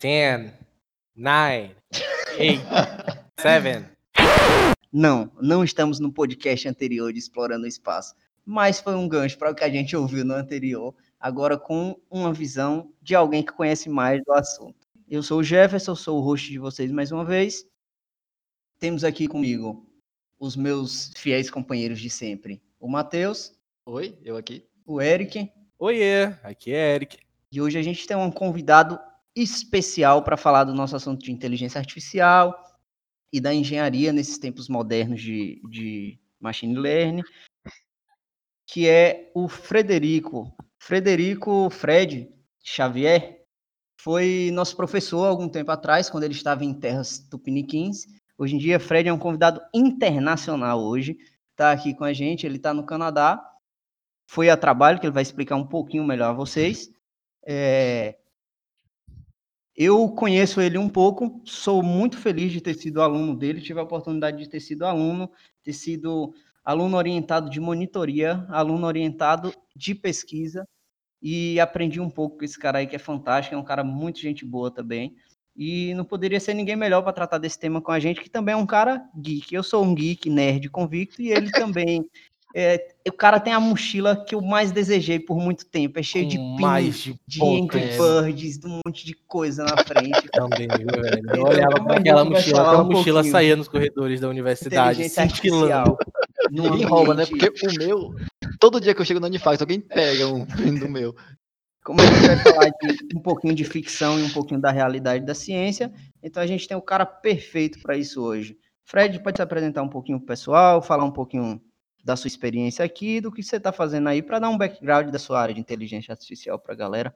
10, 0.00 0.52
9, 1.14 1.76
8, 2.38 2.62
7. 3.38 3.84
Não, 4.92 5.30
não 5.40 5.62
estamos 5.62 6.00
no 6.00 6.12
podcast 6.12 6.66
anterior 6.66 7.12
de 7.12 7.18
Explorando 7.18 7.64
o 7.64 7.68
Espaço, 7.68 8.14
mas 8.44 8.80
foi 8.80 8.94
um 8.94 9.08
gancho 9.08 9.38
para 9.38 9.50
o 9.50 9.54
que 9.54 9.62
a 9.62 9.68
gente 9.68 9.94
ouviu 9.94 10.24
no 10.24 10.34
anterior, 10.34 10.94
agora 11.18 11.58
com 11.58 12.00
uma 12.10 12.32
visão 12.32 12.92
de 13.02 13.14
alguém 13.14 13.44
que 13.44 13.52
conhece 13.52 13.88
mais 13.88 14.22
do 14.24 14.32
assunto. 14.32 14.88
Eu 15.06 15.22
sou 15.22 15.40
o 15.40 15.44
Jefferson, 15.44 15.94
sou 15.94 16.18
o 16.18 16.22
host 16.22 16.50
de 16.50 16.58
vocês 16.58 16.90
mais 16.90 17.12
uma 17.12 17.24
vez. 17.24 17.66
Temos 18.78 19.04
aqui 19.04 19.28
comigo 19.28 19.86
os 20.38 20.56
meus 20.56 21.12
fiéis 21.16 21.50
companheiros 21.50 22.00
de 22.00 22.08
sempre, 22.08 22.62
o 22.80 22.88
Matheus. 22.88 23.52
Oi, 23.84 24.18
eu 24.24 24.36
aqui. 24.36 24.66
O 24.86 25.00
Eric. 25.00 25.52
Oiê, 25.78 26.24
aqui 26.42 26.72
é 26.72 26.94
Eric. 26.94 27.29
E 27.52 27.60
hoje 27.60 27.78
a 27.78 27.82
gente 27.82 28.06
tem 28.06 28.16
um 28.16 28.30
convidado 28.30 28.98
especial 29.34 30.22
para 30.22 30.36
falar 30.36 30.64
do 30.64 30.74
nosso 30.74 30.94
assunto 30.94 31.24
de 31.24 31.32
inteligência 31.32 31.80
artificial 31.80 32.54
e 33.32 33.40
da 33.40 33.52
engenharia 33.52 34.12
nesses 34.12 34.38
tempos 34.38 34.68
modernos 34.68 35.20
de, 35.20 35.60
de 35.68 36.18
machine 36.38 36.76
learning, 36.76 37.22
que 38.66 38.88
é 38.88 39.32
o 39.34 39.48
Frederico. 39.48 40.52
Frederico 40.78 41.68
Fred 41.70 42.32
Xavier 42.62 43.44
foi 44.00 44.50
nosso 44.52 44.76
professor 44.76 45.26
algum 45.26 45.48
tempo 45.48 45.72
atrás, 45.72 46.08
quando 46.08 46.24
ele 46.24 46.34
estava 46.34 46.64
em 46.64 46.72
terras 46.72 47.18
tupiniquins. 47.18 48.06
Hoje 48.38 48.54
em 48.54 48.58
dia, 48.58 48.78
Fred 48.78 49.08
é 49.08 49.12
um 49.12 49.18
convidado 49.18 49.60
internacional 49.74 50.80
hoje, 50.80 51.18
está 51.50 51.72
aqui 51.72 51.94
com 51.94 52.04
a 52.04 52.12
gente, 52.12 52.46
ele 52.46 52.56
está 52.56 52.72
no 52.72 52.86
Canadá, 52.86 53.44
foi 54.28 54.48
a 54.48 54.56
trabalho, 54.56 55.00
que 55.00 55.06
ele 55.06 55.12
vai 55.12 55.22
explicar 55.22 55.56
um 55.56 55.66
pouquinho 55.66 56.04
melhor 56.04 56.30
a 56.30 56.32
vocês. 56.32 56.90
É, 57.46 58.16
eu 59.76 60.08
conheço 60.10 60.60
ele 60.60 60.76
um 60.76 60.88
pouco, 60.88 61.40
sou 61.44 61.82
muito 61.82 62.18
feliz 62.18 62.52
de 62.52 62.60
ter 62.60 62.74
sido 62.74 63.00
aluno 63.00 63.34
dele, 63.34 63.62
tive 63.62 63.80
a 63.80 63.82
oportunidade 63.82 64.36
de 64.36 64.48
ter 64.48 64.60
sido 64.60 64.84
aluno, 64.84 65.30
ter 65.62 65.72
sido 65.72 66.34
aluno 66.62 66.96
orientado 66.96 67.48
de 67.48 67.60
monitoria, 67.60 68.44
aluno 68.50 68.86
orientado 68.86 69.54
de 69.74 69.94
pesquisa, 69.94 70.68
e 71.22 71.58
aprendi 71.60 72.00
um 72.00 72.10
pouco 72.10 72.38
com 72.38 72.44
esse 72.44 72.58
cara 72.58 72.78
aí 72.78 72.86
que 72.86 72.96
é 72.96 72.98
fantástico, 72.98 73.54
é 73.54 73.58
um 73.58 73.64
cara 73.64 73.84
muito 73.84 74.20
gente 74.20 74.44
boa 74.44 74.70
também. 74.70 75.14
E 75.56 75.92
não 75.94 76.04
poderia 76.04 76.40
ser 76.40 76.54
ninguém 76.54 76.76
melhor 76.76 77.02
para 77.02 77.12
tratar 77.12 77.38
desse 77.38 77.58
tema 77.58 77.82
com 77.82 77.92
a 77.92 77.98
gente, 77.98 78.20
que 78.20 78.30
também 78.30 78.52
é 78.52 78.56
um 78.56 78.66
cara 78.66 79.02
geek. 79.16 79.54
Eu 79.54 79.62
sou 79.62 79.84
um 79.84 79.94
geek 79.94 80.30
nerd 80.30 80.70
convicto 80.70 81.20
e 81.20 81.30
ele 81.30 81.50
também 81.52 82.08
é, 82.54 82.88
o 83.08 83.12
cara 83.12 83.38
tem 83.38 83.52
a 83.52 83.60
mochila 83.60 84.24
que 84.24 84.34
eu 84.34 84.40
mais 84.40 84.72
desejei 84.72 85.20
por 85.20 85.38
muito 85.38 85.64
tempo. 85.66 85.98
É 85.98 86.02
cheio 86.02 86.26
de 86.26 86.36
pins, 86.36 86.98
de, 86.98 87.20
de 87.26 87.42
Angry 87.42 87.90
Birds, 87.96 88.58
de 88.58 88.66
um 88.66 88.80
monte 88.84 89.06
de 89.06 89.14
coisa 89.26 89.64
na 89.64 89.76
frente. 89.84 90.28
Também, 90.32 90.66
viu, 90.66 90.86
velho? 90.86 91.36
Eu 91.36 91.42
olhava 91.44 91.84
para 91.84 91.98
aquela 91.98 92.24
mochila, 92.24 92.62
aquela 92.62 92.82
um 92.82 92.90
mochila 92.90 93.24
saía 93.24 93.54
nos 93.54 93.68
corredores 93.68 94.20
da 94.20 94.28
universidade. 94.28 95.02
Artificial. 95.16 95.96
Ninguém 96.50 96.84
rouba, 96.84 97.14
né? 97.14 97.24
Porque 97.26 97.66
o 97.66 97.72
meu, 97.78 98.14
todo 98.58 98.80
dia 98.80 98.94
que 98.94 99.00
eu 99.00 99.04
chego 99.04 99.20
no 99.20 99.26
Unifax, 99.26 99.60
alguém 99.60 99.80
pega 99.80 100.26
um 100.26 100.44
do 100.44 100.88
meu. 100.88 101.14
Como 101.84 102.00
a 102.00 102.04
gente 102.04 102.26
vai 102.26 102.36
falar 102.36 102.70
de 102.70 103.16
um 103.16 103.22
pouquinho 103.22 103.54
de 103.54 103.64
ficção 103.64 104.18
e 104.18 104.24
um 104.24 104.30
pouquinho 104.30 104.60
da 104.60 104.70
realidade 104.70 105.24
da 105.24 105.34
ciência, 105.34 105.92
então 106.22 106.42
a 106.42 106.46
gente 106.46 106.66
tem 106.66 106.76
o 106.76 106.82
cara 106.82 107.06
perfeito 107.06 107.80
para 107.80 107.96
isso 107.96 108.20
hoje. 108.22 108.56
Fred, 108.84 109.22
pode 109.22 109.38
se 109.38 109.42
apresentar 109.42 109.82
um 109.82 109.88
pouquinho 109.88 110.18
pro 110.18 110.26
pessoal, 110.26 110.82
falar 110.82 111.04
um 111.04 111.12
pouquinho 111.12 111.60
da 112.04 112.16
sua 112.16 112.28
experiência 112.28 112.84
aqui, 112.84 113.20
do 113.20 113.30
que 113.30 113.42
você 113.42 113.56
está 113.56 113.72
fazendo 113.72 114.08
aí, 114.08 114.22
para 114.22 114.38
dar 114.38 114.48
um 114.48 114.58
background 114.58 115.10
da 115.10 115.18
sua 115.18 115.40
área 115.40 115.54
de 115.54 115.60
inteligência 115.60 116.12
artificial 116.12 116.58
para 116.58 116.72
a 116.72 116.76
galera. 116.76 117.14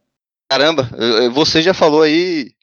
Caramba, 0.50 0.88
você 1.32 1.62
já 1.62 1.72
falou 1.72 2.02
aí 2.02 2.54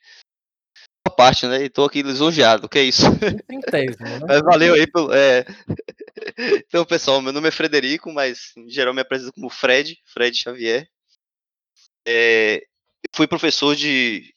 uma 1.08 1.16
parte, 1.16 1.48
né? 1.48 1.64
E 1.64 1.70
tô 1.70 1.84
aqui 1.84 2.04
lisonjeado, 2.04 2.70
que 2.70 2.80
é 2.80 2.84
isso? 2.84 3.04
né? 3.10 3.18
mas 4.28 4.42
valeu 4.42 4.76
aí 4.76 4.88
pelo. 4.88 5.14
É... 5.14 5.46
Então, 6.38 6.86
pessoal, 6.86 7.22
meu 7.22 7.34
nome 7.34 7.48
é 7.48 7.52
Frederico, 7.52 8.12
mas 8.12 8.52
em 8.56 8.70
geral 8.70 8.94
me 8.94 9.02
apresento 9.02 9.34
como 9.34 9.50
Fred, 9.50 9.98
Fred 10.06 10.38
Xavier. 10.38 10.88
É... 12.08 12.62
Fui 13.14 13.28
professor 13.28 13.76
de, 13.76 14.34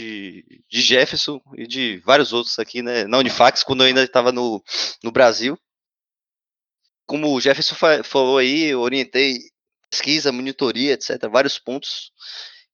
de, 0.00 0.62
de, 0.68 0.80
Jefferson 0.80 1.40
e 1.56 1.66
de 1.66 1.98
vários 1.98 2.32
outros 2.32 2.58
aqui, 2.58 2.80
né? 2.80 3.04
Na 3.04 3.18
Unifax, 3.18 3.62
quando 3.62 3.82
eu 3.82 3.88
ainda 3.88 4.02
estava 4.02 4.32
no, 4.32 4.62
no 5.02 5.12
Brasil 5.12 5.58
como 7.06 7.32
o 7.32 7.40
Jefferson 7.40 7.74
falou 8.02 8.38
aí, 8.38 8.64
eu 8.64 8.80
orientei 8.80 9.38
pesquisa, 9.88 10.32
monitoria, 10.32 10.92
etc., 10.92 11.28
vários 11.30 11.58
pontos. 11.58 12.10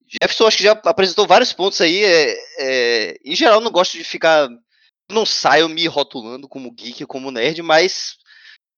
Jefferson 0.08 0.46
acho 0.46 0.56
que 0.56 0.62
já 0.62 0.72
apresentou 0.72 1.26
vários 1.26 1.52
pontos 1.52 1.80
aí. 1.80 2.04
É, 2.04 2.36
é, 2.58 3.16
em 3.24 3.36
geral, 3.36 3.60
não 3.60 3.70
gosto 3.70 3.96
de 3.96 4.04
ficar. 4.04 4.48
Não 5.10 5.26
saio 5.26 5.68
me 5.68 5.86
rotulando 5.86 6.48
como 6.48 6.72
geek, 6.72 7.04
como 7.06 7.30
nerd, 7.30 7.60
mas 7.60 8.16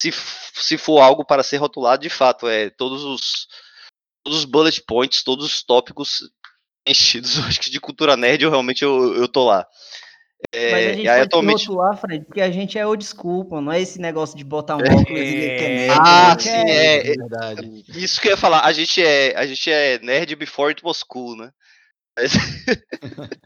se, 0.01 0.13
se 0.55 0.77
for 0.77 1.01
algo 1.01 1.25
para 1.25 1.43
ser 1.43 1.59
rotulado, 1.59 2.03
de 2.03 2.11
fato, 2.11 2.49
é 2.49 2.71
todos 2.71 3.05
os, 3.05 3.47
todos 4.25 4.41
os 4.41 4.45
bullet 4.45 4.83
points, 4.83 5.23
todos 5.23 5.45
os 5.45 5.63
tópicos 5.63 6.21
enchidos, 6.87 7.39
acho 7.39 7.61
que 7.61 7.71
de 7.71 7.81
cultura 7.81 8.17
nerd, 8.17 8.43
eu 8.43 8.51
realmente 8.51 8.83
eu, 8.83 9.15
eu 9.15 9.29
tô 9.29 9.45
lá. 9.45 9.67
É, 10.53 10.71
Mas 10.71 10.87
a 10.87 10.93
gente 10.93 11.31
pode 11.31 11.47
rotular, 11.47 11.97
Fred, 11.97 12.25
porque 12.25 12.41
a 12.41 12.51
gente 12.51 12.79
é 12.79 12.87
old 12.87 13.05
school, 13.05 13.45
pô, 13.45 13.61
não 13.61 13.73
é 13.73 13.81
esse 13.81 14.01
negócio 14.01 14.37
de 14.37 14.45
botar 14.45 14.77
um 14.77 14.81
é. 14.81 14.93
óculos 14.93 15.21
e 15.21 15.25
dizer 15.25 15.59
que 15.59 15.65
é 15.65 15.69
nerd. 15.69 16.01
Ah, 16.01 16.37
sim, 16.39 16.51
é, 16.51 16.97
é, 16.97 16.99
é, 16.99 17.15
verdade. 17.15 17.85
Isso 17.89 18.21
que 18.21 18.29
eu 18.29 18.33
ia 18.33 18.37
falar, 18.37 18.65
a 18.65 18.73
gente 18.73 19.03
é, 19.03 19.35
a 19.37 19.47
gente 19.47 19.71
é 19.71 19.99
nerd 19.99 20.37
before 20.37 20.69
it 20.69 20.85
was 20.85 21.03
cool, 21.03 21.37
né? 21.37 21.51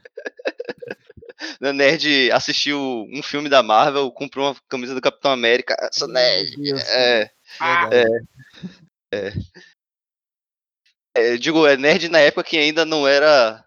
nerd 1.60 2.30
assistiu 2.32 3.06
um 3.12 3.22
filme 3.22 3.48
da 3.48 3.62
Marvel, 3.62 4.10
comprou 4.10 4.46
uma 4.46 4.56
camisa 4.68 4.94
do 4.94 5.00
Capitão 5.00 5.30
América, 5.30 5.76
sou 5.92 6.08
nerd. 6.08 6.56
É, 6.90 7.30
ah, 7.60 7.88
é, 7.92 8.04
é, 9.14 9.32
é, 11.14 11.36
digo, 11.36 11.64
é 11.66 11.76
nerd 11.76 12.08
na 12.08 12.20
época 12.20 12.44
que 12.44 12.58
ainda 12.58 12.84
não 12.84 13.08
era 13.08 13.64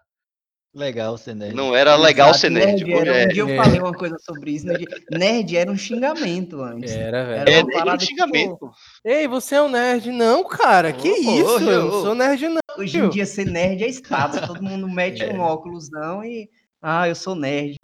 Legal 0.74 1.18
ser 1.18 1.34
nerd. 1.34 1.54
Não 1.54 1.76
era 1.76 1.96
legal 1.96 2.32
ser 2.32 2.48
nerd. 2.50 2.82
nerd 2.82 3.08
era, 3.08 3.24
um 3.24 3.28
dia 3.28 3.42
eu 3.42 3.48
é. 3.48 3.56
falei 3.56 3.78
uma 3.78 3.92
coisa 3.92 4.16
sobre 4.18 4.52
isso. 4.52 4.66
Nerd, 4.66 4.86
nerd 5.10 5.56
era 5.56 5.70
um 5.70 5.76
xingamento 5.76 6.62
antes. 6.62 6.92
Era, 6.92 7.24
velho. 7.26 7.50
Era, 7.50 7.78
era 7.78 7.94
um 7.94 8.00
xingamento. 8.00 8.52
Tipo, 8.52 8.72
Ei, 9.04 9.28
você 9.28 9.56
é 9.56 9.62
um 9.62 9.68
nerd? 9.68 10.10
Não, 10.10 10.42
cara. 10.44 10.88
Oh, 10.88 10.92
que 10.94 11.10
oh, 11.10 11.14
isso? 11.14 11.56
Oh, 11.56 11.70
eu 11.70 11.84
não 11.84 11.90
sou 11.90 12.14
nerd, 12.14 12.48
não. 12.48 12.60
Hoje 12.78 12.98
em 12.98 13.08
dia 13.10 13.26
ser 13.26 13.44
nerd 13.44 13.84
é 13.84 13.88
status. 13.88 14.40
Todo 14.46 14.62
mundo 14.62 14.88
mete 14.88 15.22
é. 15.22 15.30
um 15.30 15.40
óculos 15.40 15.90
não 15.90 16.24
e. 16.24 16.48
Ah, 16.80 17.06
eu 17.06 17.14
sou 17.14 17.34
nerd. 17.34 17.76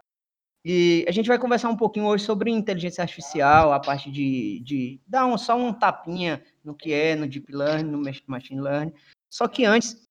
E 0.64 1.04
a 1.06 1.12
gente 1.12 1.28
vai 1.28 1.38
conversar 1.38 1.68
um 1.68 1.76
pouquinho 1.76 2.06
hoje 2.06 2.24
sobre 2.24 2.50
inteligência 2.50 3.02
artificial, 3.02 3.72
a 3.72 3.80
parte 3.80 4.10
de, 4.10 4.60
de 4.64 5.00
dar 5.06 5.26
um, 5.26 5.36
só 5.36 5.56
um 5.56 5.72
tapinha 5.72 6.42
no 6.64 6.74
que 6.74 6.92
é, 6.92 7.14
no 7.14 7.28
deep 7.28 7.52
learning, 7.52 7.90
no 7.90 8.02
machine 8.26 8.60
learning. 8.60 8.92
Só 9.30 9.46
que 9.46 9.64
antes, 9.64 10.07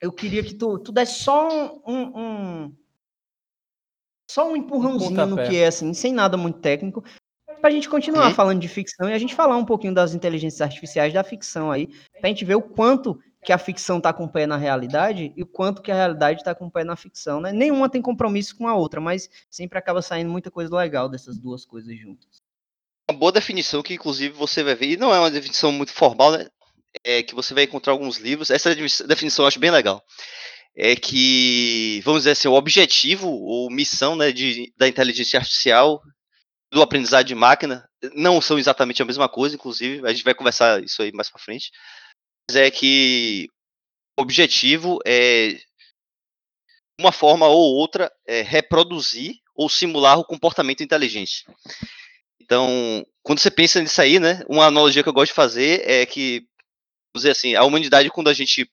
eu 0.00 0.12
queria 0.12 0.42
que 0.42 0.54
tu, 0.54 0.78
tu 0.78 0.92
desse 0.92 1.22
só 1.22 1.80
um, 1.86 2.18
um 2.18 2.76
só 4.30 4.50
um 4.50 4.56
empurrãozinho 4.56 5.22
um 5.22 5.26
no 5.26 5.36
que 5.36 5.56
é, 5.56 5.66
assim, 5.66 5.94
sem 5.94 6.12
nada 6.12 6.36
muito 6.36 6.58
técnico, 6.58 7.02
para 7.60 7.70
a 7.70 7.72
gente 7.72 7.88
continuar 7.88 8.32
falando 8.34 8.60
de 8.60 8.68
ficção 8.68 9.08
e 9.08 9.12
a 9.12 9.18
gente 9.18 9.34
falar 9.34 9.56
um 9.56 9.64
pouquinho 9.64 9.94
das 9.94 10.14
inteligências 10.14 10.60
artificiais 10.60 11.12
da 11.12 11.24
ficção 11.24 11.70
aí, 11.72 11.88
para 12.12 12.24
a 12.24 12.28
gente 12.28 12.44
ver 12.44 12.54
o 12.54 12.62
quanto 12.62 13.18
que 13.42 13.52
a 13.52 13.58
ficção 13.58 13.98
está 13.98 14.12
com 14.12 14.24
o 14.24 14.28
pé 14.28 14.46
na 14.46 14.56
realidade 14.56 15.32
e 15.36 15.42
o 15.42 15.46
quanto 15.46 15.80
que 15.80 15.90
a 15.90 15.94
realidade 15.94 16.40
está 16.40 16.54
com 16.54 16.66
o 16.66 16.70
pé 16.70 16.84
na 16.84 16.96
ficção, 16.96 17.40
né? 17.40 17.52
Nenhuma 17.52 17.88
tem 17.88 18.02
compromisso 18.02 18.56
com 18.56 18.68
a 18.68 18.74
outra, 18.74 19.00
mas 19.00 19.30
sempre 19.48 19.78
acaba 19.78 20.02
saindo 20.02 20.30
muita 20.30 20.50
coisa 20.50 20.74
legal 20.76 21.08
dessas 21.08 21.38
duas 21.38 21.64
coisas 21.64 21.96
juntas. 21.96 22.42
Uma 23.10 23.18
boa 23.18 23.32
definição 23.32 23.82
que, 23.82 23.94
inclusive, 23.94 24.34
você 24.34 24.62
vai 24.62 24.74
ver, 24.74 24.90
e 24.90 24.96
não 24.96 25.14
é 25.14 25.18
uma 25.18 25.30
definição 25.30 25.72
muito 25.72 25.92
formal, 25.92 26.32
né? 26.32 26.48
É, 27.04 27.22
que 27.22 27.34
você 27.34 27.54
vai 27.54 27.64
encontrar 27.64 27.92
alguns 27.92 28.18
livros. 28.18 28.50
Essa 28.50 28.74
definição 29.06 29.44
eu 29.44 29.48
acho 29.48 29.58
bem 29.58 29.70
legal. 29.70 30.02
É 30.76 30.94
que, 30.94 32.00
vamos 32.04 32.20
dizer 32.20 32.32
assim, 32.32 32.48
o 32.48 32.54
objetivo 32.54 33.28
ou 33.28 33.70
missão 33.70 34.14
né, 34.14 34.30
de, 34.30 34.72
da 34.76 34.86
inteligência 34.86 35.38
artificial, 35.38 36.00
do 36.70 36.82
aprendizado 36.82 37.26
de 37.26 37.34
máquina, 37.34 37.88
não 38.14 38.40
são 38.40 38.58
exatamente 38.58 39.02
a 39.02 39.04
mesma 39.04 39.28
coisa, 39.28 39.54
inclusive, 39.54 40.06
a 40.06 40.12
gente 40.12 40.22
vai 40.22 40.34
conversar 40.34 40.82
isso 40.84 41.02
aí 41.02 41.10
mais 41.12 41.30
para 41.30 41.40
frente. 41.40 41.70
Mas 42.48 42.56
é 42.56 42.70
que 42.70 43.48
o 44.18 44.22
objetivo 44.22 44.98
é, 45.06 45.58
uma 47.00 47.12
forma 47.12 47.46
ou 47.46 47.74
outra, 47.76 48.12
é 48.26 48.42
reproduzir 48.42 49.36
ou 49.54 49.68
simular 49.68 50.18
o 50.18 50.24
comportamento 50.24 50.82
inteligente. 50.82 51.44
Então, 52.40 53.04
quando 53.22 53.38
você 53.38 53.50
pensa 53.50 53.80
nisso 53.80 54.00
aí, 54.00 54.18
né, 54.18 54.42
uma 54.48 54.66
analogia 54.66 55.02
que 55.02 55.08
eu 55.08 55.12
gosto 55.12 55.30
de 55.30 55.34
fazer 55.34 55.82
é 55.88 56.04
que 56.04 56.44
dizer 57.18 57.32
assim, 57.32 57.54
a 57.54 57.64
humanidade, 57.64 58.10
quando 58.10 58.28
a 58.28 58.34
gente, 58.34 58.68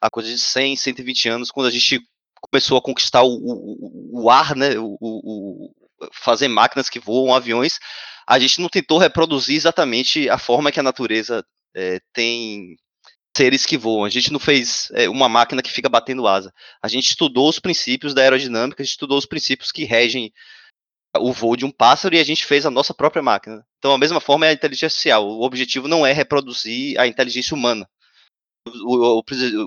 a 0.00 0.10
coisa 0.10 0.28
de 0.28 0.38
100, 0.38 0.76
120 0.76 1.28
anos, 1.28 1.50
quando 1.50 1.66
a 1.66 1.70
gente 1.70 2.00
começou 2.40 2.76
a 2.76 2.82
conquistar 2.82 3.22
o, 3.22 3.34
o, 3.34 4.22
o 4.22 4.30
ar, 4.30 4.54
né, 4.54 4.78
o, 4.78 4.96
o, 5.00 5.74
fazer 6.12 6.48
máquinas 6.48 6.90
que 6.90 7.00
voam, 7.00 7.34
aviões, 7.34 7.78
a 8.26 8.38
gente 8.38 8.60
não 8.60 8.68
tentou 8.68 8.98
reproduzir 8.98 9.56
exatamente 9.56 10.28
a 10.28 10.38
forma 10.38 10.72
que 10.72 10.80
a 10.80 10.82
natureza 10.82 11.44
é, 11.74 12.00
tem 12.12 12.76
seres 13.36 13.66
que 13.66 13.76
voam. 13.76 14.04
A 14.04 14.08
gente 14.08 14.32
não 14.32 14.38
fez 14.38 14.88
é, 14.94 15.08
uma 15.08 15.28
máquina 15.28 15.62
que 15.62 15.72
fica 15.72 15.88
batendo 15.88 16.26
asa. 16.26 16.52
A 16.82 16.88
gente 16.88 17.10
estudou 17.10 17.48
os 17.48 17.58
princípios 17.58 18.14
da 18.14 18.22
aerodinâmica, 18.22 18.82
a 18.82 18.84
gente 18.84 18.92
estudou 18.92 19.18
os 19.18 19.26
princípios 19.26 19.72
que 19.72 19.84
regem 19.84 20.32
o 21.18 21.32
voo 21.32 21.56
de 21.56 21.64
um 21.64 21.70
pássaro 21.70 22.14
e 22.14 22.18
a 22.18 22.24
gente 22.24 22.44
fez 22.44 22.66
a 22.66 22.70
nossa 22.70 22.92
própria 22.92 23.22
máquina. 23.22 23.64
Então, 23.78 23.92
a 23.92 23.98
mesma 23.98 24.20
forma 24.20 24.46
é 24.46 24.50
a 24.50 24.52
inteligência 24.52 24.86
artificial. 24.86 25.28
O 25.28 25.44
objetivo 25.44 25.86
não 25.86 26.06
é 26.06 26.12
reproduzir 26.12 26.98
a 26.98 27.06
inteligência 27.06 27.54
humana. 27.54 27.88
O, 28.66 29.20
o, 29.20 29.24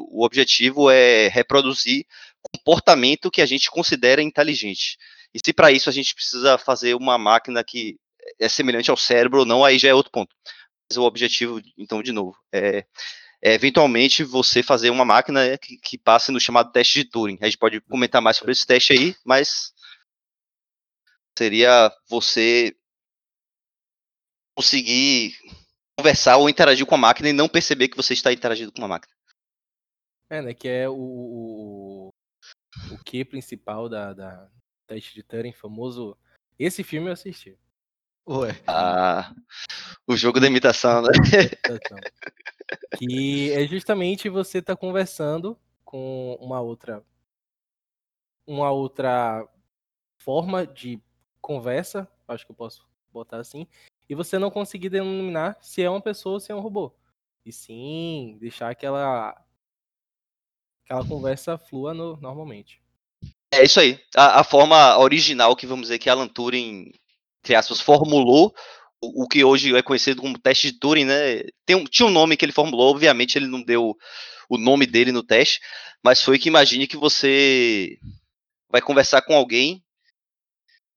o 0.10 0.26
objetivo 0.26 0.90
é 0.90 1.28
reproduzir 1.28 2.06
comportamento 2.52 3.32
que 3.32 3.42
a 3.42 3.46
gente 3.46 3.70
considera 3.70 4.22
inteligente. 4.22 4.98
E 5.34 5.40
se 5.44 5.54
para 5.54 5.72
isso 5.72 5.90
a 5.90 5.94
gente 5.94 6.16
precisa 6.16 6.58
fazer 6.58 6.96
uma 6.96 7.18
máquina 7.18 7.64
que 7.64 7.98
é 8.40 8.50
semelhante 8.50 8.90
ao 8.90 8.98
cérebro 8.98 9.40
ou 9.40 9.46
não, 9.46 9.64
aí 9.64 9.78
já 9.78 9.90
é 9.90 9.94
outro 9.94 10.12
ponto. 10.12 10.36
Mas 10.90 10.98
o 10.98 11.04
objetivo, 11.04 11.62
então, 11.78 12.02
de 12.02 12.12
novo, 12.12 12.36
é, 12.52 12.86
é 13.42 13.54
eventualmente 13.54 14.24
você 14.24 14.64
fazer 14.64 14.90
uma 14.90 15.06
máquina 15.06 15.48
né, 15.48 15.58
que, 15.58 15.78
que 15.78 15.98
passe 15.98 16.32
no 16.32 16.40
chamado 16.40 16.72
teste 16.72 17.04
de 17.04 17.10
Turing. 17.10 17.38
A 17.42 17.46
gente 17.46 17.58
pode 17.58 17.80
comentar 17.82 18.22
mais 18.22 18.38
sobre 18.38 18.52
esse 18.54 18.66
teste 18.66 18.94
aí, 18.94 19.16
mas 19.26 19.74
seria 21.38 21.96
você 22.10 22.76
conseguir 24.58 25.38
conversar 25.98 26.38
ou 26.38 26.50
interagir 26.50 26.86
com 26.86 26.96
a 26.96 26.98
máquina 26.98 27.30
e 27.30 27.34
não 27.34 27.48
perceber 27.48 27.90
que 27.90 27.98
você 27.98 28.14
está 28.14 28.34
interagindo 28.34 28.72
com 28.72 28.80
uma 28.80 28.88
máquina. 28.88 29.14
É, 30.30 30.42
né? 30.42 30.54
Que 30.54 30.68
é 30.68 30.90
o, 30.90 30.96
o, 30.96 32.10
o 32.92 33.04
que 33.06 33.24
principal 33.24 33.88
da, 33.88 34.14
da 34.14 34.50
teste 34.88 35.14
de 35.14 35.22
Turing, 35.22 35.54
famoso. 35.54 36.18
Esse 36.58 36.84
filme 36.84 37.08
eu 37.08 37.14
assisti. 37.14 37.56
Ué. 38.28 38.52
Ah, 38.68 39.34
o 40.08 40.18
jogo 40.18 40.40
da 40.40 40.48
imitação, 40.48 41.04
né? 41.04 41.10
que 42.98 43.52
é 43.52 43.66
justamente 43.68 44.28
você 44.28 44.60
tá 44.60 44.76
conversando 44.76 45.58
com 45.86 46.36
uma 46.42 46.60
outra 46.60 47.02
uma 48.46 48.72
outra 48.72 49.48
forma 50.18 50.66
de 50.66 51.02
conversa, 51.42 52.08
acho 52.28 52.46
que 52.46 52.52
eu 52.52 52.56
posso 52.56 52.88
botar 53.12 53.38
assim, 53.38 53.68
e 54.10 54.16
você 54.16 54.38
não 54.38 54.52
conseguir 54.52 54.90
denominar 54.90 55.58
se 55.62 55.82
é 55.82 55.90
uma 55.90 56.02
pessoa 56.02 56.34
ou 56.34 56.40
se 56.40 56.52
é 56.52 56.56
um 56.56 56.60
robô. 56.60 56.94
E 57.46 57.52
sim, 57.52 58.38
deixar 58.40 58.70
aquela 58.70 59.36
aquela 60.84 61.06
conversa 61.06 61.58
flua 61.58 61.94
no, 61.94 62.18
normalmente. 62.18 62.82
É 63.52 63.64
isso 63.64 63.80
aí. 63.80 64.00
A, 64.16 64.42
a, 64.42 64.44
forma 64.44 64.98
original 64.98 65.56
que 65.56 65.66
vamos 65.66 65.84
dizer 65.84 66.00
que 66.00 66.10
Alan 66.10 66.28
Turing, 66.28 66.92
entre 67.40 67.56
aspas, 67.56 67.82
formulou 67.82 68.54
o, 69.02 69.24
o, 69.24 69.28
que 69.28 69.44
hoje 69.44 69.76
é 69.76 69.82
conhecido 69.82 70.22
como 70.22 70.40
teste 70.40 70.72
de 70.72 70.80
Turing, 70.80 71.06
né? 71.06 71.44
Tem 71.66 71.76
um, 71.76 71.86
tinha 71.86 72.08
um 72.08 72.12
nome 72.12 72.36
que 72.36 72.46
ele 72.46 72.52
formulou, 72.52 72.92
obviamente 72.92 73.38
ele 73.38 73.48
não 73.48 73.62
deu 73.62 73.96
o 74.50 74.58
nome 74.58 74.86
dele 74.86 75.12
no 75.12 75.24
teste, 75.24 75.60
mas 76.04 76.22
foi 76.22 76.40
que 76.40 76.48
imagine 76.48 76.88
que 76.88 76.98
você 76.98 77.98
vai 78.70 78.82
conversar 78.82 79.22
com 79.22 79.36
alguém 79.36 79.84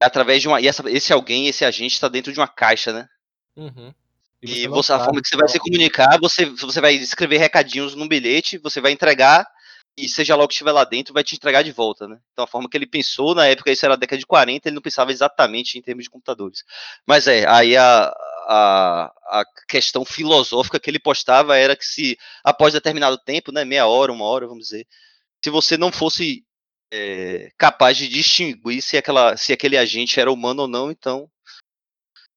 através 0.01 0.41
de 0.41 0.49
uma. 0.49 0.61
E 0.61 0.67
essa, 0.67 0.89
esse 0.91 1.13
alguém, 1.13 1.47
esse 1.47 1.65
agente, 1.65 1.95
está 1.95 2.09
dentro 2.09 2.33
de 2.33 2.41
uma 2.41 2.49
caixa, 2.49 2.93
né? 2.93 3.09
Uhum. 3.57 3.93
E, 4.43 4.63
e 4.63 4.69
você, 4.69 4.93
a 4.93 4.99
forma 4.99 5.21
que 5.21 5.29
você 5.29 5.37
vai 5.37 5.49
se 5.49 5.59
comunicar, 5.59 6.19
você, 6.19 6.47
você 6.47 6.81
vai 6.81 6.95
escrever 6.95 7.37
recadinhos 7.37 7.95
num 7.95 8.09
bilhete, 8.09 8.57
você 8.57 8.81
vai 8.81 8.91
entregar, 8.91 9.47
e 9.97 10.09
seja 10.09 10.35
lá 10.35 10.45
o 10.45 10.49
que 10.49 10.55
estiver 10.55 10.73
lá 10.73 10.85
dentro, 10.85 11.13
vai 11.13 11.23
te 11.23 11.35
entregar 11.35 11.63
de 11.63 11.73
volta, 11.73 12.09
né? 12.09 12.19
Então 12.33 12.45
a 12.45 12.49
forma 12.49 12.69
que 12.69 12.77
ele 12.77 12.87
pensou, 12.87 13.35
na 13.35 13.47
época, 13.47 13.71
isso 13.71 13.85
era 13.85 13.95
a 13.95 13.99
década 13.99 14.19
de 14.19 14.27
40, 14.27 14.69
ele 14.69 14.75
não 14.75 14.83
pensava 14.83 15.13
exatamente 15.13 15.79
em 15.79 15.83
termos 15.83 16.05
de 16.05 16.11
computadores. 16.11 16.65
Mas 17.07 17.27
é, 17.27 17.47
aí 17.47 17.77
a, 17.77 18.11
a, 18.49 19.13
a 19.27 19.45
questão 19.69 20.05
filosófica 20.07 20.81
que 20.81 20.89
ele 20.89 20.99
postava 20.99 21.59
era 21.59 21.77
que 21.77 21.85
se, 21.85 22.19
após 22.43 22.73
determinado 22.73 23.19
tempo, 23.19 23.53
né, 23.53 23.65
meia 23.65 23.87
hora, 23.87 24.11
uma 24.11 24.25
hora, 24.25 24.47
vamos 24.47 24.69
dizer, 24.69 24.87
se 25.45 25.51
você 25.51 25.77
não 25.77 25.93
fosse 25.93 26.45
é, 26.93 27.51
capaz 27.57 27.97
de 27.97 28.09
distinguir 28.09 28.83
se, 28.83 28.97
aquela, 28.97 29.37
se 29.37 29.53
aquele 29.53 29.77
agente 29.77 30.19
era 30.19 30.31
humano 30.31 30.63
ou 30.63 30.69
não, 30.69 30.91
então 30.91 31.31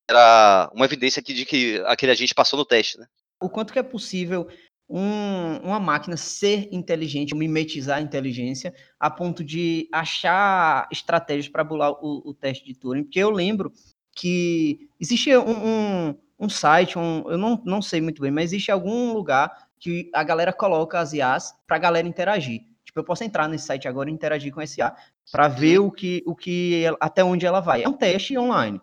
era 0.10 0.70
uma 0.74 0.86
evidência 0.86 1.20
aqui 1.20 1.34
de 1.34 1.46
que 1.46 1.82
aquele 1.86 2.12
agente 2.12 2.36
passou 2.36 2.58
no 2.58 2.66
teste, 2.66 3.00
né? 3.00 3.08
O 3.42 3.50
quanto 3.50 3.74
que 3.74 3.80
é 3.80 3.84
possível 3.84 4.48
um, 4.90 5.58
uma 5.64 5.80
máquina 5.80 6.16
ser 6.18 6.68
inteligente, 6.72 7.36
mimetizar 7.36 7.98
a 7.98 8.02
inteligência, 8.02 8.74
a 9.00 9.10
ponto 9.10 9.44
de 9.44 9.88
achar 9.92 10.88
estratégias 10.92 11.48
para 11.48 11.64
bular 11.64 11.92
o, 11.92 12.22
o, 12.30 12.34
teste 12.34 12.66
de 12.66 12.76
Turing, 12.76 13.04
porque 13.04 13.20
eu 13.20 13.30
lembro 13.30 13.72
que 14.16 14.88
existe 15.00 15.36
um, 15.36 16.10
um, 16.10 16.16
um 16.40 16.50
site, 16.50 16.96
eu 16.96 17.38
não, 17.38 17.62
não 17.66 17.82
sei 17.82 18.02
muito 18.02 18.22
bem, 18.22 18.32
mas 18.32 18.52
existe 18.52 18.72
algum 18.72 19.14
lugar 19.14 19.68
que 19.80 20.10
a 20.14 20.24
galera 20.24 20.54
coloca 20.54 21.00
as 21.00 21.12
IAs 21.14 21.56
para 21.66 21.78
a 21.78 21.80
galera 21.80 22.08
interagir. 22.08 22.62
Tipo, 22.94 23.00
eu 23.00 23.04
posso 23.04 23.24
entrar 23.24 23.50
nesse 23.50 23.66
site 23.66 23.88
agora 23.88 24.07
e 24.07 24.13
interagir 24.13 24.54
com 24.54 24.62
esse 24.62 24.80
IA 24.80 24.95
para 25.31 25.48
ver 25.48 25.80
o 25.80 25.92
que, 25.92 26.22
o 26.28 26.36
que, 26.36 26.84
até 27.00 27.24
onde 27.24 27.44
ela 27.44 27.60
vai. 27.60 27.81
É 27.81 27.90
um 27.90 27.94
teste 27.94 28.38
online. 28.38 28.80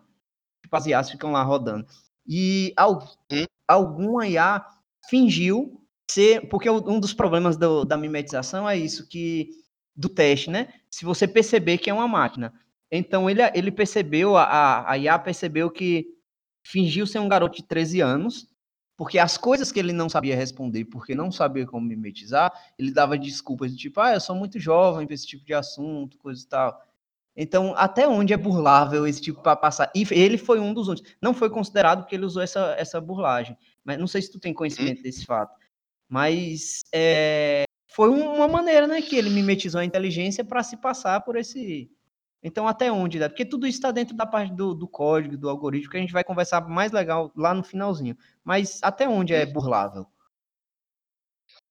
Tipo, 0.61 0.75
as 0.75 0.85
IAs 0.85 1.09
ficam 1.09 1.31
lá 1.31 1.41
rodando. 1.43 1.87
E 2.27 2.73
algum, 2.75 3.07
alguma 3.65 4.27
IA 4.27 4.65
fingiu 5.09 5.81
ser, 6.09 6.49
porque 6.49 6.69
um 6.69 6.99
dos 6.99 7.13
problemas 7.13 7.55
do, 7.55 7.85
da 7.85 7.95
mimetização 7.95 8.69
é 8.69 8.77
isso, 8.77 9.07
que 9.07 9.49
do 9.95 10.09
teste, 10.09 10.49
né? 10.49 10.73
Se 10.89 11.05
você 11.05 11.25
perceber 11.25 11.77
que 11.77 11.89
é 11.89 11.93
uma 11.93 12.07
máquina. 12.07 12.53
Então 12.91 13.29
ele, 13.29 13.41
ele 13.53 13.71
percebeu, 13.71 14.35
a, 14.35 14.91
a 14.91 14.97
IA 14.97 15.17
percebeu 15.19 15.71
que 15.71 16.05
fingiu 16.65 17.07
ser 17.07 17.19
um 17.19 17.29
garoto 17.29 17.55
de 17.55 17.63
13 17.63 18.01
anos 18.01 18.45
porque 19.01 19.17
as 19.17 19.35
coisas 19.35 19.71
que 19.71 19.79
ele 19.79 19.91
não 19.91 20.07
sabia 20.07 20.35
responder, 20.35 20.85
porque 20.85 21.15
não 21.15 21.31
sabia 21.31 21.65
como 21.65 21.87
mimetizar, 21.87 22.53
ele 22.77 22.91
dava 22.91 23.17
desculpas 23.17 23.71
de 23.71 23.77
tipo, 23.79 23.99
ah, 23.99 24.13
eu 24.13 24.19
sou 24.21 24.35
muito 24.35 24.59
jovem 24.59 25.07
para 25.07 25.15
esse 25.15 25.25
tipo 25.25 25.43
de 25.43 25.55
assunto, 25.55 26.19
coisa 26.19 26.43
e 26.43 26.47
tal. 26.47 26.79
Então, 27.35 27.73
até 27.75 28.07
onde 28.07 28.31
é 28.31 28.37
burlável 28.37 29.07
esse 29.07 29.19
tipo 29.19 29.41
para 29.41 29.55
passar? 29.55 29.91
E 29.95 30.05
ele 30.11 30.37
foi 30.37 30.59
um 30.59 30.71
dos 30.71 30.87
únicos. 30.87 31.15
Não 31.19 31.33
foi 31.33 31.49
considerado 31.49 32.01
porque 32.03 32.13
ele 32.13 32.27
usou 32.27 32.43
essa, 32.43 32.75
essa 32.77 33.01
burlagem. 33.01 33.57
Mas 33.83 33.97
não 33.97 34.05
sei 34.05 34.21
se 34.21 34.31
tu 34.31 34.39
tem 34.39 34.53
conhecimento 34.53 34.97
uhum. 34.97 35.03
desse 35.03 35.25
fato. 35.25 35.57
Mas 36.07 36.81
é, 36.93 37.63
foi 37.87 38.11
uma 38.11 38.47
maneira, 38.47 38.85
né, 38.85 39.01
que 39.01 39.15
ele 39.15 39.31
mimetizou 39.31 39.81
a 39.81 39.85
inteligência 39.85 40.45
para 40.45 40.61
se 40.61 40.77
passar 40.77 41.21
por 41.21 41.35
esse 41.35 41.89
então, 42.43 42.67
até 42.67 42.91
onde 42.91 43.19
dá? 43.19 43.29
Porque 43.29 43.45
tudo 43.45 43.67
isso 43.67 43.77
está 43.77 43.91
dentro 43.91 44.15
da 44.15 44.25
parte 44.25 44.53
do, 44.53 44.73
do, 44.73 44.87
código, 44.87 45.37
do 45.37 45.49
algoritmo, 45.49 45.91
que 45.91 45.97
a 45.97 45.99
gente 45.99 46.13
vai 46.13 46.23
conversar 46.23 46.61
mais 46.67 46.91
legal 46.91 47.31
lá 47.35 47.53
no 47.53 47.63
finalzinho. 47.63 48.17
Mas 48.43 48.79
até 48.81 49.07
onde 49.07 49.33
é 49.33 49.45
burlável? 49.45 50.07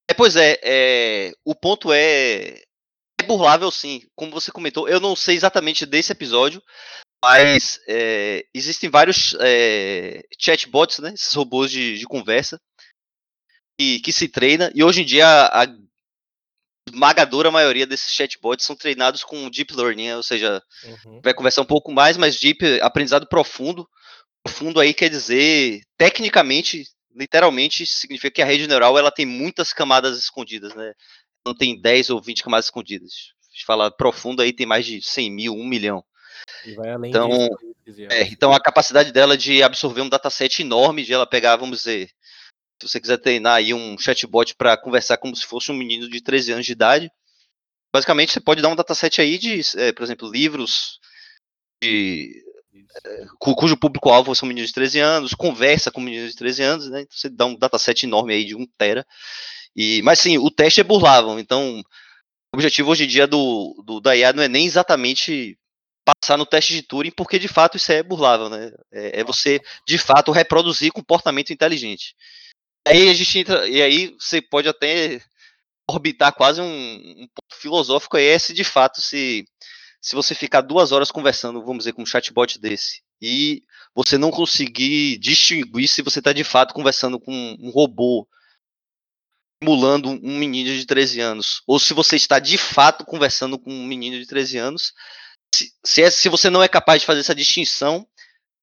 É, 0.09 0.13
pois 0.13 0.35
é, 0.35 0.57
é, 0.63 1.31
o 1.43 1.53
ponto 1.53 1.91
é, 1.91 2.61
é 3.19 3.23
burlável 3.25 3.69
sim, 3.69 4.01
como 4.15 4.31
você 4.31 4.51
comentou. 4.51 4.87
Eu 4.87 4.99
não 4.99 5.15
sei 5.15 5.35
exatamente 5.35 5.85
desse 5.85 6.11
episódio, 6.13 6.61
mas 7.23 7.79
é, 7.87 8.45
existem 8.53 8.89
vários 8.89 9.35
é, 9.39 10.23
chatbots, 10.39 10.99
né, 10.99 11.13
esses 11.13 11.33
robôs 11.33 11.69
de, 11.69 11.97
de 11.97 12.05
conversa, 12.05 12.59
que, 13.77 13.99
que, 13.99 14.11
se 14.11 14.27
treina, 14.27 14.71
e 14.73 14.83
hoje 14.83 15.01
em 15.01 15.05
dia 15.05 15.27
a, 15.27 15.63
a 15.63 15.67
esmagadora 16.91 17.51
maioria 17.51 17.87
desses 17.87 18.11
chatbots 18.13 18.65
são 18.65 18.75
treinados 18.75 19.23
com 19.23 19.49
deep 19.49 19.73
learning, 19.75 20.13
ou 20.13 20.23
seja, 20.23 20.61
uhum. 20.83 21.21
vai 21.23 21.33
conversar 21.33 21.61
um 21.61 21.65
pouco 21.65 21.91
mais, 21.91 22.17
mas 22.17 22.39
deep, 22.39 22.81
aprendizado 22.81 23.27
profundo. 23.27 23.87
Profundo 24.43 24.79
aí 24.79 24.93
quer 24.93 25.09
dizer, 25.09 25.81
tecnicamente, 25.97 26.83
literalmente, 27.15 27.85
significa 27.85 28.31
que 28.31 28.41
a 28.41 28.45
rede 28.45 28.67
neural 28.67 28.97
ela 28.97 29.11
tem 29.11 29.25
muitas 29.25 29.71
camadas 29.71 30.17
escondidas, 30.17 30.73
né? 30.73 30.93
Não 31.45 31.55
tem 31.55 31.79
10 31.79 32.09
ou 32.09 32.21
20 32.21 32.43
camadas 32.43 32.65
escondidas. 32.65 33.11
A 33.49 33.53
gente 33.53 33.65
fala 33.65 33.91
profundo 33.91 34.41
aí 34.41 34.53
tem 34.53 34.65
mais 34.65 34.85
de 34.85 35.01
100 35.01 35.31
mil, 35.31 35.53
1 35.53 35.65
milhão. 35.65 36.03
então, 37.07 37.29
disso, 37.29 38.01
é, 38.09 38.23
então 38.23 38.53
a 38.53 38.59
capacidade 38.59 39.11
dela 39.11 39.37
de 39.37 39.61
absorver 39.61 40.01
um 40.01 40.09
dataset 40.09 40.61
enorme, 40.61 41.03
de 41.03 41.13
ela 41.13 41.27
pegar, 41.27 41.55
vamos 41.55 41.79
dizer, 41.79 42.09
se 42.81 42.87
você 42.87 42.99
quiser 42.99 43.17
treinar 43.17 43.55
aí 43.55 43.73
um 43.73 43.97
chatbot 43.97 44.55
para 44.55 44.75
conversar 44.75 45.17
como 45.17 45.35
se 45.35 45.45
fosse 45.45 45.71
um 45.71 45.75
menino 45.75 46.09
de 46.09 46.21
13 46.21 46.53
anos 46.53 46.65
de 46.65 46.71
idade, 46.71 47.11
basicamente 47.93 48.33
você 48.33 48.39
pode 48.39 48.61
dar 48.61 48.69
um 48.69 48.75
dataset 48.75 49.21
aí 49.21 49.37
de, 49.37 49.61
é, 49.77 49.91
por 49.91 50.03
exemplo, 50.03 50.31
livros 50.31 50.99
de, 51.83 52.43
é, 53.05 53.25
cujo 53.39 53.77
público-alvo 53.77 54.33
são 54.35 54.47
meninos 54.47 54.69
de 54.69 54.73
13 54.73 54.99
anos, 54.99 55.33
conversa 55.33 55.91
com 55.91 56.01
meninos 56.01 56.31
de 56.31 56.37
13 56.37 56.63
anos, 56.63 56.89
né? 56.89 57.01
Então 57.01 57.15
você 57.15 57.29
dá 57.29 57.45
um 57.45 57.55
dataset 57.55 58.05
enorme 58.05 58.33
aí 58.33 58.45
de 58.45 58.55
1 58.55 58.65
tera. 58.77 59.05
E, 59.75 60.01
mas 60.01 60.19
sim, 60.19 60.37
o 60.37 60.49
teste 60.49 60.81
é 60.81 60.83
burlável, 60.83 61.39
então 61.39 61.79
o 61.79 62.57
objetivo 62.57 62.91
hoje 62.91 63.05
em 63.05 63.07
dia 63.07 63.27
do, 63.27 63.81
do 63.85 64.01
da 64.01 64.15
IA 64.15 64.33
não 64.33 64.43
é 64.43 64.47
nem 64.47 64.65
exatamente 64.65 65.57
passar 66.03 66.37
no 66.37 66.45
teste 66.45 66.73
de 66.73 66.81
Turing, 66.81 67.11
porque 67.11 67.37
de 67.37 67.47
fato 67.47 67.77
isso 67.77 67.91
é 67.91 68.01
burlável, 68.01 68.49
né? 68.49 68.71
É, 68.91 69.21
é 69.21 69.23
você, 69.23 69.61
de 69.87 69.97
fato, 69.99 70.31
reproduzir 70.31 70.91
comportamento 70.91 71.53
inteligente 71.53 72.15
aí 72.87 73.09
a 73.09 73.13
gente 73.13 73.39
entra, 73.39 73.67
e 73.67 73.81
aí 73.81 74.15
você 74.19 74.41
pode 74.41 74.67
até 74.67 75.21
orbitar 75.89 76.33
quase 76.33 76.61
um, 76.61 76.65
um 76.65 77.27
ponto 77.27 77.59
filosófico 77.59 78.17
aí, 78.17 78.27
é 78.27 78.39
se 78.39 78.53
de 78.53 78.63
fato 78.63 79.01
se 79.01 79.45
se 80.01 80.15
você 80.15 80.33
ficar 80.33 80.61
duas 80.61 80.91
horas 80.91 81.11
conversando, 81.11 81.63
vamos 81.63 81.79
dizer, 81.79 81.93
com 81.93 82.01
um 82.01 82.05
chatbot 82.07 82.59
desse, 82.59 83.03
e 83.21 83.63
você 83.93 84.17
não 84.17 84.31
conseguir 84.31 85.19
distinguir 85.19 85.87
se 85.87 86.01
você 86.01 86.19
está 86.19 86.33
de 86.33 86.43
fato 86.43 86.73
conversando 86.73 87.19
com 87.19 87.31
um 87.59 87.69
robô 87.69 88.27
emulando 89.61 90.09
um 90.09 90.39
menino 90.39 90.75
de 90.75 90.87
13 90.87 91.21
anos, 91.21 91.61
ou 91.67 91.77
se 91.77 91.93
você 91.93 92.15
está 92.15 92.39
de 92.39 92.57
fato 92.57 93.05
conversando 93.05 93.59
com 93.59 93.71
um 93.71 93.85
menino 93.85 94.17
de 94.17 94.25
13 94.25 94.57
anos, 94.57 94.91
se, 95.53 95.71
se, 95.85 96.01
é, 96.01 96.09
se 96.09 96.29
você 96.29 96.49
não 96.49 96.63
é 96.63 96.67
capaz 96.67 97.01
de 97.01 97.05
fazer 97.05 97.19
essa 97.19 97.35
distinção, 97.35 98.07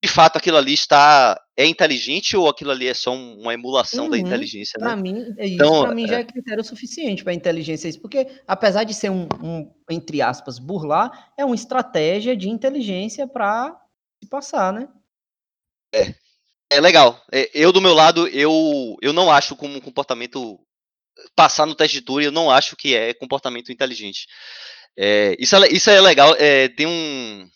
de 0.03 0.09
fato 0.09 0.37
aquilo 0.37 0.57
ali 0.57 0.73
está 0.73 1.41
é 1.57 1.67
inteligente 1.67 2.37
ou 2.37 2.49
aquilo 2.49 2.71
ali 2.71 2.87
é 2.87 2.95
só 2.95 3.13
uma 3.13 3.53
emulação 3.53 4.05
uhum. 4.05 4.11
da 4.11 4.19
inteligência, 4.19 4.79
Para 4.79 4.95
né? 4.95 5.03
mim, 5.03 5.35
é 5.37 5.47
isso 5.47 5.55
então, 5.55 5.83
para 5.83 5.95
mim 5.95 6.07
já 6.07 6.19
é, 6.19 6.21
é 6.21 6.25
critério 6.25 6.63
suficiente 6.63 7.25
para 7.25 7.35
inteligência 7.35 7.89
isso, 7.89 8.01
porque 8.01 8.29
apesar 8.47 8.85
de 8.85 8.95
ser 8.95 9.11
um, 9.11 9.29
um, 9.43 9.73
entre 9.91 10.23
aspas 10.23 10.59
burlar, 10.59 11.33
é 11.37 11.45
uma 11.45 11.55
estratégia 11.55 12.37
de 12.37 12.49
inteligência 12.49 13.27
para 13.27 13.77
se 14.23 14.29
passar, 14.29 14.73
né? 14.73 14.89
É. 15.93 16.15
É 16.71 16.81
legal. 16.81 17.25
É, 17.33 17.51
eu 17.55 17.73
do 17.73 17.81
meu 17.81 17.95
lado, 17.95 18.29
eu 18.29 18.97
eu 19.01 19.13
não 19.13 19.31
acho 19.31 19.57
como 19.57 19.79
um 19.79 19.81
comportamento 19.81 20.61
passar 21.35 21.67
no 21.67 21.75
teste 21.75 21.99
de 21.99 22.05
Turing, 22.05 22.27
eu 22.27 22.33
não 22.33 22.51
acho 22.51 22.77
que 22.77 22.95
é 22.95 23.15
comportamento 23.15 23.73
inteligente. 23.73 24.27
É, 24.97 25.37
isso, 25.39 25.57
é, 25.57 25.69
isso 25.69 25.91
é 25.91 26.01
legal. 26.01 26.35
É, 26.39 26.69
tem 26.69 26.87
um 26.87 27.49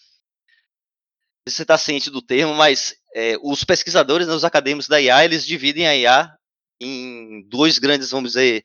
você 1.47 1.63
está 1.63 1.77
ciente 1.77 2.11
do 2.11 2.23
termo, 2.23 2.55
mas 2.55 2.95
é, 3.15 3.37
os 3.43 3.65
pesquisadores, 3.65 4.27
né, 4.27 4.35
os 4.35 4.45
acadêmicos 4.45 4.89
da 4.89 5.01
IA, 5.01 5.25
eles 5.25 5.47
dividem 5.47 5.87
a 5.87 5.97
IA 5.97 6.35
em 6.81 7.47
dois 7.49 7.79
grandes, 7.79 8.11
vamos 8.11 8.33
dizer, 8.33 8.65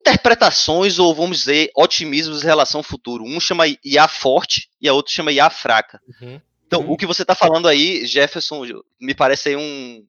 interpretações 0.00 0.98
ou, 0.98 1.14
vamos 1.14 1.38
dizer, 1.38 1.70
otimismos 1.74 2.42
em 2.42 2.46
relação 2.46 2.80
ao 2.80 2.84
futuro. 2.84 3.24
Um 3.24 3.40
chama 3.40 3.64
IA 3.84 4.06
forte 4.06 4.68
e 4.80 4.88
a 4.88 4.92
outra 4.92 5.12
chama 5.12 5.32
IA 5.32 5.48
fraca. 5.50 6.00
Uhum. 6.20 6.40
Então, 6.66 6.80
uhum. 6.82 6.92
o 6.92 6.96
que 6.96 7.06
você 7.06 7.22
está 7.22 7.34
falando 7.34 7.68
aí, 7.68 8.04
Jefferson, 8.06 8.64
me 9.00 9.14
parece 9.14 9.50
aí 9.50 9.56
um, 9.56 10.04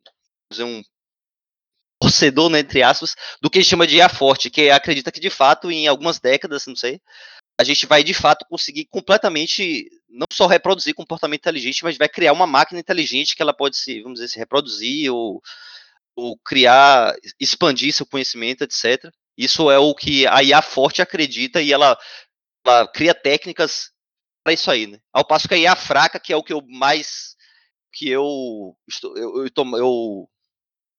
dizer, 0.52 0.64
um 0.64 0.84
torcedor, 2.00 2.50
né, 2.50 2.60
entre 2.60 2.84
aspas, 2.84 3.16
do 3.42 3.50
que 3.50 3.60
gente 3.62 3.70
chama 3.70 3.88
de 3.88 3.98
IA 3.98 4.10
forte, 4.10 4.50
que 4.50 4.70
acredita 4.70 5.12
que, 5.12 5.20
de 5.20 5.30
fato, 5.30 5.72
em 5.72 5.88
algumas 5.88 6.20
décadas, 6.20 6.66
não 6.68 6.76
sei, 6.76 7.02
a 7.58 7.64
gente 7.64 7.86
vai, 7.86 8.04
de 8.04 8.14
fato, 8.14 8.46
conseguir 8.50 8.86
completamente 8.86 9.90
não 10.10 10.28
só 10.32 10.46
reproduzir 10.46 10.94
comportamento 10.94 11.42
inteligente, 11.42 11.84
mas 11.84 11.98
vai 11.98 12.10
criar 12.10 12.34
uma 12.34 12.48
máquina 12.48 12.80
inteligente 12.80 13.36
que 13.36 13.42
ela 13.42 13.54
pode 13.54 13.78
se, 13.78 14.02
vamos 14.02 14.20
dizer, 14.20 14.30
se 14.30 14.40
reproduzir 14.40 15.12
ou, 15.12 15.42
ou 16.16 16.38
criar, 16.40 17.16
expandir 17.40 17.94
seu 17.94 18.06
conhecimento, 18.06 18.64
etc. 18.64 19.10
Isso 19.38 19.72
é 19.72 19.80
o 19.80 19.94
que 19.96 20.28
a 20.28 20.44
IA 20.44 20.62
forte 20.62 21.02
acredita 21.02 21.62
e 21.62 21.72
ela, 21.72 21.98
ela 22.66 22.88
cria 22.88 23.14
técnicas 23.14 23.92
para 24.44 24.54
isso 24.54 24.70
aí, 24.70 24.88
né? 24.88 25.00
Ao 25.12 25.26
passo 25.26 25.48
que 25.48 25.54
a 25.54 25.58
IA 25.58 25.76
fraca, 25.76 26.20
que 26.20 26.34
é 26.34 26.36
o 26.36 26.44
que 26.44 26.54
eu 26.54 26.62
mais 26.68 27.36
que 27.92 28.10
eu 28.10 28.76
estou, 28.88 29.18
eu, 29.18 29.38
eu, 29.38 29.46
eu, 29.46 29.78
eu 29.78 30.30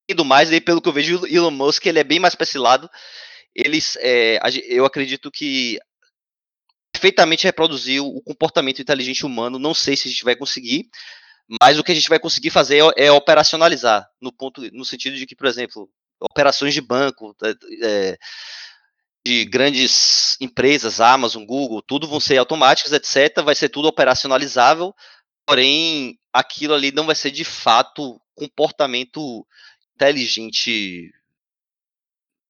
indo 0.09 0.25
mais 0.25 0.51
aí 0.51 0.61
pelo 0.61 0.81
que 0.81 0.89
eu 0.89 0.93
vejo 0.93 1.27
Elon 1.27 1.51
Musk, 1.51 1.85
ele 1.85 1.99
é 1.99 2.05
bem 2.05 2.19
mais 2.19 2.35
para 2.35 2.45
esse 2.45 2.59
lado. 2.59 2.89
Eles, 3.55 3.97
é, 4.01 4.39
eu 4.69 4.85
acredito 4.85 5.31
que 5.31 5.79
perfeitamente 7.07 7.45
reproduzir 7.45 8.03
o 8.03 8.21
comportamento 8.21 8.83
inteligente 8.83 9.25
humano. 9.25 9.59
Não 9.59 9.73
sei 9.73 9.97
se 9.97 10.09
a 10.09 10.11
gente 10.11 10.25
vai 10.25 10.35
conseguir, 10.35 10.89
mas 11.61 11.79
o 11.79 11.85
que 11.85 11.93
a 11.93 11.95
gente 11.95 12.09
vai 12.09 12.19
conseguir 12.19 12.51
fazer 12.51 12.83
é, 12.97 13.07
é 13.07 13.13
operacionalizar 13.13 14.09
no 14.21 14.33
ponto, 14.33 14.61
no 14.73 14.85
sentido 14.85 15.17
de 15.17 15.25
que, 15.25 15.37
por 15.37 15.47
exemplo, 15.47 15.89
operações 16.21 16.75
de 16.75 16.81
banco, 16.81 17.35
é, 17.83 18.19
de 19.25 19.45
grandes 19.45 20.37
empresas, 20.41 21.01
Amazon, 21.01 21.45
Google, 21.45 21.81
tudo 21.83 22.09
vão 22.09 22.19
ser 22.19 22.39
automáticas, 22.39 22.93
etc. 22.93 23.43
Vai 23.45 23.55
ser 23.55 23.69
tudo 23.69 23.87
operacionalizável, 23.87 24.93
porém 25.47 26.19
aquilo 26.33 26.75
ali 26.75 26.91
não 26.91 27.07
vai 27.07 27.15
ser 27.15 27.31
de 27.31 27.45
fato 27.45 28.21
comportamento 28.35 29.47
inteligente 29.95 31.13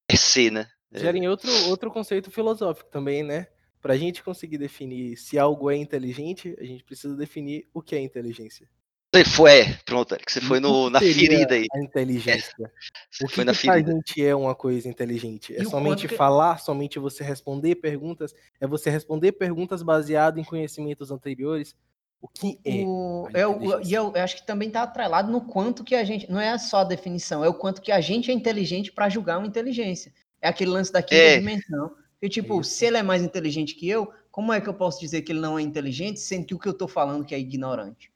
per 0.08 0.16
se, 0.16 0.50
né? 0.50 0.68
Gera 0.92 1.18
em 1.18 1.28
outro, 1.28 1.50
outro 1.68 1.90
conceito 1.90 2.30
filosófico 2.30 2.88
também, 2.90 3.22
né? 3.22 3.48
Para 3.86 3.94
a 3.94 3.98
gente 3.98 4.20
conseguir 4.20 4.58
definir 4.58 5.16
se 5.16 5.38
algo 5.38 5.70
é 5.70 5.76
inteligente, 5.76 6.56
a 6.58 6.64
gente 6.64 6.82
precisa 6.82 7.14
definir 7.14 7.68
o 7.72 7.80
que 7.80 7.94
é 7.94 8.00
inteligência. 8.00 8.68
Você 9.14 9.24
foi, 9.24 9.60
é, 9.60 9.78
pronto, 9.84 10.12
Eric, 10.12 10.32
você 10.32 10.40
foi 10.40 10.58
no, 10.58 10.90
na 10.90 10.98
ferida 10.98 11.54
aí. 11.54 11.66
A 11.72 11.78
inteligência. 11.78 12.52
É, 12.60 13.24
o 13.24 13.28
que, 13.28 13.34
foi 13.36 13.44
na 13.44 13.52
que 13.52 13.58
ferida. 13.58 13.92
a 13.92 13.94
gente 13.94 14.26
é 14.26 14.34
uma 14.34 14.56
coisa 14.56 14.88
inteligente? 14.88 15.54
É 15.54 15.64
somente 15.64 16.08
que... 16.08 16.16
falar, 16.16 16.58
somente 16.58 16.98
você 16.98 17.22
responder 17.22 17.76
perguntas? 17.76 18.34
É 18.60 18.66
você 18.66 18.90
responder 18.90 19.30
perguntas 19.30 19.84
baseado 19.84 20.40
em 20.40 20.44
conhecimentos 20.44 21.12
anteriores? 21.12 21.76
O 22.20 22.26
que 22.26 22.58
é? 22.64 22.82
O, 22.84 23.28
eu, 23.32 23.80
e 23.84 23.92
eu, 23.94 24.12
eu, 24.16 24.20
acho 24.20 24.34
que 24.34 24.44
também 24.44 24.66
está 24.66 24.82
atrelado 24.82 25.30
no 25.30 25.42
quanto 25.42 25.84
que 25.84 25.94
a 25.94 26.02
gente. 26.02 26.28
Não 26.28 26.40
é 26.40 26.58
só 26.58 26.78
a 26.78 26.84
definição, 26.84 27.44
é 27.44 27.48
o 27.48 27.54
quanto 27.54 27.80
que 27.80 27.92
a 27.92 28.00
gente 28.00 28.32
é 28.32 28.34
inteligente 28.34 28.90
para 28.90 29.08
julgar 29.08 29.38
uma 29.38 29.46
inteligência. 29.46 30.12
É 30.42 30.48
aquele 30.48 30.72
lance 30.72 30.92
da 30.92 31.00
quinta 31.00 31.22
é. 31.22 31.38
dimensão. 31.38 31.94
E 32.20 32.28
tipo, 32.28 32.60
Isso. 32.60 32.70
se 32.70 32.86
ele 32.86 32.96
é 32.96 33.02
mais 33.02 33.22
inteligente 33.22 33.74
que 33.74 33.88
eu, 33.88 34.12
como 34.30 34.52
é 34.52 34.60
que 34.60 34.68
eu 34.68 34.74
posso 34.74 35.00
dizer 35.00 35.22
que 35.22 35.32
ele 35.32 35.40
não 35.40 35.58
é 35.58 35.62
inteligente, 35.62 36.20
sendo 36.20 36.46
que 36.46 36.54
o 36.54 36.58
que 36.58 36.68
eu 36.68 36.74
tô 36.74 36.88
falando 36.88 37.24
que 37.24 37.34
é 37.34 37.38
ignorante? 37.38 38.10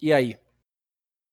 E 0.00 0.12
aí? 0.12 0.38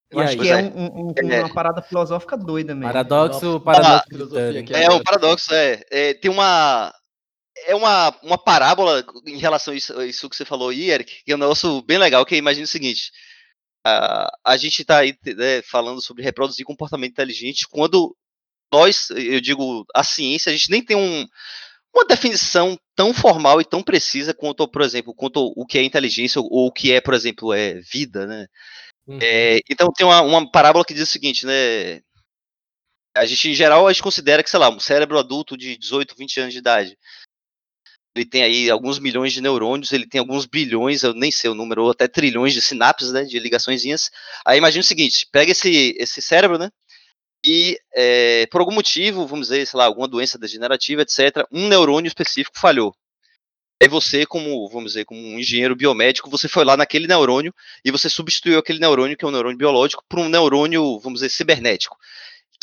Eu 0.10 0.20
e 0.20 0.24
acho 0.24 0.34
aí? 0.34 0.40
que 0.40 0.50
é, 0.50 0.58
um, 0.58 1.08
um, 1.08 1.14
é, 1.32 1.40
uma 1.40 1.54
parada 1.54 1.82
filosófica 1.82 2.38
doida 2.38 2.74
mesmo. 2.74 2.92
Paradoxo, 2.92 3.60
paradoxo. 3.62 4.38
é, 4.74 4.92
um 4.92 5.04
paradoxo, 5.04 5.54
é, 5.54 5.84
é. 5.90 6.14
Tem 6.14 6.32
uma. 6.32 6.94
É 7.68 7.74
uma, 7.74 8.10
uma 8.22 8.38
parábola 8.38 9.04
em 9.26 9.38
relação 9.38 9.74
a 9.74 9.78
isso, 9.78 9.98
a 9.98 10.06
isso 10.06 10.30
que 10.30 10.36
você 10.36 10.44
falou 10.44 10.70
aí, 10.70 10.92
Eric, 10.92 11.24
que 11.24 11.32
é 11.32 11.36
um 11.36 11.40
negócio 11.40 11.82
bem 11.84 11.98
legal, 11.98 12.26
que 12.26 12.36
imagina 12.36 12.66
o 12.66 12.68
seguinte. 12.68 13.12
A, 13.84 14.30
a 14.44 14.58
gente 14.58 14.82
está 14.82 14.98
aí 14.98 15.18
né, 15.26 15.62
falando 15.62 16.02
sobre 16.02 16.22
reproduzir 16.22 16.66
comportamento 16.66 17.12
inteligente 17.12 17.66
quando 17.70 18.14
nós, 18.74 19.10
eu 19.12 19.40
digo, 19.40 19.86
a 19.96 20.04
ciência, 20.04 20.50
a 20.50 20.54
gente 20.54 20.70
nem 20.70 20.84
tem 20.84 20.98
um, 20.98 21.26
uma 21.96 22.06
definição 22.06 22.78
tão 22.96 23.14
formal 23.14 23.62
e 23.62 23.66
tão 23.66 23.82
precisa 23.82 24.34
quanto, 24.34 24.68
por 24.68 24.82
exemplo, 24.82 25.14
quanto 25.16 25.54
o 25.56 25.66
que 25.66 25.78
é 25.78 25.84
inteligência 25.84 26.42
ou 26.42 26.68
o 26.68 26.72
que 26.72 26.92
é, 26.92 27.00
por 27.00 27.14
exemplo, 27.14 27.54
é 27.54 27.76
vida, 27.76 28.28
né? 28.28 28.48
Uhum. 29.08 29.20
É, 29.22 29.60
então 29.70 29.92
tem 29.96 30.06
uma, 30.06 30.22
uma 30.22 30.52
parábola 30.52 30.84
que 30.84 30.94
diz 30.94 31.04
o 31.04 31.12
seguinte, 31.12 31.46
né? 31.46 32.02
A 33.16 33.26
gente, 33.26 33.50
em 33.50 33.54
geral, 33.54 33.88
a 33.88 33.94
gente 33.94 34.04
considera 34.04 34.44
que, 34.44 34.50
sei 34.50 34.60
lá, 34.60 34.70
um 34.70 34.80
cérebro 34.80 35.18
adulto 35.18 35.56
de 35.56 35.78
18, 35.78 36.16
20 36.18 36.40
anos 36.42 36.54
de 36.54 36.60
idade, 36.60 36.98
ele 38.16 38.26
tem 38.26 38.44
aí 38.44 38.70
alguns 38.70 38.98
milhões 38.98 39.34
de 39.34 39.42
neurônios, 39.42 39.92
ele 39.92 40.08
tem 40.08 40.20
alguns 40.20 40.46
bilhões, 40.46 41.04
eu 41.04 41.14
nem 41.14 41.32
sei 41.32 41.50
o 41.50 41.56
número, 41.56 41.84
ou 41.84 41.92
até 41.92 42.08
trilhões 42.08 42.54
de 42.54 42.62
sinapses, 42.62 43.12
né, 43.12 43.24
de 43.24 43.38
ligaçõezinhas. 43.40 44.10
Aí 44.46 44.58
imagina 44.58 44.82
o 44.82 44.86
seguinte, 44.86 45.28
pega 45.32 45.52
esse, 45.52 45.96
esse 45.98 46.22
cérebro, 46.22 46.58
né, 46.58 46.70
e 47.46 47.80
é, 47.94 48.48
por 48.48 48.60
algum 48.60 48.74
motivo, 48.74 49.28
vamos 49.28 49.50
dizer, 49.50 49.68
sei 49.68 49.78
lá, 49.78 49.86
alguma 49.86 50.08
doença 50.08 50.36
degenerativa, 50.36 51.04
etc., 51.04 51.46
um 51.52 51.68
neurônio 51.68 52.08
específico 52.08 52.58
falhou. 52.60 52.96
Aí 53.82 53.88
você, 53.88 54.26
como, 54.26 54.68
vamos 54.70 54.94
dizer, 54.94 55.06
como 55.06 55.20
um 55.20 55.38
engenheiro 55.38 55.76
biomédico, 55.76 56.30
você 56.30 56.48
foi 56.48 56.66
lá 56.66 56.76
naquele 56.76 57.08
neurônio 57.08 57.54
e 57.84 57.92
você 57.92 58.10
substituiu 58.10 58.58
aquele 58.58 58.80
neurônio, 58.80 59.16
que 59.16 59.24
é 59.24 59.28
um 59.28 59.32
neurônio 59.32 59.58
biológico, 59.58 60.04
por 60.10 60.18
um 60.18 60.28
neurônio, 60.28 60.98
vamos 61.00 61.20
dizer, 61.20 61.30
cibernético. 61.30 61.96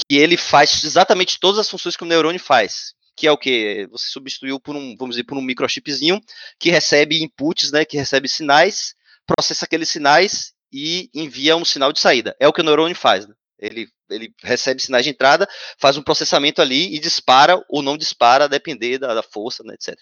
Que 0.08 0.16
ele 0.16 0.36
faz 0.36 0.82
exatamente 0.82 1.38
todas 1.38 1.60
as 1.60 1.70
funções 1.70 1.96
que 1.96 2.02
o 2.02 2.06
neurônio 2.06 2.40
faz. 2.40 2.94
Que 3.14 3.28
é 3.28 3.30
o 3.30 3.38
que? 3.38 3.86
Você 3.92 4.08
substituiu 4.08 4.58
por 4.58 4.74
um, 4.74 4.96
vamos 4.96 5.14
dizer, 5.14 5.24
por 5.24 5.38
um 5.38 5.42
microchipzinho 5.42 6.20
que 6.58 6.70
recebe 6.70 7.22
inputs, 7.22 7.70
né? 7.70 7.84
Que 7.84 7.98
recebe 7.98 8.26
sinais, 8.26 8.94
processa 9.26 9.64
aqueles 9.66 9.90
sinais 9.90 10.54
e 10.72 11.10
envia 11.14 11.56
um 11.56 11.64
sinal 11.64 11.92
de 11.92 12.00
saída. 12.00 12.34
É 12.40 12.48
o 12.48 12.52
que 12.52 12.62
o 12.62 12.64
neurônio 12.64 12.96
faz. 12.96 13.28
Né? 13.28 13.34
Ele, 13.62 13.88
ele 14.10 14.34
recebe 14.42 14.82
sinais 14.82 15.04
de 15.04 15.10
entrada, 15.10 15.48
faz 15.78 15.96
um 15.96 16.02
processamento 16.02 16.60
ali 16.60 16.94
e 16.94 16.98
dispara 16.98 17.62
ou 17.68 17.80
não 17.80 17.96
dispara, 17.96 18.44
a 18.44 18.48
depender 18.48 18.98
da, 18.98 19.14
da 19.14 19.22
força, 19.22 19.62
né, 19.62 19.74
etc. 19.74 19.96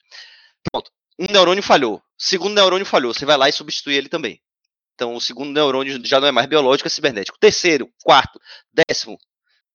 Pronto. 0.73 0.91
Um 1.19 1.31
neurônio 1.31 1.63
falhou. 1.63 2.03
Segundo 2.17 2.55
neurônio 2.55 2.87
falhou. 2.87 3.13
Você 3.13 3.27
vai 3.27 3.37
lá 3.37 3.49
e 3.49 3.53
substitui 3.53 3.95
ele 3.95 4.09
também. 4.09 4.41
Então, 4.95 5.15
o 5.15 5.21
segundo 5.21 5.53
neurônio 5.53 6.01
já 6.05 6.19
não 6.19 6.29
é 6.29 6.33
mais 6.33 6.47
biológico, 6.47 6.87
é 6.87 6.91
cibernético. 6.91 7.39
Terceiro, 7.39 7.91
quarto, 8.03 8.41
décimo, 8.73 9.19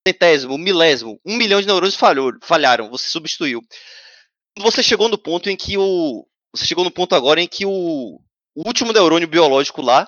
centésimo, 0.08 0.58
milésimo, 0.58 1.20
um 1.26 1.36
milhão 1.36 1.62
de 1.62 1.68
neurônios 1.68 1.96
falhou, 1.96 2.32
falharam. 2.42 2.90
Você 2.90 3.08
substituiu. 3.08 3.62
Você 4.60 4.82
chegou 4.82 5.10
no 5.10 5.18
ponto 5.18 5.50
em 5.50 5.56
que 5.56 5.78
o. 5.78 6.28
Você 6.56 6.66
chegou 6.66 6.84
no 6.84 6.92
ponto 6.92 7.16
agora 7.16 7.42
em 7.42 7.48
que 7.48 7.66
o, 7.66 8.20
o 8.56 8.68
último 8.68 8.94
neurônio 8.94 9.28
biológico 9.28 9.82
lá 9.82 10.08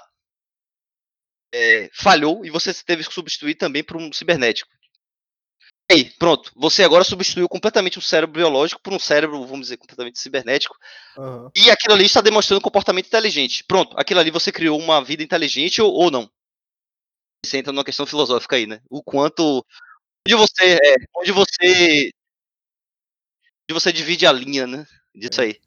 é, 1.53 1.89
falhou 1.93 2.45
e 2.45 2.49
você 2.49 2.73
teve 2.73 3.05
que 3.05 3.13
substituir 3.13 3.55
também 3.55 3.83
por 3.83 3.97
um 3.97 4.11
cibernético. 4.11 4.69
E 5.89 5.93
aí, 5.93 6.09
pronto. 6.19 6.51
Você 6.55 6.83
agora 6.83 7.03
substituiu 7.03 7.47
completamente 7.47 7.97
um 7.97 8.01
cérebro 8.01 8.33
biológico 8.33 8.81
por 8.81 8.93
um 8.93 8.99
cérebro, 8.99 9.45
vamos 9.45 9.67
dizer, 9.67 9.77
completamente 9.77 10.19
cibernético. 10.19 10.75
Uhum. 11.17 11.49
E 11.55 11.71
aquilo 11.71 11.93
ali 11.93 12.05
está 12.05 12.19
demonstrando 12.19 12.61
comportamento 12.61 13.07
inteligente. 13.07 13.63
Pronto, 13.63 13.97
aquilo 13.97 14.19
ali 14.19 14.29
você 14.29 14.51
criou 14.51 14.77
uma 14.77 15.01
vida 15.01 15.23
inteligente 15.23 15.81
ou, 15.81 15.93
ou 15.93 16.11
não. 16.11 16.29
Você 17.45 17.57
entra 17.57 17.71
numa 17.71 17.85
questão 17.85 18.05
filosófica 18.05 18.57
aí, 18.57 18.67
né? 18.67 18.81
O 18.89 19.01
quanto. 19.01 19.65
Onde 20.27 20.35
você. 20.35 20.75
É, 20.75 20.95
onde 21.15 21.31
você. 21.31 22.11
Onde 23.63 23.73
você 23.73 23.93
divide 23.93 24.25
a 24.27 24.31
linha, 24.31 24.67
né? 24.67 24.85
Disso 25.15 25.39
é. 25.39 25.45
aí. 25.45 25.61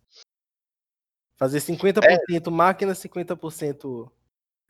Fazer 1.37 1.61
50% 1.61 2.03
é. 2.47 2.51
máquina, 2.51 2.93
50% 2.93 4.11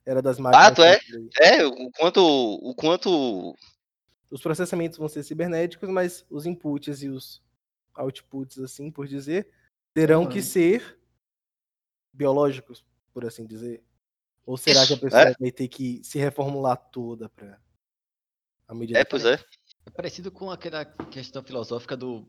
era 0.04 0.23
das 0.23 0.38
máquinas. 0.38 0.66
Fato, 0.66 0.83
é. 0.83 1.00
É, 1.40 1.66
o 1.66 1.90
quanto, 1.90 2.21
o 2.21 2.75
quanto 2.75 3.57
os 4.30 4.40
processamentos 4.40 4.99
vão 4.99 5.09
ser 5.09 5.23
cibernéticos, 5.23 5.88
mas 5.88 6.25
os 6.30 6.47
inputs 6.47 7.02
e 7.02 7.09
os 7.09 7.42
outputs, 7.95 8.59
assim 8.59 8.90
por 8.90 9.07
dizer, 9.07 9.49
terão 9.92 10.23
uhum. 10.23 10.28
que 10.28 10.42
ser 10.42 10.99
biológicos, 12.12 12.85
por 13.12 13.25
assim 13.25 13.47
dizer. 13.47 13.83
Ou 14.47 14.57
será 14.57 14.87
que 14.87 14.95
a 14.95 14.97
pessoa 14.97 15.23
é? 15.23 15.35
vai 15.38 15.52
ter 15.52 15.69
que 15.69 16.00
se 16.02 16.19
reformular 16.19 16.76
toda 16.76 17.28
para 17.28 17.61
a 18.66 18.75
medida 18.75 18.99
É, 18.99 19.04
pois 19.04 19.25
é. 19.25 19.38
É 19.87 19.90
parecido 19.90 20.30
com 20.30 20.50
aquela 20.50 20.85
questão 20.85 21.42
filosófica 21.42 21.97
do 21.97 22.25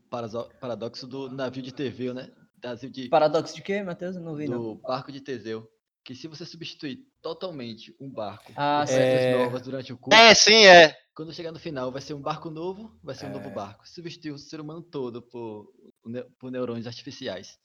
paradoxo 0.60 1.06
do 1.06 1.30
navio 1.30 1.62
de 1.62 1.72
Teseu, 1.72 2.14
né? 2.14 2.30
De... 2.90 3.08
Paradoxo 3.08 3.54
de 3.54 3.62
quê, 3.62 3.82
Matheus? 3.82 4.16
Não 4.16 4.36
vi, 4.36 4.46
do 4.46 4.52
não. 4.52 4.76
barco 4.76 5.10
de 5.10 5.20
Teseu. 5.20 5.68
Que 6.04 6.14
se 6.14 6.26
você 6.26 6.44
substituir 6.44 7.06
totalmente 7.20 7.94
um 8.00 8.10
barco 8.10 8.52
ah, 8.56 8.84
por 8.86 8.94
é... 8.94 9.38
novas 9.38 9.62
durante 9.62 9.92
o 9.92 9.98
curso... 9.98 10.18
É, 10.18 10.34
sim, 10.34 10.64
é. 10.66 10.96
Quando 11.14 11.32
chegar 11.32 11.52
no 11.52 11.58
final, 11.58 11.92
vai 11.92 12.00
ser 12.00 12.14
um 12.14 12.20
barco 12.20 12.50
novo, 12.50 12.98
vai 13.02 13.14
ser 13.14 13.26
um 13.26 13.30
é... 13.30 13.32
novo 13.32 13.50
barco. 13.50 13.88
Substituir 13.88 14.32
o 14.32 14.38
ser 14.38 14.60
humano 14.60 14.82
todo 14.82 15.22
por, 15.22 15.72
por 16.38 16.50
neurônios 16.50 16.86
artificiais. 16.86 17.58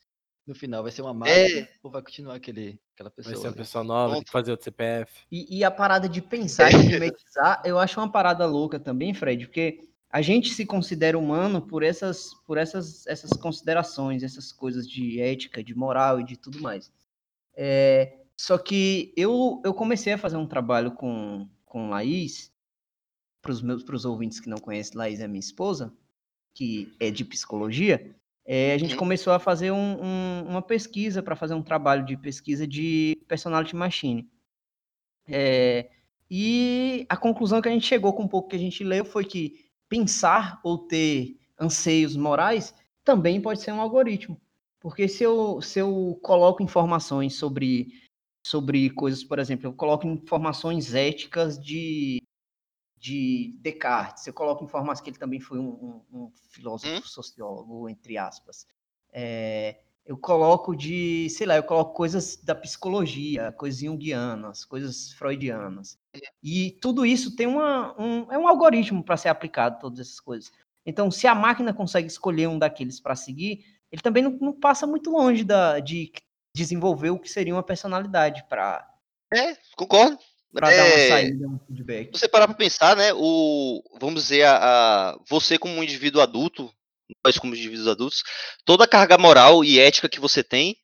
No 0.46 0.56
final, 0.56 0.84
vai 0.84 0.92
ser 0.92 1.02
uma 1.02 1.14
máquina 1.14 1.62
é... 1.62 1.70
ou 1.84 1.92
vai 1.92 2.02
continuar 2.02 2.36
aquele, 2.36 2.80
aquela 2.94 3.10
pessoa? 3.10 3.34
Vai 3.34 3.42
ser 3.42 3.48
uma 3.48 3.56
pessoa 3.56 3.84
nova, 3.84 4.14
tem 4.14 4.24
que 4.24 4.32
fazer 4.32 4.52
outro 4.52 4.64
CPF. 4.64 5.26
E, 5.32 5.58
e 5.58 5.64
a 5.64 5.72
parada 5.72 6.08
de 6.08 6.22
pensar 6.22 6.72
e 6.72 6.78
mimetizar, 6.88 7.62
eu 7.66 7.80
acho 7.80 8.00
uma 8.00 8.12
parada 8.12 8.46
louca 8.46 8.80
também, 8.80 9.14
Fred, 9.14 9.48
porque 9.48 9.82
a 10.10 10.22
gente 10.22 10.54
se 10.54 10.66
considera 10.66 11.18
humano 11.18 11.62
por 11.62 11.84
essas, 11.84 12.34
por 12.46 12.58
essas, 12.58 13.06
essas 13.08 13.32
considerações, 13.32 14.24
essas 14.24 14.52
coisas 14.52 14.88
de 14.88 15.20
ética, 15.20 15.64
de 15.64 15.76
moral 15.76 16.22
e 16.22 16.24
de 16.24 16.38
tudo 16.38 16.62
mais. 16.62 16.92
É, 17.56 18.18
só 18.38 18.58
que 18.58 19.14
eu, 19.18 19.62
eu 19.66 19.74
comecei 19.74 20.14
a 20.14 20.18
fazer 20.18 20.38
um 20.38 20.48
trabalho 20.48 20.92
com, 20.92 21.50
com 21.66 21.90
Laís, 21.90 22.54
para 23.42 23.52
os 23.52 23.62
meus 23.62 23.84
pros 23.84 24.06
ouvintes 24.06 24.40
que 24.40 24.50
não 24.50 24.58
conhecem, 24.58 24.98
Laís 24.98 25.20
é 25.20 25.28
minha 25.28 25.40
esposa, 25.40 25.94
que 26.54 26.96
é 27.00 27.10
de 27.10 27.26
psicologia, 27.26 28.16
é, 28.50 28.74
a 28.74 28.78
gente 28.78 28.94
uhum. 28.94 29.00
começou 29.00 29.34
a 29.34 29.40
fazer 29.40 29.72
um, 29.72 30.02
um, 30.02 30.46
uma 30.48 30.62
pesquisa, 30.62 31.22
para 31.22 31.36
fazer 31.36 31.54
um 31.54 31.62
trabalho 31.62 32.06
de 32.06 32.16
pesquisa 32.16 32.66
de 32.66 33.18
personality 33.28 33.76
machine. 33.76 34.26
É, 35.28 35.90
e 36.32 37.06
a 37.10 37.18
conclusão 37.18 37.62
que 37.62 37.68
a 37.68 37.72
gente 37.72 37.86
chegou 37.86 38.14
com 38.14 38.24
um 38.24 38.28
pouco 38.28 38.48
que 38.48 38.56
a 38.56 38.60
gente 38.60 38.86
leu 38.86 39.04
foi 39.04 39.26
que 39.26 39.66
pensar 39.90 40.62
ou 40.64 40.78
ter 40.78 41.38
anseios 41.60 42.16
morais 42.16 42.74
também 43.04 43.42
pode 43.42 43.62
ser 43.62 43.74
um 43.74 43.82
algoritmo. 43.82 44.40
Porque 44.80 45.10
se 45.10 45.24
eu, 45.24 45.62
se 45.62 45.80
eu 45.80 46.18
coloco 46.22 46.64
informações 46.64 47.36
sobre, 47.36 47.92
sobre 48.48 48.90
coisas, 48.92 49.24
por 49.24 49.40
exemplo, 49.40 49.68
eu 49.68 49.74
coloco 49.74 50.08
informações 50.08 50.94
éticas 50.94 51.60
de, 51.60 52.22
de 52.98 53.54
Descartes, 53.60 54.26
eu 54.26 54.34
coloco 54.34 54.64
informações 54.64 55.02
que 55.02 55.10
ele 55.10 55.18
também 55.18 55.40
foi 55.40 55.60
um, 55.60 55.70
um, 55.70 56.02
um 56.14 56.32
filósofo 56.50 56.94
hum? 56.94 57.02
sociólogo, 57.04 57.90
entre 57.90 58.18
aspas. 58.18 58.66
É, 59.12 59.78
eu 60.06 60.18
coloco 60.18 60.74
de, 60.74 61.30
sei 61.30 61.46
lá, 61.46 61.58
eu 61.58 61.64
coloco 61.64 61.94
coisas 61.94 62.38
da 62.38 62.56
psicologia, 62.56 63.52
coisas 63.52 63.82
junguianas, 63.82 64.64
coisas 64.64 65.12
freudianas. 65.12 66.00
E 66.42 66.72
tudo 66.82 67.06
isso 67.06 67.36
tem 67.36 67.46
uma, 67.46 67.94
um, 68.02 68.32
é 68.32 68.38
um 68.38 68.48
algoritmo 68.48 69.04
para 69.04 69.18
ser 69.18 69.28
aplicado, 69.28 69.80
todas 69.80 70.00
essas 70.00 70.22
coisas. 70.22 70.50
Então, 70.86 71.12
se 71.12 71.28
a 71.28 71.36
máquina 71.36 71.74
consegue 71.74 72.08
escolher 72.08 72.48
um 72.48 72.58
daqueles 72.58 73.02
para 73.02 73.18
seguir, 73.18 73.66
ele 73.92 74.02
também 74.02 74.24
não, 74.24 74.32
não, 74.40 74.54
passa 74.54 74.88
muito 74.88 75.12
longe 75.12 75.44
da, 75.44 75.82
de 75.82 76.12
desenvolver 76.58 77.12
o 77.12 77.20
que 77.20 77.30
seria 77.30 77.54
uma 77.54 77.64
personalidade 77.64 78.44
para. 78.50 78.88
É, 79.34 79.56
concordo. 79.76 80.18
Para 80.54 80.72
é... 80.72 80.78
dar 80.78 80.86
uma 80.86 81.08
saída, 81.08 81.48
um 81.48 81.60
feedback. 81.68 82.12
Você 82.12 82.28
parar 82.28 82.48
para 82.48 82.56
pensar, 82.56 82.96
né? 82.96 83.14
O, 83.14 83.84
vamos 84.00 84.24
dizer, 84.24 84.44
a, 84.44 84.58
a, 84.58 85.20
você 85.30 85.58
como 85.58 85.76
um 85.76 85.84
indivíduo 85.84 86.22
adulto, 86.22 86.72
nós 87.26 87.38
como 87.38 87.54
indivíduos 87.54 87.88
adultos, 87.88 88.24
toda 88.66 88.86
a 88.86 88.88
carga 88.88 89.18
moral 89.18 89.64
e 89.64 89.80
ética 89.80 90.10
que 90.10 90.20
você 90.20 90.44
tem, 90.44 90.78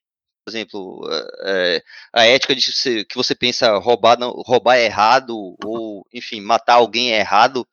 por 0.43 0.51
exemplo, 0.51 1.01
é, 1.45 1.81
a 2.11 2.25
ética 2.25 2.53
de 2.53 2.71
você, 2.71 3.05
que 3.05 3.15
você 3.15 3.33
pensa 3.33 3.77
roubar, 3.77 4.19
não, 4.19 4.31
roubar 4.31 4.75
é 4.75 4.85
errado, 4.85 5.55
ou, 5.63 6.05
enfim, 6.13 6.41
matar 6.41 6.75
alguém 6.75 7.13
é 7.13 7.19
errado, 7.19 7.65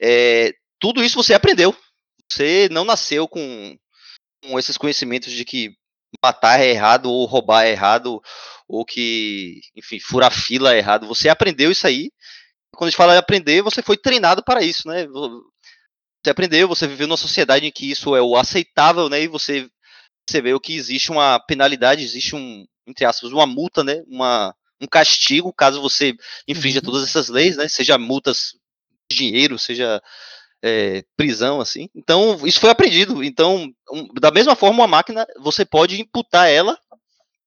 é, 0.00 0.52
tudo 0.80 1.04
isso 1.04 1.22
você 1.22 1.34
aprendeu. 1.34 1.76
Você 2.28 2.68
não 2.70 2.84
nasceu 2.84 3.28
com, 3.28 3.76
com 4.42 4.58
esses 4.58 4.76
conhecimentos 4.76 5.32
de 5.32 5.44
que 5.44 5.76
matar 6.22 6.60
é 6.60 6.70
errado, 6.70 7.10
ou 7.10 7.24
roubar 7.26 7.64
é 7.64 7.70
errado, 7.70 8.20
ou 8.68 8.84
que, 8.84 9.60
enfim, 9.76 9.98
furar 9.98 10.30
fila 10.30 10.74
é 10.74 10.78
errado. 10.78 11.06
Você 11.06 11.28
aprendeu 11.28 11.70
isso 11.70 11.86
aí. 11.86 12.10
Quando 12.72 12.88
a 12.88 12.90
gente 12.90 12.96
fala 12.96 13.18
aprender, 13.18 13.62
você 13.62 13.82
foi 13.82 13.96
treinado 13.96 14.44
para 14.44 14.62
isso, 14.62 14.86
né? 14.86 15.06
você 16.22 16.30
aprendeu, 16.30 16.68
você 16.68 16.86
viveu 16.86 17.06
numa 17.06 17.16
sociedade 17.16 17.66
em 17.66 17.72
que 17.72 17.90
isso 17.90 18.14
é 18.14 18.22
o 18.22 18.36
aceitável, 18.36 19.08
né? 19.08 19.22
E 19.22 19.28
você 19.28 19.68
percebeu 20.26 20.60
que 20.60 20.74
existe 20.74 21.10
uma 21.10 21.40
penalidade, 21.40 22.04
existe 22.04 22.36
um, 22.36 22.66
entre 22.86 23.04
aspas, 23.04 23.32
uma 23.32 23.46
multa, 23.46 23.82
né? 23.82 24.02
Uma, 24.06 24.54
um 24.80 24.86
castigo 24.86 25.52
caso 25.52 25.80
você 25.80 26.14
infrinja 26.46 26.80
uhum. 26.80 26.84
todas 26.84 27.02
essas 27.02 27.28
leis, 27.28 27.56
né? 27.56 27.68
Seja 27.68 27.96
multas 27.96 28.52
de 29.10 29.16
dinheiro, 29.16 29.58
seja 29.58 30.00
é, 30.62 31.04
prisão, 31.16 31.60
assim. 31.60 31.88
Então, 31.94 32.46
isso 32.46 32.60
foi 32.60 32.70
aprendido. 32.70 33.22
Então, 33.24 33.72
um, 33.92 34.08
da 34.14 34.30
mesma 34.30 34.54
forma, 34.54 34.80
uma 34.80 34.86
máquina, 34.86 35.26
você 35.38 35.64
pode 35.64 36.00
imputar 36.00 36.48
ela 36.48 36.78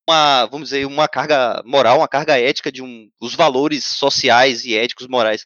uma, 0.07 0.45
vamos 0.47 0.69
dizer, 0.69 0.85
uma 0.85 1.07
carga 1.07 1.61
moral, 1.65 1.99
uma 1.99 2.07
carga 2.07 2.37
ética 2.37 2.71
de 2.71 2.81
um, 2.81 3.09
os 3.21 3.35
valores 3.35 3.85
sociais 3.85 4.65
e 4.65 4.75
éticos 4.75 5.07
morais 5.07 5.45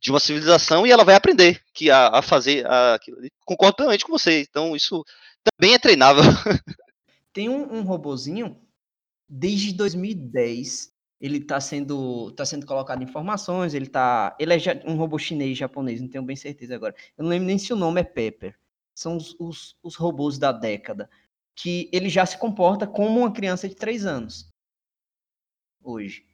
de 0.00 0.10
uma 0.10 0.20
civilização 0.20 0.86
e 0.86 0.90
ela 0.90 1.04
vai 1.04 1.14
aprender 1.14 1.62
que 1.74 1.90
a, 1.90 2.08
a 2.08 2.22
fazer 2.22 2.66
aquilo 2.66 3.18
ali. 3.18 3.30
Concordo 3.44 3.76
com 3.76 4.12
você. 4.12 4.40
Então 4.40 4.74
isso 4.74 5.04
também 5.44 5.74
é 5.74 5.78
treinável. 5.78 6.22
Tem 7.32 7.48
um, 7.48 7.76
um 7.76 7.82
robozinho 7.82 8.58
desde 9.28 9.74
2010 9.74 10.90
ele 11.20 11.38
está 11.38 11.60
sendo 11.60 12.30
tá 12.32 12.44
sendo 12.44 12.66
colocado 12.66 13.02
informações, 13.02 13.74
ele 13.74 13.86
tá 13.86 14.36
ele 14.38 14.54
é 14.54 14.82
um 14.86 14.96
robô 14.96 15.18
chinês 15.18 15.58
japonês, 15.58 16.00
não 16.00 16.08
tenho 16.08 16.24
bem 16.24 16.36
certeza 16.36 16.74
agora. 16.74 16.94
Eu 17.16 17.24
não 17.24 17.30
lembro 17.30 17.46
nem 17.46 17.58
se 17.58 17.72
o 17.72 17.76
nome 17.76 18.00
é 18.00 18.04
Pepper. 18.04 18.56
São 18.94 19.16
os, 19.16 19.36
os, 19.38 19.76
os 19.82 19.94
robôs 19.96 20.38
da 20.38 20.52
década 20.52 21.08
que 21.54 21.88
ele 21.92 22.08
já 22.08 22.24
se 22.24 22.38
comporta 22.38 22.86
como 22.86 23.20
uma 23.20 23.32
criança 23.32 23.68
de 23.68 23.74
3 23.74 24.06
anos. 24.06 24.48
Hoje. 25.82 26.24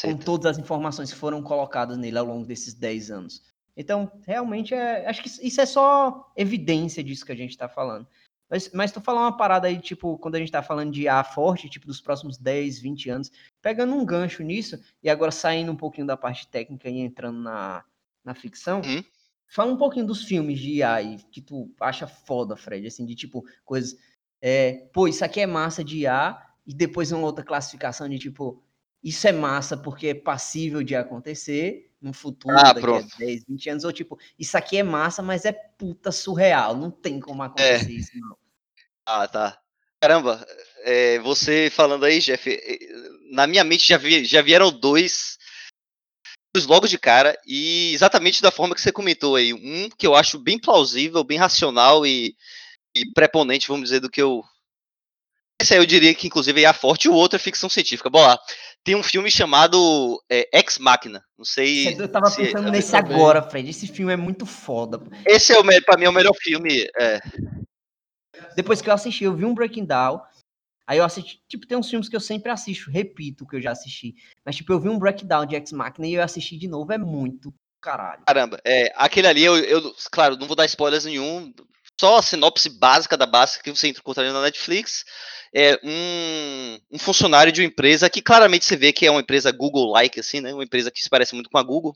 Com 0.00 0.16
todas 0.16 0.52
as 0.52 0.58
informações 0.58 1.12
que 1.12 1.18
foram 1.18 1.42
colocadas 1.42 1.98
nele 1.98 2.16
ao 2.16 2.24
longo 2.24 2.46
desses 2.46 2.72
10 2.72 3.10
anos. 3.10 3.42
Então, 3.76 4.10
realmente, 4.26 4.74
é, 4.74 5.06
acho 5.06 5.22
que 5.22 5.28
isso 5.28 5.60
é 5.60 5.66
só 5.66 6.32
evidência 6.36 7.02
disso 7.02 7.24
que 7.24 7.32
a 7.32 7.36
gente 7.36 7.50
está 7.50 7.68
falando. 7.68 8.06
Mas, 8.52 8.70
mas 8.74 8.92
tu 8.92 9.00
falar 9.00 9.22
uma 9.22 9.34
parada 9.34 9.66
aí, 9.66 9.80
tipo, 9.80 10.18
quando 10.18 10.34
a 10.34 10.38
gente 10.38 10.48
está 10.48 10.62
falando 10.62 10.92
de 10.92 11.08
A 11.08 11.24
forte, 11.24 11.70
tipo, 11.70 11.86
dos 11.86 12.02
próximos 12.02 12.36
10, 12.36 12.80
20 12.80 13.08
anos, 13.08 13.32
pegando 13.62 13.94
um 13.94 14.04
gancho 14.04 14.42
nisso, 14.42 14.78
e 15.02 15.08
agora 15.08 15.30
saindo 15.30 15.72
um 15.72 15.76
pouquinho 15.76 16.06
da 16.06 16.18
parte 16.18 16.46
técnica 16.46 16.90
e 16.90 16.98
entrando 16.98 17.40
na, 17.40 17.82
na 18.22 18.34
ficção, 18.34 18.82
uhum. 18.82 19.02
fala 19.48 19.72
um 19.72 19.78
pouquinho 19.78 20.04
dos 20.04 20.24
filmes 20.24 20.60
de 20.60 20.74
IA 20.74 20.92
aí, 20.92 21.16
que 21.30 21.40
tu 21.40 21.74
acha 21.80 22.06
foda, 22.06 22.54
Fred, 22.54 22.86
assim, 22.86 23.06
de 23.06 23.14
tipo, 23.14 23.42
coisas 23.64 23.96
é, 24.42 24.88
pô, 24.92 25.08
isso 25.08 25.24
aqui 25.24 25.40
é 25.40 25.46
massa 25.46 25.82
de 25.82 26.06
A, 26.06 26.36
e 26.66 26.74
depois 26.74 27.10
uma 27.10 27.24
outra 27.24 27.42
classificação 27.42 28.06
de 28.06 28.18
tipo, 28.18 28.62
isso 29.02 29.26
é 29.26 29.32
massa 29.32 29.78
porque 29.78 30.08
é 30.08 30.14
passível 30.14 30.82
de 30.82 30.94
acontecer 30.94 31.90
no 32.02 32.12
futuro, 32.12 32.54
ah, 32.58 32.64
daqui 32.64 32.80
pronto. 32.80 33.14
a 33.14 33.18
10, 33.18 33.44
20 33.48 33.70
anos, 33.70 33.84
ou 33.84 33.92
tipo, 33.92 34.18
isso 34.38 34.58
aqui 34.58 34.76
é 34.76 34.82
massa, 34.82 35.22
mas 35.22 35.46
é 35.46 35.52
puta 35.52 36.12
surreal, 36.12 36.76
não 36.76 36.90
tem 36.90 37.18
como 37.18 37.42
acontecer 37.42 37.92
é. 37.92 37.94
isso, 37.94 38.10
não. 38.18 38.41
Ah, 39.06 39.26
tá. 39.26 39.58
Caramba, 40.00 40.44
é, 40.84 41.18
você 41.20 41.70
falando 41.70 42.04
aí, 42.04 42.18
Jeff, 42.20 42.50
é, 42.50 42.78
na 43.30 43.46
minha 43.46 43.64
mente 43.64 43.88
já, 43.88 43.96
vi, 43.96 44.24
já 44.24 44.42
vieram 44.42 44.70
dois, 44.70 45.38
dois 46.54 46.66
logo 46.66 46.88
de 46.88 46.98
cara, 46.98 47.38
e 47.46 47.92
exatamente 47.94 48.42
da 48.42 48.50
forma 48.50 48.74
que 48.74 48.80
você 48.80 48.92
comentou 48.92 49.36
aí. 49.36 49.54
Um 49.54 49.88
que 49.90 50.06
eu 50.06 50.14
acho 50.14 50.38
bem 50.38 50.58
plausível, 50.58 51.22
bem 51.22 51.38
racional 51.38 52.06
e 52.06 52.34
e 52.94 53.10
preponente, 53.12 53.68
vamos 53.68 53.84
dizer, 53.84 54.00
do 54.00 54.10
que 54.10 54.20
eu. 54.20 54.42
Esse 55.60 55.74
aí 55.74 55.80
eu 55.80 55.86
diria 55.86 56.14
que, 56.14 56.26
inclusive, 56.26 56.62
é 56.62 56.66
a 56.66 56.72
forte, 56.72 57.04
e 57.06 57.08
o 57.08 57.14
outro 57.14 57.36
é 57.36 57.38
ficção 57.38 57.68
científica. 57.68 58.10
Bom 58.10 58.20
lá, 58.20 58.38
tem 58.84 58.96
um 58.96 59.02
filme 59.02 59.30
chamado 59.30 60.20
é, 60.28 60.48
Ex 60.52 60.78
Machina. 60.78 61.24
Não 61.38 61.44
sei. 61.44 61.94
Eu 61.98 62.08
tava 62.08 62.26
se 62.26 62.42
pensando 62.42 62.68
é... 62.68 62.70
nesse 62.70 62.96
agora, 62.96 63.42
Fred. 63.42 63.70
Esse 63.70 63.86
filme 63.86 64.12
é 64.12 64.16
muito 64.16 64.44
foda. 64.44 65.00
Esse 65.24 65.52
é 65.52 65.58
o 65.58 65.64
pra 65.84 65.96
mim 65.96 66.04
é 66.04 66.08
o 66.08 66.12
melhor 66.12 66.34
filme. 66.34 66.88
É. 66.98 67.20
Depois 68.54 68.80
que 68.80 68.88
eu 68.88 68.94
assisti, 68.94 69.24
eu 69.24 69.34
vi 69.34 69.44
um 69.44 69.54
Breaking 69.54 69.84
Down. 69.84 70.20
Aí 70.86 70.98
eu 70.98 71.04
assisti, 71.04 71.40
tipo, 71.48 71.66
tem 71.66 71.78
uns 71.78 71.88
filmes 71.88 72.08
que 72.08 72.16
eu 72.16 72.20
sempre 72.20 72.50
assisto, 72.50 72.90
repito 72.90 73.46
que 73.46 73.56
eu 73.56 73.62
já 73.62 73.70
assisti. 73.70 74.14
Mas, 74.44 74.56
tipo, 74.56 74.72
eu 74.72 74.80
vi 74.80 74.88
um 74.88 74.98
breakdown 74.98 75.46
de 75.46 75.54
Ex 75.54 75.72
Machina 75.72 76.06
e 76.06 76.14
eu 76.14 76.22
assisti 76.22 76.58
de 76.58 76.68
novo, 76.68 76.92
é 76.92 76.98
muito 76.98 77.54
caralho. 77.80 78.22
Caramba, 78.26 78.60
é, 78.64 78.92
aquele 78.96 79.26
ali, 79.26 79.42
eu, 79.42 79.56
eu, 79.56 79.94
claro, 80.10 80.36
não 80.36 80.46
vou 80.46 80.56
dar 80.56 80.66
spoilers 80.66 81.04
nenhum, 81.04 81.52
só 82.00 82.18
a 82.18 82.22
sinopse 82.22 82.68
básica 82.68 83.16
da 83.16 83.26
básica 83.26 83.62
que 83.62 83.70
você 83.70 83.88
encontraria 83.88 84.32
na 84.32 84.42
Netflix. 84.42 85.04
É 85.54 85.78
um, 85.84 86.78
um, 86.92 86.98
funcionário 86.98 87.52
de 87.52 87.60
uma 87.60 87.66
empresa 87.66 88.08
que 88.08 88.22
claramente 88.22 88.64
você 88.64 88.76
vê 88.76 88.92
que 88.92 89.06
é 89.06 89.10
uma 89.10 89.20
empresa 89.20 89.52
Google-like, 89.52 90.18
assim, 90.18 90.40
né? 90.40 90.52
Uma 90.52 90.64
empresa 90.64 90.90
que 90.90 91.00
se 91.00 91.10
parece 91.10 91.34
muito 91.34 91.50
com 91.50 91.58
a 91.58 91.62
Google. 91.62 91.94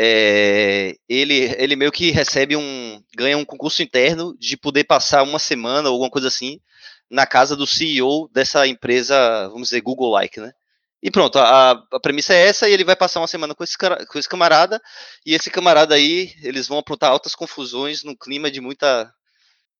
É, 0.00 0.94
ele, 1.08 1.54
ele 1.58 1.74
meio 1.74 1.90
que 1.90 2.10
recebe 2.10 2.56
um. 2.56 3.02
ganha 3.16 3.36
um 3.36 3.44
concurso 3.44 3.82
interno 3.82 4.36
de 4.38 4.56
poder 4.56 4.84
passar 4.84 5.22
uma 5.24 5.40
semana 5.40 5.88
ou 5.88 5.94
alguma 5.94 6.10
coisa 6.10 6.28
assim 6.28 6.60
na 7.10 7.26
casa 7.26 7.56
do 7.56 7.66
CEO 7.66 8.28
dessa 8.32 8.66
empresa, 8.66 9.48
vamos 9.48 9.68
dizer, 9.68 9.80
Google-like, 9.80 10.40
né? 10.40 10.52
E 11.02 11.10
pronto, 11.10 11.38
a, 11.38 11.70
a, 11.70 12.00
premissa 12.00 12.34
é 12.34 12.46
essa, 12.46 12.68
e 12.68 12.72
ele 12.72 12.84
vai 12.84 12.96
passar 12.96 13.20
uma 13.20 13.26
semana 13.26 13.54
com 13.54 13.64
esse, 13.64 13.76
com 13.78 14.18
esse 14.18 14.28
camarada, 14.28 14.80
e 15.24 15.34
esse 15.34 15.50
camarada 15.50 15.94
aí, 15.94 16.32
eles 16.42 16.66
vão 16.68 16.78
aprontar 16.78 17.10
altas 17.10 17.34
confusões 17.34 18.02
num 18.02 18.16
clima 18.16 18.50
de 18.50 18.60
muita. 18.60 19.10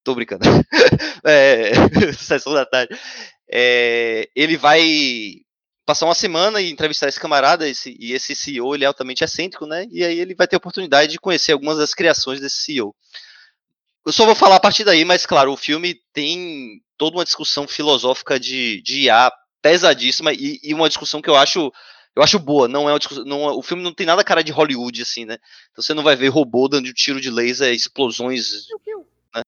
Tô 0.05 0.15
brincando. 0.15 0.45
é, 1.25 1.73
sessão 2.17 2.55
da 2.55 2.65
tarde. 2.65 2.99
É, 3.51 4.29
ele 4.35 4.57
vai 4.57 5.43
passar 5.88 6.05
uma 6.05 6.14
semana 6.14 6.61
e 6.61 6.70
entrevistar 6.70 7.09
esse 7.09 7.18
camarada, 7.18 7.66
esse, 7.66 7.96
e 7.98 8.12
esse 8.12 8.35
CEO, 8.35 8.74
ele 8.74 8.85
é 8.85 8.87
altamente 8.87 9.24
excêntrico, 9.24 9.64
né? 9.64 9.87
E 9.90 10.05
aí 10.05 10.20
ele 10.20 10.35
vai 10.35 10.46
ter 10.46 10.55
a 10.55 10.59
oportunidade 10.59 11.12
de 11.12 11.18
conhecer 11.18 11.53
algumas 11.53 11.79
das 11.79 11.94
criações 11.94 12.42
desse 12.42 12.57
CEO. 12.57 12.94
Eu 14.05 14.12
só 14.12 14.27
vou 14.27 14.35
falar 14.35 14.57
a 14.57 14.61
partir 14.61 14.85
daí, 14.85 15.03
mas 15.03 15.24
claro, 15.24 15.51
o 15.51 15.57
filme 15.57 15.98
tem 16.12 16.83
toda 16.98 17.16
uma 17.16 17.24
discussão 17.24 17.66
filosófica 17.66 18.38
de, 18.38 18.83
de 18.83 19.05
IA 19.05 19.33
pesadíssima 19.62 20.31
e, 20.35 20.61
e, 20.62 20.74
uma 20.74 20.88
discussão 20.88 21.22
que 21.22 21.31
eu 21.31 21.37
acho 21.37 21.72
eu 22.14 22.22
acho 22.22 22.38
boa. 22.38 22.68
Não 22.68 22.87
é 22.87 22.92
uma 22.92 22.98
discussão, 22.98 23.24
não, 23.24 23.57
o 23.57 23.62
filme 23.62 23.83
não 23.83 23.94
tem 23.94 24.07
nada 24.07 24.22
cara 24.22 24.44
de 24.44 24.53
Hollywood 24.53 25.01
assim, 25.01 25.24
né? 25.24 25.38
Então 25.72 25.83
você 25.83 25.94
não 25.94 26.03
vai 26.03 26.16
ver 26.16 26.29
robô 26.29 26.68
dando 26.68 26.92
tiro 26.92 27.18
de 27.18 27.31
laser, 27.31 27.72
explosões. 27.72 28.66
Né? 29.35 29.42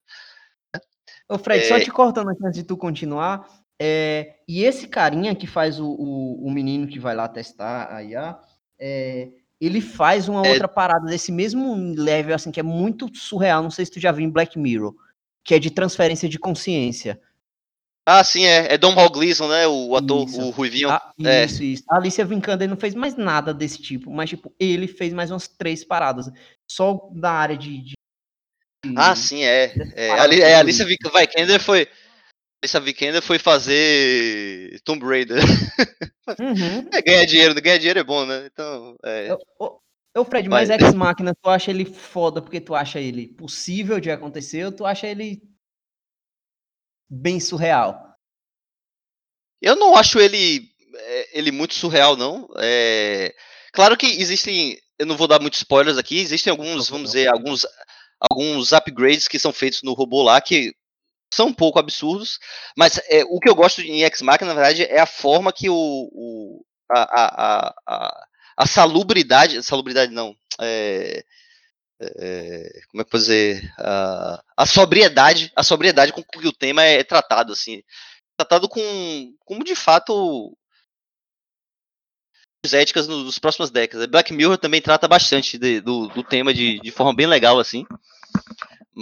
Ô 1.28 1.36
Fred, 1.36 1.64
é... 1.64 1.68
só 1.68 1.78
te 1.78 1.90
cortando 1.90 2.30
antes 2.30 2.54
de 2.54 2.64
tu 2.64 2.78
continuar. 2.78 3.46
É, 3.82 4.34
e 4.46 4.62
esse 4.62 4.86
carinha 4.86 5.34
que 5.34 5.46
faz 5.46 5.80
o, 5.80 5.86
o, 5.86 6.46
o, 6.46 6.50
menino 6.50 6.86
que 6.86 6.98
vai 6.98 7.16
lá 7.16 7.26
testar 7.26 7.90
a 7.90 8.04
IA, 8.04 8.38
é, 8.78 9.30
ele 9.58 9.80
faz 9.80 10.28
uma 10.28 10.46
é... 10.46 10.50
outra 10.50 10.68
parada 10.68 11.06
desse 11.06 11.32
mesmo 11.32 11.74
level, 11.96 12.34
assim, 12.34 12.50
que 12.50 12.60
é 12.60 12.62
muito 12.62 13.08
surreal. 13.16 13.62
Não 13.62 13.70
sei 13.70 13.86
se 13.86 13.92
tu 13.92 13.98
já 13.98 14.12
viu 14.12 14.26
em 14.26 14.30
Black 14.30 14.58
Mirror, 14.58 14.94
que 15.42 15.54
é 15.54 15.58
de 15.58 15.70
transferência 15.70 16.28
de 16.28 16.38
consciência. 16.38 17.18
Ah, 18.04 18.22
sim, 18.22 18.44
é. 18.44 18.74
É 18.74 18.76
Dom 18.76 18.92
Hall 18.92 19.08
Gleason, 19.08 19.48
né? 19.48 19.66
O 19.66 19.96
ator, 19.96 20.28
isso. 20.28 20.40
o 20.40 20.50
Ruivinho. 20.50 20.90
Ah, 20.90 21.12
é. 21.24 21.44
Isso, 21.46 21.62
isso. 21.62 21.84
A 21.88 21.96
Alicia 21.96 22.24
Vikander 22.24 22.68
não 22.68 22.76
fez 22.76 22.94
mais 22.94 23.16
nada 23.16 23.54
desse 23.54 23.80
tipo, 23.80 24.10
mas, 24.10 24.28
tipo, 24.28 24.52
ele 24.58 24.86
fez 24.88 25.12
mais 25.14 25.30
umas 25.30 25.48
três 25.48 25.84
paradas. 25.84 26.30
Só 26.70 27.08
da 27.12 27.30
área 27.30 27.56
de. 27.56 27.82
de 27.82 27.94
ah, 28.94 29.14
sim, 29.16 29.42
é. 29.42 29.72
É, 29.94 30.10
Ali, 30.10 30.42
é 30.42 30.56
Alicia 30.56 30.84
Vikander 30.84 31.60
foi. 31.60 31.88
Alicia 32.62 32.80
Vikander 32.80 33.22
foi 33.22 33.38
fazer 33.38 34.80
Tomb 34.84 35.04
Raider. 35.04 35.38
Uhum. 36.38 36.88
É, 36.92 37.02
ganhar 37.02 37.24
dinheiro, 37.24 37.54
ganhar 37.60 37.78
dinheiro 37.78 37.98
é 37.98 38.04
bom, 38.04 38.24
né? 38.24 38.46
Então. 38.46 38.96
É... 39.04 39.32
Eu, 39.32 39.82
eu, 40.14 40.24
Fred, 40.24 40.48
mas 40.48 40.70
Ex 40.70 40.94
Machina, 40.94 41.34
tu 41.34 41.48
acha 41.48 41.70
ele 41.70 41.84
foda 41.84 42.40
porque 42.40 42.60
tu 42.60 42.74
acha 42.74 43.00
ele 43.00 43.26
possível 43.26 43.98
de 43.98 44.10
acontecer 44.10 44.64
ou 44.64 44.70
tu 44.72 44.84
acha 44.84 45.08
ele 45.08 45.42
bem 47.08 47.40
surreal. 47.40 48.14
Eu 49.60 49.74
não 49.74 49.96
acho 49.96 50.20
ele 50.20 50.70
é, 50.94 51.38
ele 51.38 51.50
muito 51.50 51.74
surreal, 51.74 52.16
não. 52.16 52.48
É... 52.58 53.34
Claro 53.72 53.96
que 53.96 54.06
existem, 54.06 54.78
eu 54.98 55.06
não 55.06 55.16
vou 55.16 55.26
dar 55.26 55.40
muitos 55.40 55.60
spoilers 55.60 55.98
aqui, 55.98 56.18
existem 56.18 56.50
alguns, 56.50 56.88
vamos 56.88 57.10
dizer, 57.10 57.28
alguns, 57.28 57.66
alguns 58.20 58.72
upgrades 58.72 59.26
que 59.26 59.38
são 59.38 59.52
feitos 59.52 59.82
no 59.82 59.94
robô 59.94 60.22
lá 60.22 60.40
que 60.40 60.74
são 61.32 61.48
um 61.48 61.54
pouco 61.54 61.78
absurdos, 61.78 62.38
mas 62.76 63.00
é, 63.08 63.24
o 63.24 63.38
que 63.38 63.48
eu 63.48 63.54
gosto 63.54 63.80
em 63.80 64.02
X 64.04 64.22
Machina, 64.22 64.48
na 64.48 64.60
verdade, 64.60 64.82
é 64.84 65.00
a 65.00 65.06
forma 65.06 65.52
que 65.52 65.68
o, 65.70 65.74
o 65.76 66.64
a, 66.90 67.02
a, 67.02 67.74
a, 67.86 68.26
a, 68.56 68.66
salubridade, 68.66 69.62
salubridade 69.62 70.12
não, 70.12 70.34
é, 70.60 71.24
é, 72.00 72.80
como 72.90 73.02
é 73.02 73.04
que 73.04 73.14
eu 73.14 73.20
dizer, 73.20 73.72
a, 73.78 74.42
a 74.56 74.66
sobriedade, 74.66 75.52
a 75.54 75.62
sobriedade 75.62 76.12
com 76.12 76.22
que 76.22 76.48
o 76.48 76.52
tema 76.52 76.82
é 76.82 77.04
tratado, 77.04 77.52
assim, 77.52 77.82
tratado 78.36 78.68
com, 78.68 79.34
como 79.44 79.62
de 79.62 79.76
fato 79.76 80.56
éticas 82.72 83.08
nos 83.08 83.38
próximas 83.38 83.70
décadas. 83.70 84.06
Black 84.06 84.32
Mirror 84.32 84.58
também 84.58 84.82
trata 84.82 85.08
bastante 85.08 85.56
de, 85.56 85.80
do, 85.80 86.08
do 86.08 86.22
tema 86.22 86.52
de, 86.52 86.78
de 86.80 86.90
forma 86.90 87.14
bem 87.14 87.26
legal, 87.26 87.58
assim. 87.58 87.86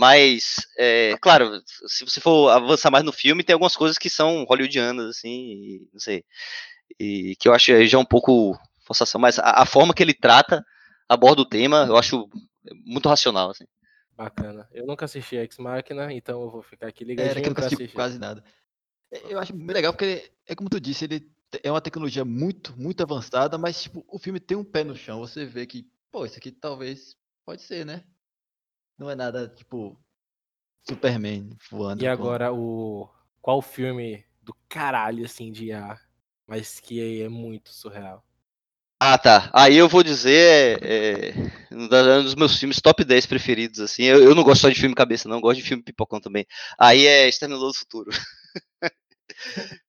Mas, 0.00 0.54
é, 0.78 1.16
claro, 1.20 1.60
se 1.88 2.04
você 2.04 2.20
for 2.20 2.50
avançar 2.50 2.88
mais 2.88 3.02
no 3.02 3.12
filme, 3.12 3.42
tem 3.42 3.52
algumas 3.52 3.74
coisas 3.74 3.98
que 3.98 4.08
são 4.08 4.44
hollywoodianas, 4.44 5.06
assim, 5.06 5.88
não 5.92 5.98
sei. 5.98 6.24
E 7.00 7.34
que 7.34 7.48
eu 7.48 7.52
acho 7.52 7.84
já 7.84 7.98
um 7.98 8.04
pouco 8.04 8.56
forçação, 8.86 9.20
mas 9.20 9.40
a, 9.40 9.62
a 9.62 9.66
forma 9.66 9.92
que 9.92 10.00
ele 10.00 10.14
trata, 10.14 10.64
aborda 11.08 11.42
o 11.42 11.48
tema, 11.48 11.84
eu 11.88 11.96
acho 11.96 12.30
muito 12.86 13.08
racional, 13.08 13.50
assim. 13.50 13.64
Bacana. 14.16 14.68
Eu 14.72 14.86
nunca 14.86 15.04
assisti 15.04 15.34
Ex 15.34 15.58
Machina, 15.58 16.12
então 16.12 16.42
eu 16.42 16.50
vou 16.52 16.62
ficar 16.62 16.86
aqui 16.86 17.02
é, 17.02 17.34
que 17.34 17.40
eu 17.40 17.48
nunca 17.48 17.66
assisti 17.66 17.88
quase 17.88 18.20
nada. 18.20 18.44
É, 19.10 19.20
eu 19.34 19.40
acho 19.40 19.52
bem 19.52 19.74
legal 19.74 19.92
porque, 19.92 20.30
é 20.46 20.54
como 20.54 20.70
tu 20.70 20.78
disse, 20.78 21.06
ele 21.06 21.28
é 21.60 21.72
uma 21.72 21.80
tecnologia 21.80 22.24
muito, 22.24 22.72
muito 22.80 23.02
avançada, 23.02 23.58
mas 23.58 23.82
tipo, 23.82 24.04
o 24.06 24.16
filme 24.16 24.38
tem 24.38 24.56
um 24.56 24.62
pé 24.62 24.84
no 24.84 24.94
chão. 24.94 25.18
Você 25.18 25.44
vê 25.44 25.66
que, 25.66 25.84
pô, 26.12 26.24
isso 26.24 26.38
aqui 26.38 26.52
talvez 26.52 27.16
pode 27.44 27.62
ser, 27.62 27.84
né? 27.84 28.04
Não 28.98 29.08
é 29.08 29.14
nada, 29.14 29.48
tipo, 29.48 29.96
Superman 30.82 31.50
voando. 31.70 32.02
E 32.02 32.06
agora 32.06 32.52
o. 32.52 33.08
Qual 33.40 33.62
filme 33.62 34.24
do 34.42 34.54
caralho, 34.68 35.24
assim, 35.24 35.52
de 35.52 35.72
ar, 35.72 36.00
mas 36.46 36.80
que 36.80 37.22
é 37.22 37.28
muito 37.28 37.72
surreal? 37.72 38.24
Ah, 39.00 39.16
tá. 39.16 39.48
Aí 39.54 39.76
eu 39.76 39.88
vou 39.88 40.02
dizer, 40.02 40.82
é, 40.82 41.28
é, 41.28 41.74
um 41.74 42.24
dos 42.24 42.34
meus 42.34 42.58
filmes 42.58 42.80
top 42.80 43.04
10 43.04 43.26
preferidos, 43.26 43.78
assim. 43.78 44.02
Eu, 44.02 44.24
eu 44.24 44.34
não 44.34 44.42
gosto 44.42 44.62
só 44.62 44.68
de 44.68 44.80
filme 44.80 44.94
cabeça, 44.94 45.28
não. 45.28 45.40
Gosto 45.40 45.60
de 45.60 45.68
filme 45.68 45.82
pipocão 45.82 46.20
também. 46.20 46.44
Aí 46.76 47.06
é 47.06 47.28
Exterminador 47.28 47.68
do 47.68 47.78
Futuro. 47.78 48.10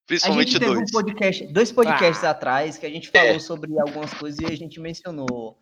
Principalmente 0.05 0.49
a 0.49 0.51
gente 0.51 0.59
teve 0.59 0.75
dois. 0.75 0.89
Um 0.89 0.93
podcast, 0.93 1.47
dois 1.47 1.71
podcasts 1.71 2.23
ah, 2.23 2.29
atrás 2.29 2.77
que 2.77 2.85
a 2.85 2.89
gente 2.89 3.09
falou 3.09 3.35
é. 3.35 3.39
sobre 3.39 3.79
algumas 3.79 4.13
coisas 4.13 4.39
e 4.41 4.45
a 4.45 4.55
gente 4.55 4.79
mencionou 4.79 5.57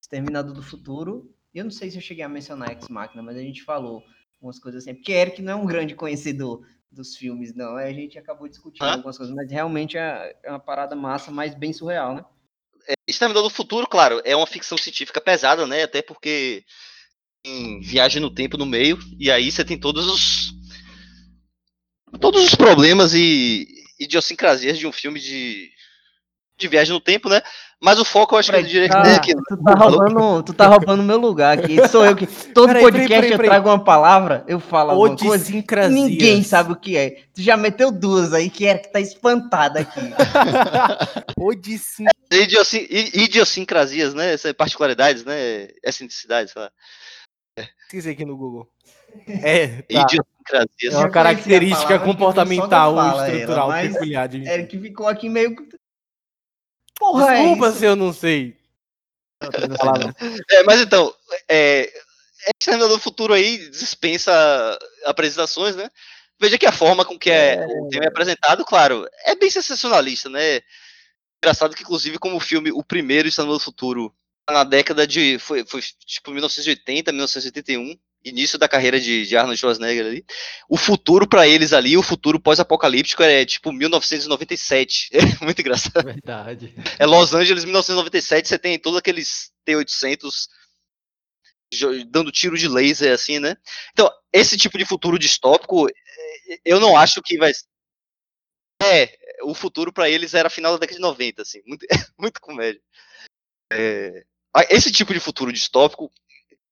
Exterminador 0.00 0.54
do 0.54 0.62
Futuro. 0.62 1.28
Eu 1.54 1.64
não 1.64 1.70
sei 1.70 1.90
se 1.90 1.98
eu 1.98 2.02
cheguei 2.02 2.24
a 2.24 2.28
mencionar 2.28 2.72
Ex 2.72 2.88
Machina, 2.88 3.22
mas 3.22 3.36
a 3.36 3.40
gente 3.40 3.62
falou 3.62 4.02
umas 4.40 4.58
coisas 4.58 4.82
assim. 4.82 4.94
Porque 4.94 5.12
Eric 5.12 5.42
não 5.42 5.52
é 5.52 5.56
um 5.56 5.66
grande 5.66 5.94
conhecedor 5.94 6.66
dos 6.90 7.16
filmes, 7.16 7.54
não. 7.54 7.76
A 7.76 7.92
gente 7.92 8.18
acabou 8.18 8.48
discutindo 8.48 8.84
ah. 8.84 8.94
algumas 8.94 9.16
coisas, 9.16 9.34
mas 9.34 9.50
realmente 9.50 9.96
é, 9.96 10.36
é 10.42 10.50
uma 10.50 10.60
parada 10.60 10.96
massa, 10.96 11.30
mas 11.30 11.54
bem 11.54 11.72
surreal, 11.72 12.14
né? 12.14 12.24
é, 12.88 12.94
Exterminador 13.06 13.48
do 13.48 13.54
Futuro, 13.54 13.86
claro, 13.86 14.20
é 14.24 14.34
uma 14.34 14.46
ficção 14.46 14.76
científica 14.76 15.20
pesada, 15.20 15.66
né? 15.66 15.84
Até 15.84 16.02
porque 16.02 16.64
tem 17.42 17.80
viagem 17.80 18.20
no 18.20 18.30
tempo 18.30 18.56
no 18.56 18.66
meio, 18.66 18.98
e 19.18 19.30
aí 19.30 19.50
você 19.50 19.64
tem 19.64 19.78
todos 19.78 20.06
os. 20.06 20.52
Todos 22.20 22.44
os 22.44 22.54
problemas 22.54 23.14
e 23.14 23.66
idiosincrasias 23.98 24.78
de 24.78 24.86
um 24.86 24.92
filme 24.92 25.18
de, 25.18 25.70
de 26.58 26.68
viagem 26.68 26.92
no 26.92 27.00
tempo, 27.00 27.28
né? 27.28 27.40
Mas 27.82 27.98
o 27.98 28.04
foco 28.04 28.36
eu 28.36 28.38
acho 28.38 28.52
Fred, 28.52 28.68
que 28.70 28.78
é 28.78 28.88
direto 28.88 28.96
aqui. 28.96 29.34
Tu 29.34 29.56
tá 29.56 29.74
roubando, 29.74 30.42
tu 30.44 30.54
tá 30.54 30.66
roubando 30.68 31.02
meu 31.02 31.18
lugar 31.18 31.58
aqui. 31.58 31.76
Sou 31.88 32.04
eu 32.04 32.14
que. 32.14 32.28
Todo 32.54 32.68
peraí, 32.68 32.82
podcast 32.84 33.08
peraí, 33.08 33.30
peraí, 33.30 33.46
eu 33.46 33.50
trago 33.50 33.68
uma 33.70 33.82
palavra, 33.82 34.44
eu 34.46 34.60
falo 34.60 34.92
alguma 34.92 35.16
coisa. 35.16 35.50
Ninguém 35.90 36.44
sabe 36.44 36.72
o 36.72 36.76
que 36.76 36.96
é. 36.96 37.24
Tu 37.34 37.42
já 37.42 37.56
meteu 37.56 37.90
duas 37.90 38.32
aí 38.32 38.48
que 38.48 38.68
é 38.68 38.78
que 38.78 38.92
tá 38.92 39.00
espantada 39.00 39.80
aqui. 39.80 39.98
Idiosin... 42.30 42.86
Idiosincrasias, 42.88 44.14
né? 44.14 44.32
Essas 44.32 44.52
particularidades, 44.52 45.24
né? 45.24 45.66
Excentricidades, 45.82 46.52
sei 46.52 46.62
lá. 46.62 46.70
Pesquisei 47.56 48.12
aqui 48.12 48.24
no 48.24 48.36
Google. 48.36 48.68
É, 49.26 49.82
tá. 49.82 50.02
Idiosincrasias. 50.02 50.94
É 50.94 50.96
uma 50.98 51.10
característica 51.10 51.98
comportamental 51.98 52.94
ou 52.94 53.24
estrutural 53.24 53.72
ela, 53.72 53.90
peculiar 53.90 54.28
de. 54.28 54.48
Eric 54.48 54.78
ficou 54.78 55.08
aqui 55.08 55.28
meio 55.28 55.56
porra 57.02 57.34
é 57.34 57.42
Desculpa 57.42 57.68
é 57.68 57.72
se 57.72 57.84
eu 57.84 57.96
não 57.96 58.12
sei. 58.12 58.56
é, 60.50 60.62
mas 60.62 60.80
então, 60.80 61.12
é, 61.48 61.92
Exterminador 62.60 62.96
do 62.96 63.02
Futuro 63.02 63.34
aí 63.34 63.70
dispensa 63.70 64.32
apresentações, 65.04 65.74
né? 65.74 65.90
Veja 66.40 66.58
que 66.58 66.66
a 66.66 66.72
forma 66.72 67.04
com 67.04 67.18
que 67.18 67.30
é, 67.30 67.54
é... 67.54 67.66
o 67.66 67.88
tema 67.88 68.04
é 68.04 68.08
apresentado, 68.08 68.64
claro, 68.64 69.06
é 69.24 69.34
bem 69.34 69.50
sensacionalista, 69.50 70.28
né? 70.28 70.60
Engraçado 71.42 71.74
que, 71.74 71.82
inclusive, 71.82 72.18
como 72.18 72.36
o 72.36 72.40
filme, 72.40 72.70
o 72.70 72.84
primeiro 72.84 73.28
Exterminador 73.28 73.58
do 73.58 73.64
Futuro, 73.64 74.14
na 74.48 74.64
década 74.64 75.06
de. 75.06 75.38
Foi, 75.38 75.64
foi 75.66 75.82
tipo 76.06 76.30
1980, 76.30 77.10
1981 77.12 77.98
início 78.24 78.58
da 78.58 78.68
carreira 78.68 79.00
de, 79.00 79.26
de 79.26 79.36
Arnold 79.36 79.58
Schwarzenegger 79.58 80.06
ali. 80.06 80.24
O 80.68 80.76
futuro 80.76 81.26
para 81.26 81.46
eles 81.46 81.72
ali, 81.72 81.96
o 81.96 82.02
futuro 82.02 82.40
pós-apocalíptico 82.40 83.22
é 83.22 83.44
tipo 83.44 83.72
1997. 83.72 85.10
É 85.42 85.44
muito 85.44 85.60
engraçado. 85.60 86.04
Verdade. 86.04 86.74
É 86.98 87.06
Los 87.06 87.34
Angeles 87.34 87.64
1997, 87.64 88.48
você 88.48 88.58
tem 88.58 88.78
todos 88.78 88.98
aqueles 88.98 89.50
T-800 89.64 90.48
dando 92.08 92.30
tiro 92.30 92.56
de 92.56 92.68
laser 92.68 93.12
assim, 93.12 93.38
né? 93.38 93.56
Então, 93.92 94.10
esse 94.32 94.56
tipo 94.56 94.76
de 94.76 94.84
futuro 94.84 95.18
distópico, 95.18 95.88
é, 95.88 96.58
eu 96.64 96.78
não 96.78 96.96
acho 96.96 97.22
que 97.22 97.38
vai 97.38 97.52
é, 98.82 99.16
o 99.44 99.54
futuro 99.54 99.92
para 99.92 100.10
eles 100.10 100.34
era 100.34 100.50
final 100.50 100.72
da 100.72 100.78
década 100.78 100.96
de 100.96 101.02
90, 101.02 101.42
assim, 101.42 101.62
muito, 101.64 101.86
muito 102.18 102.40
comédia. 102.40 102.80
É, 103.72 104.24
esse 104.68 104.90
tipo 104.90 105.14
de 105.14 105.20
futuro 105.20 105.52
distópico 105.52 106.12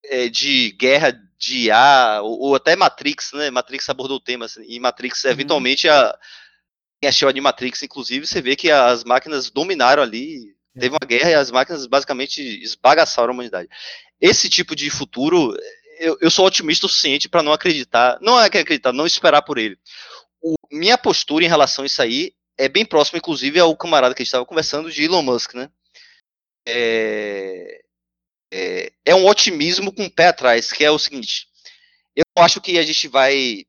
é, 0.04 0.28
de 0.28 0.72
guerra 0.72 1.18
de 1.38 1.66
IA, 1.66 2.20
ou, 2.22 2.38
ou, 2.40 2.54
até 2.54 2.76
Matrix, 2.76 3.32
né? 3.32 3.50
Matrix 3.50 3.88
abordou 3.88 4.18
o 4.18 4.20
tema, 4.20 4.44
assim, 4.44 4.62
e 4.68 4.78
Matrix, 4.78 5.24
uhum. 5.24 5.30
eventualmente, 5.30 5.88
a, 5.88 6.16
quem 7.00 7.08
achou 7.08 7.32
de 7.32 7.40
Matrix, 7.40 7.82
inclusive, 7.82 8.26
você 8.26 8.42
vê 8.42 8.54
que 8.54 8.70
as 8.70 9.04
máquinas 9.04 9.50
dominaram 9.50 10.02
ali, 10.02 10.54
é. 10.76 10.80
teve 10.80 10.94
uma 10.94 11.06
guerra 11.06 11.30
e 11.30 11.34
as 11.34 11.50
máquinas 11.50 11.86
basicamente 11.86 12.40
esbagaçaram 12.62 13.30
a 13.30 13.32
humanidade. 13.32 13.68
Esse 14.20 14.50
tipo 14.50 14.76
de 14.76 14.90
futuro, 14.90 15.56
eu, 15.98 16.18
eu 16.20 16.30
sou 16.30 16.46
otimista 16.46 16.84
o 16.84 16.88
suficiente 16.88 17.28
para 17.28 17.42
não 17.42 17.52
acreditar, 17.52 18.18
não 18.20 18.38
é 18.38 18.50
que 18.50 18.58
acreditar, 18.58 18.92
não 18.92 19.06
esperar 19.06 19.40
por 19.42 19.56
ele. 19.56 19.78
O, 20.42 20.54
minha 20.70 20.98
postura 20.98 21.44
em 21.44 21.48
relação 21.48 21.84
a 21.84 21.86
isso 21.86 22.02
aí 22.02 22.34
é 22.58 22.68
bem 22.68 22.84
próxima, 22.84 23.16
inclusive, 23.16 23.58
ao 23.58 23.74
camarada 23.74 24.14
que 24.14 24.20
a 24.20 24.24
gente 24.24 24.28
estava 24.28 24.44
conversando 24.44 24.90
de 24.90 25.04
Elon 25.04 25.22
Musk, 25.22 25.54
né? 25.54 25.70
É, 26.68 27.79
é, 28.52 28.92
é 29.04 29.14
um 29.14 29.26
otimismo 29.26 29.92
com 29.92 30.04
o 30.04 30.10
pé 30.10 30.28
atrás, 30.28 30.72
que 30.72 30.84
é 30.84 30.90
o 30.90 30.98
seguinte: 30.98 31.46
eu 32.14 32.24
acho 32.38 32.60
que 32.60 32.78
a 32.78 32.82
gente 32.82 33.08
vai 33.08 33.64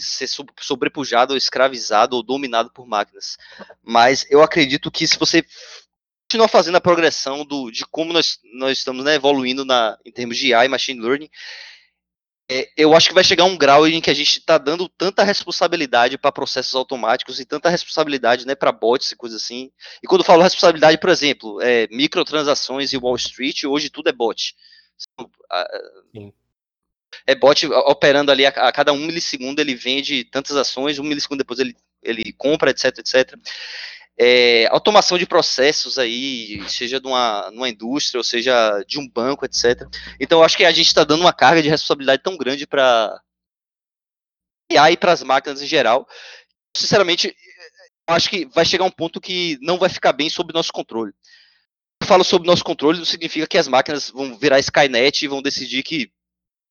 ser 0.00 0.28
sobrepujado, 0.60 1.32
ou 1.32 1.36
escravizado 1.36 2.16
ou 2.16 2.22
dominado 2.22 2.70
por 2.72 2.86
máquinas. 2.86 3.36
Mas 3.82 4.26
eu 4.30 4.42
acredito 4.42 4.90
que 4.90 5.06
se 5.06 5.18
você 5.18 5.44
continuar 6.24 6.48
fazendo 6.48 6.76
a 6.76 6.80
progressão 6.80 7.44
do, 7.44 7.70
de 7.70 7.86
como 7.86 8.12
nós, 8.12 8.40
nós 8.54 8.78
estamos 8.78 9.04
né, 9.04 9.14
evoluindo 9.14 9.64
na, 9.64 9.96
em 10.04 10.10
termos 10.10 10.36
de 10.36 10.52
AI 10.52 10.66
machine 10.66 11.00
learning, 11.00 11.30
é, 12.48 12.70
eu 12.76 12.94
acho 12.94 13.08
que 13.08 13.14
vai 13.14 13.24
chegar 13.24 13.44
um 13.44 13.56
grau 13.56 13.88
em 13.88 14.00
que 14.00 14.10
a 14.10 14.14
gente 14.14 14.38
está 14.38 14.56
dando 14.56 14.88
tanta 14.88 15.24
responsabilidade 15.24 16.16
para 16.16 16.30
processos 16.30 16.74
automáticos 16.74 17.40
e 17.40 17.44
tanta 17.44 17.68
responsabilidade 17.68 18.46
né, 18.46 18.54
para 18.54 18.70
bots 18.70 19.10
e 19.10 19.16
coisas 19.16 19.42
assim. 19.42 19.70
E 20.02 20.06
quando 20.06 20.20
eu 20.20 20.24
falo 20.24 20.42
responsabilidade, 20.42 20.98
por 20.98 21.10
exemplo, 21.10 21.60
é, 21.60 21.88
microtransações 21.90 22.92
e 22.92 22.96
Wall 22.96 23.16
Street, 23.16 23.64
hoje 23.64 23.90
tudo 23.90 24.08
é 24.08 24.12
bot. 24.12 24.54
Sim. 26.14 26.32
É 27.26 27.34
bot 27.34 27.66
operando 27.66 28.30
ali 28.30 28.46
a, 28.46 28.50
a, 28.50 28.70
cada 28.70 28.92
um 28.92 28.98
milissegundo, 28.98 29.60
ele 29.60 29.74
vende 29.74 30.22
tantas 30.24 30.56
ações, 30.56 31.00
um 31.00 31.04
milissegundo 31.04 31.38
depois 31.38 31.58
ele, 31.58 31.74
ele 32.02 32.32
compra, 32.32 32.70
etc, 32.70 32.98
etc 32.98 33.36
é, 34.18 34.66
automação 34.68 35.18
de 35.18 35.26
processos 35.26 35.98
aí, 35.98 36.62
seja 36.68 36.98
de 36.98 37.06
uma, 37.06 37.50
numa 37.50 37.68
indústria, 37.68 38.18
ou 38.18 38.24
seja 38.24 38.82
de 38.86 38.98
um 38.98 39.08
banco, 39.08 39.44
etc. 39.44 39.82
Então, 40.18 40.42
acho 40.42 40.56
que 40.56 40.64
a 40.64 40.72
gente 40.72 40.86
está 40.86 41.04
dando 41.04 41.20
uma 41.20 41.32
carga 41.32 41.62
de 41.62 41.68
responsabilidade 41.68 42.22
tão 42.22 42.36
grande 42.36 42.66
para 42.66 43.20
IA 44.70 44.90
e 44.92 44.96
para 44.96 45.12
as 45.12 45.22
máquinas 45.22 45.60
em 45.60 45.66
geral. 45.66 46.08
Sinceramente, 46.74 47.34
acho 48.06 48.30
que 48.30 48.46
vai 48.46 48.64
chegar 48.64 48.84
um 48.84 48.90
ponto 48.90 49.20
que 49.20 49.58
não 49.60 49.78
vai 49.78 49.88
ficar 49.88 50.12
bem 50.12 50.30
sob 50.30 50.52
nosso 50.52 50.72
controle. 50.72 51.12
Eu 52.00 52.06
falo 52.06 52.24
sobre 52.24 52.46
nosso 52.46 52.64
controle, 52.64 52.98
não 52.98 53.04
significa 53.04 53.46
que 53.46 53.58
as 53.58 53.68
máquinas 53.68 54.10
vão 54.10 54.36
virar 54.38 54.60
Skynet 54.60 55.24
e 55.24 55.28
vão 55.28 55.42
decidir 55.42 55.82
que 55.82 56.10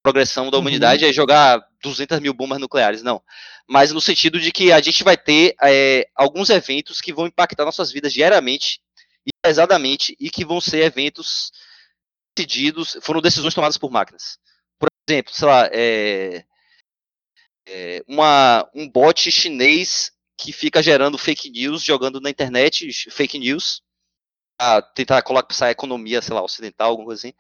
progressão 0.06 0.52
da 0.52 0.60
humanidade 0.60 1.04
uhum. 1.04 1.10
é 1.10 1.14
jogar 1.14 1.68
200 1.82 2.20
mil 2.20 2.32
bombas 2.32 2.60
nucleares, 2.60 3.02
não. 3.02 3.24
Mas 3.68 3.92
no 3.92 4.00
sentido 4.00 4.40
de 4.40 4.52
que 4.52 4.72
a 4.72 4.80
gente 4.80 5.04
vai 5.04 5.18
ter 5.18 5.56
é, 5.64 6.08
alguns 6.16 6.52
eventos 6.52 7.02
que 7.02 7.12
vão 7.12 7.26
impactar 7.26 7.66
nossas 7.66 7.92
vidas 7.92 8.14
diariamente 8.14 8.80
e 9.26 9.32
pesadamente 9.42 10.16
e 10.20 10.30
que 10.30 10.46
vão 10.46 10.62
ser 10.62 10.84
eventos 10.84 11.52
decididos, 12.38 13.00
foram 13.02 13.20
decisões 13.20 13.56
tomadas 13.56 13.80
por 13.80 13.90
máquinas. 13.90 14.38
Por 14.78 14.88
exemplo, 15.10 15.34
sei 15.34 15.48
lá, 15.48 15.70
é, 15.74 16.46
é 17.66 18.04
uma, 18.08 18.70
um 18.76 18.88
bot 18.88 19.32
chinês 19.32 20.12
que 20.38 20.52
fica 20.52 20.84
gerando 20.84 21.18
fake 21.18 21.50
news, 21.50 21.82
jogando 21.82 22.22
na 22.22 22.30
internet 22.30 23.10
fake 23.10 23.40
news, 23.40 23.82
a 24.58 24.82
tentar 24.82 25.22
colocar 25.22 25.66
a 25.66 25.72
economia, 25.72 26.22
sei 26.22 26.34
lá, 26.34 26.42
ocidental, 26.42 26.90
alguma 26.90 27.08
coisa 27.08 27.28
assim. 27.28 27.34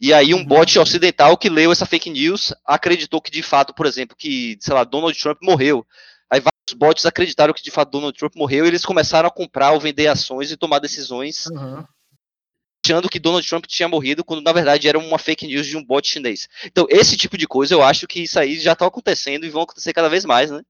E 0.00 0.12
aí 0.12 0.32
um 0.32 0.38
uhum. 0.38 0.44
bot 0.44 0.78
ocidental 0.78 1.36
que 1.36 1.48
leu 1.48 1.72
essa 1.72 1.86
fake 1.86 2.10
news 2.10 2.54
acreditou 2.64 3.20
que 3.20 3.30
de 3.30 3.42
fato, 3.42 3.74
por 3.74 3.86
exemplo, 3.86 4.16
que, 4.16 4.56
sei 4.60 4.74
lá, 4.74 4.84
Donald 4.84 5.18
Trump 5.18 5.38
morreu. 5.42 5.84
Aí 6.30 6.40
vários 6.40 6.78
bots 6.78 7.04
acreditaram 7.04 7.52
que 7.52 7.62
de 7.62 7.70
fato 7.72 7.90
Donald 7.90 8.16
Trump 8.16 8.34
morreu 8.36 8.64
e 8.64 8.68
eles 8.68 8.84
começaram 8.84 9.28
a 9.28 9.32
comprar 9.32 9.72
ou 9.72 9.80
vender 9.80 10.06
ações 10.06 10.52
e 10.52 10.56
tomar 10.56 10.78
decisões 10.78 11.46
uhum. 11.46 11.84
achando 12.86 13.08
que 13.08 13.18
Donald 13.18 13.46
Trump 13.46 13.66
tinha 13.66 13.88
morrido, 13.88 14.24
quando 14.24 14.42
na 14.42 14.52
verdade 14.52 14.88
era 14.88 14.98
uma 14.98 15.18
fake 15.18 15.48
news 15.48 15.66
de 15.66 15.76
um 15.76 15.84
bot 15.84 16.08
chinês. 16.08 16.48
Então, 16.64 16.86
esse 16.88 17.16
tipo 17.16 17.36
de 17.36 17.48
coisa 17.48 17.74
eu 17.74 17.82
acho 17.82 18.06
que 18.06 18.22
isso 18.22 18.38
aí 18.38 18.60
já 18.60 18.74
está 18.74 18.86
acontecendo 18.86 19.44
e 19.44 19.50
vão 19.50 19.62
acontecer 19.62 19.92
cada 19.92 20.08
vez 20.08 20.24
mais, 20.24 20.52
né? 20.52 20.62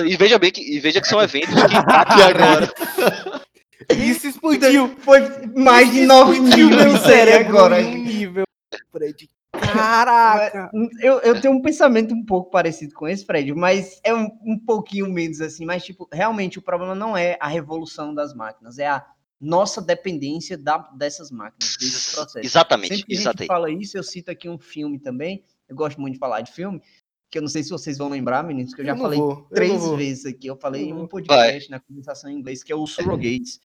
E 0.00 0.16
veja 0.16 0.38
bem 0.38 0.50
que, 0.50 0.60
e 0.60 0.78
veja 0.80 1.00
que 1.00 1.08
são 1.08 1.20
eventos 1.20 1.54
que 1.54 1.76
agora. 2.22 2.72
Isso 3.90 4.26
explodiu. 4.26 4.88
Foi 4.98 5.20
mais 5.54 5.90
de 5.90 6.06
9 6.06 6.40
mil 6.40 6.70
no 6.70 6.98
cérebro 6.98 7.48
agora. 7.48 7.82
Nível, 7.82 8.44
Fred. 8.90 9.30
Caraca! 9.52 10.70
Eu, 11.00 11.20
eu 11.20 11.40
tenho 11.40 11.54
um 11.54 11.62
pensamento 11.62 12.14
um 12.14 12.24
pouco 12.24 12.50
parecido 12.50 12.94
com 12.94 13.06
esse, 13.06 13.24
Fred, 13.24 13.52
mas 13.54 14.00
é 14.02 14.14
um, 14.14 14.28
um 14.44 14.58
pouquinho 14.58 15.10
menos 15.12 15.40
assim. 15.40 15.64
Mas, 15.64 15.84
tipo, 15.84 16.08
realmente 16.12 16.58
o 16.58 16.62
problema 16.62 16.94
não 16.94 17.16
é 17.16 17.36
a 17.40 17.48
revolução 17.48 18.14
das 18.14 18.34
máquinas, 18.34 18.78
é 18.78 18.86
a 18.86 19.04
nossa 19.40 19.80
dependência 19.80 20.56
da, 20.56 20.78
dessas 20.96 21.30
máquinas, 21.30 21.76
desses 21.78 22.14
processos. 22.14 22.46
Exatamente. 22.50 22.88
Sempre 22.88 23.06
que 23.06 23.14
exatamente. 23.14 23.38
gente 23.40 23.48
fala 23.48 23.70
isso, 23.70 23.96
eu 23.96 24.02
cito 24.02 24.30
aqui 24.30 24.48
um 24.48 24.58
filme 24.58 24.98
também. 24.98 25.44
Eu 25.68 25.76
gosto 25.76 26.00
muito 26.00 26.14
de 26.14 26.18
falar 26.18 26.40
de 26.40 26.52
filme, 26.52 26.80
que 27.34 27.38
eu 27.38 27.42
não 27.42 27.48
sei 27.48 27.64
se 27.64 27.70
vocês 27.70 27.98
vão 27.98 28.08
lembrar, 28.08 28.44
meninos, 28.44 28.72
que 28.72 28.80
eu 28.80 28.86
já 28.86 28.92
eu 28.92 28.96
falei 28.96 29.18
vou, 29.18 29.44
três 29.52 29.88
vezes 29.96 30.24
aqui. 30.24 30.46
Eu 30.46 30.56
falei 30.56 30.84
em 30.84 30.92
um 30.92 31.04
podcast 31.04 31.68
Vai. 31.68 31.68
na 31.68 31.80
conversação 31.80 32.30
em 32.30 32.38
inglês, 32.38 32.62
que 32.62 32.72
é 32.72 32.76
o 32.76 32.86
Surrogates 32.86 33.58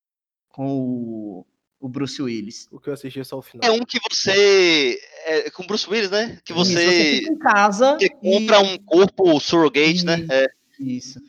com 0.49 0.65
o, 0.67 1.45
o 1.79 1.87
Bruce 1.87 2.19
Willis. 2.19 2.67
O 2.71 2.79
que 2.79 2.89
eu 2.89 2.95
assisti 2.95 3.19
é 3.19 3.23
só 3.23 3.37
o 3.37 3.43
final. 3.43 3.69
É 3.69 3.71
um 3.71 3.85
que 3.85 3.99
você. 4.09 4.99
É, 5.23 5.51
com 5.51 5.67
Bruce 5.67 5.87
Willis, 5.87 6.09
né? 6.09 6.39
Que 6.43 6.51
você. 6.51 6.71
Isso, 6.71 6.81
você 6.81 7.15
fica 7.19 7.31
em 7.31 7.37
casa. 7.37 7.95
Você 7.99 8.09
compra 8.09 8.59
um 8.59 8.75
corpo 8.79 9.39
surrogate, 9.39 10.03
né? 10.03 10.25
É. 10.31 10.47
Isso. 10.79 11.21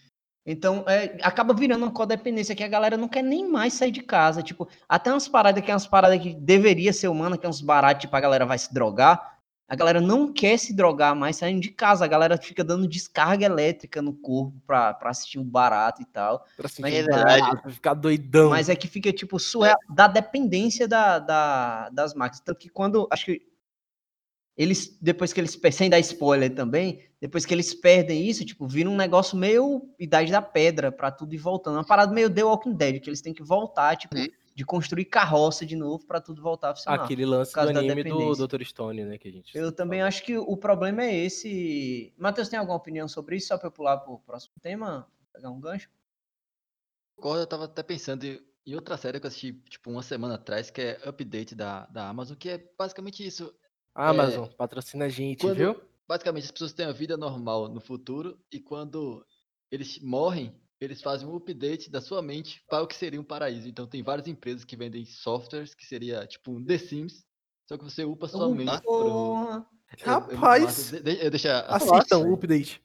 Então, 0.47 0.83
é, 0.89 1.19
acaba 1.21 1.53
virando 1.53 1.85
uma 1.85 1.93
codependência 1.93 2.57
que 2.57 2.65
a 2.65 2.69
galera 2.69 2.97
não 2.97 3.07
quer 3.07 3.23
nem 3.23 3.47
mais 3.47 3.75
sair 3.75 3.91
de 3.91 4.01
casa. 4.01 4.43
Tipo, 4.43 4.67
até 4.89 5.13
umas 5.13 5.29
paradas 5.29 5.63
que 5.63 5.71
é 5.71 5.75
umas 5.75 5.87
paradas 5.87 6.19
que 6.23 6.33
deveria 6.33 6.95
ser 6.95 7.09
humana, 7.09 7.37
que 7.37 7.45
é 7.45 7.49
uns 7.51 7.61
baratos, 7.61 8.01
tipo, 8.01 8.17
a 8.17 8.21
galera 8.21 8.47
vai 8.47 8.57
se 8.57 8.73
drogar. 8.73 9.40
A 9.71 9.77
galera 9.77 10.01
não 10.01 10.33
quer 10.33 10.59
se 10.59 10.75
drogar 10.75 11.15
mais 11.15 11.37
saindo 11.37 11.61
de 11.61 11.71
casa. 11.71 12.05
A 12.05 12.09
galera 12.09 12.37
fica 12.37 12.65
dando 12.65 12.89
descarga 12.89 13.47
elétrica 13.47 14.03
no 14.03 14.13
corpo 14.13 14.61
pra, 14.67 14.93
pra 14.93 15.11
assistir 15.11 15.39
um 15.39 15.45
barato 15.45 16.03
e 16.03 16.05
tal. 16.05 16.45
Pra 16.57 16.67
assistir 16.67 16.93
é 16.93 17.03
verdade. 17.05 17.63
Pra 17.63 17.71
ficar 17.71 17.95
doidão. 17.95 18.51
Mas 18.51 18.69
é 18.69 18.75
que 18.75 18.89
fica, 18.89 19.13
tipo, 19.13 19.39
surreal, 19.39 19.79
da 19.89 20.09
dependência 20.09 20.89
da, 20.89 21.21
da, 21.21 21.89
das 21.91 22.15
máquinas. 22.15 22.41
Tanto 22.41 22.59
que 22.59 22.69
quando, 22.69 23.07
acho 23.13 23.27
que 23.27 23.43
eles, 24.57 24.99
depois 25.01 25.33
que 25.33 25.41
eles, 25.41 25.57
sem 25.73 25.89
dar 25.89 26.01
spoiler 26.01 26.53
também, 26.53 27.05
depois 27.21 27.47
que 27.47 27.55
eles 27.55 27.73
perdem 27.73 28.29
isso, 28.29 28.45
tipo, 28.45 28.67
vira 28.67 28.91
um 28.91 28.97
negócio 28.97 29.39
meio 29.39 29.89
Idade 30.01 30.33
da 30.33 30.43
Pedra 30.43 30.91
pra 30.91 31.13
tudo 31.13 31.33
ir 31.33 31.39
voltando. 31.39 31.77
Uma 31.77 31.87
parada 31.87 32.13
meio 32.13 32.29
The 32.29 32.43
Walking 32.43 32.75
Dead, 32.75 33.01
que 33.01 33.09
eles 33.09 33.21
têm 33.21 33.33
que 33.33 33.45
voltar, 33.45 33.97
tipo, 33.97 34.17
uhum 34.17 34.27
de 34.61 34.65
construir 34.67 35.07
carroça 35.07 35.65
de 35.65 35.75
novo 35.75 36.05
para 36.07 36.21
tudo 36.21 36.43
voltar 36.43 36.73
a 36.73 36.75
funcionar. 36.75 37.03
Aquele 37.03 37.25
lance 37.25 37.55
do 37.55 37.61
anime 37.61 38.05
do 38.05 38.47
Dr. 38.47 38.63
Stone, 38.63 39.05
né, 39.07 39.17
que 39.17 39.27
a 39.27 39.33
gente 39.33 39.57
Eu 39.57 39.73
também 39.73 40.03
acho 40.03 40.23
que 40.23 40.37
o 40.37 40.55
problema 40.55 41.03
é 41.03 41.17
esse. 41.17 42.13
Matheus, 42.19 42.51
tem 42.51 42.59
alguma 42.59 42.77
opinião 42.77 43.09
sobre 43.09 43.37
isso? 43.37 43.49
Só 43.49 43.57
para 43.57 43.69
eu 43.69 43.73
pular 43.73 43.97
para 43.97 44.13
o 44.13 44.19
próximo 44.19 44.53
tema, 44.61 45.11
pegar 45.33 45.49
um 45.49 45.59
gancho? 45.59 45.89
Concordo, 47.17 47.41
eu 47.41 47.47
tava 47.47 47.65
até 47.65 47.83
pensando 47.83 48.23
em 48.23 48.75
outra 48.75 48.99
série 48.99 49.19
que 49.19 49.25
eu 49.25 49.29
assisti, 49.29 49.55
tipo, 49.71 49.91
uma 49.91 50.03
semana 50.03 50.35
atrás, 50.35 50.71
que 50.71 50.83
é 50.83 51.09
Update 51.09 51.55
da, 51.55 51.87
da 51.87 52.11
Amazon, 52.11 52.37
que 52.37 52.51
é 52.51 52.71
basicamente 52.79 53.27
isso. 53.27 53.55
Amazon, 53.95 54.45
é, 54.45 54.55
patrocina 54.57 55.07
a 55.07 55.09
gente, 55.09 55.41
quando, 55.41 55.57
viu? 55.57 55.81
Basicamente, 56.07 56.45
as 56.45 56.51
pessoas 56.51 56.75
têm 56.75 56.85
a 56.85 56.93
vida 56.93 57.17
normal 57.17 57.67
no 57.67 57.81
futuro 57.81 58.39
e 58.53 58.61
quando 58.61 59.25
eles 59.71 59.99
morrem, 60.01 60.55
eles 60.81 61.03
fazem 61.03 61.29
um 61.29 61.37
update 61.37 61.91
da 61.91 62.01
sua 62.01 62.23
mente 62.23 62.63
para 62.69 62.83
o 62.83 62.87
que 62.87 62.97
seria 62.97 63.21
um 63.21 63.25
paraíso. 63.25 63.69
Então 63.69 63.87
tem 63.87 64.03
várias 64.03 64.27
empresas 64.27 64.65
que 64.65 64.77
vendem 64.77 65.05
softwares 65.05 65.75
que 65.75 65.85
seria 65.85 66.27
tipo 66.27 66.53
um 66.53 66.65
The 66.65 66.79
Sims, 66.79 67.25
só 67.69 67.77
que 67.77 67.85
você 67.85 68.05
upa 68.05 68.27
sua 68.27 68.49
mente. 68.49 68.81
Pro... 68.81 69.65
Rapaz, 70.03 70.93
eu, 70.93 71.01
eu, 71.01 71.15
eu 71.15 71.31
deixa 71.31 71.61
assistam 71.61 72.19
o 72.19 72.35
update. 72.35 72.83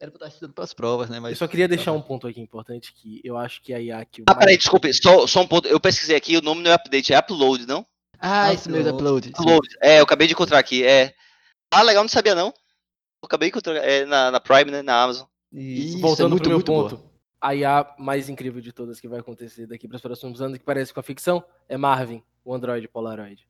Era 0.00 0.10
pra 0.10 0.18
estar 0.18 0.28
estudando 0.28 0.52
pras 0.52 0.74
provas, 0.74 1.08
né? 1.08 1.18
Mas... 1.18 1.32
Eu 1.32 1.36
só 1.38 1.48
queria 1.48 1.68
deixar 1.68 1.92
um 1.92 2.02
ponto 2.02 2.26
aqui 2.26 2.40
importante 2.40 2.92
que 2.92 3.20
eu 3.24 3.38
acho 3.38 3.62
que 3.62 3.72
a 3.72 3.78
IAC... 3.78 4.24
Ah, 4.28 4.34
peraí, 4.34 4.58
desculpe, 4.58 4.92
só, 4.92 5.26
só 5.26 5.40
um 5.40 5.46
ponto. 5.46 5.68
Eu 5.68 5.80
pesquisei 5.80 6.16
aqui, 6.16 6.36
o 6.36 6.42
nome 6.42 6.62
não 6.62 6.72
é 6.72 6.74
update, 6.74 7.14
é 7.14 7.18
upload, 7.18 7.64
não? 7.66 7.86
Ah, 8.18 8.52
isso 8.52 8.68
mesmo, 8.70 8.90
upload. 8.90 9.30
Upload. 9.30 9.68
É, 9.80 10.00
eu 10.00 10.02
acabei 10.02 10.26
de 10.26 10.34
encontrar 10.34 10.58
aqui. 10.58 10.84
É... 10.84 11.14
Ah, 11.70 11.82
legal, 11.82 12.02
não 12.02 12.08
sabia 12.08 12.34
não. 12.34 12.48
Eu 12.48 13.26
acabei 13.26 13.48
de 13.48 13.52
encontrar 13.52 13.76
é, 13.76 14.04
na, 14.04 14.32
na 14.32 14.40
Prime, 14.40 14.70
né? 14.70 14.82
Na 14.82 15.04
Amazon. 15.04 15.26
Isso, 15.52 16.00
Voltando 16.00 16.26
é 16.26 16.30
muito, 16.30 16.42
pro 16.42 16.50
meu 16.50 16.62
ponto. 16.62 16.96
Boa 16.96 17.13
a 17.44 17.54
IA 17.54 17.86
mais 17.98 18.30
incrível 18.30 18.58
de 18.58 18.72
todas 18.72 18.98
que 18.98 19.06
vai 19.06 19.20
acontecer 19.20 19.66
daqui 19.66 19.86
para 19.86 19.96
os 19.96 20.02
próximos 20.02 20.40
anos, 20.40 20.56
que 20.56 20.64
parece 20.64 20.94
com 20.94 21.00
a 21.00 21.02
ficção, 21.02 21.44
é 21.68 21.76
Marvin, 21.76 22.22
o 22.42 22.54
Android 22.54 22.88
Polaroid. 22.88 23.46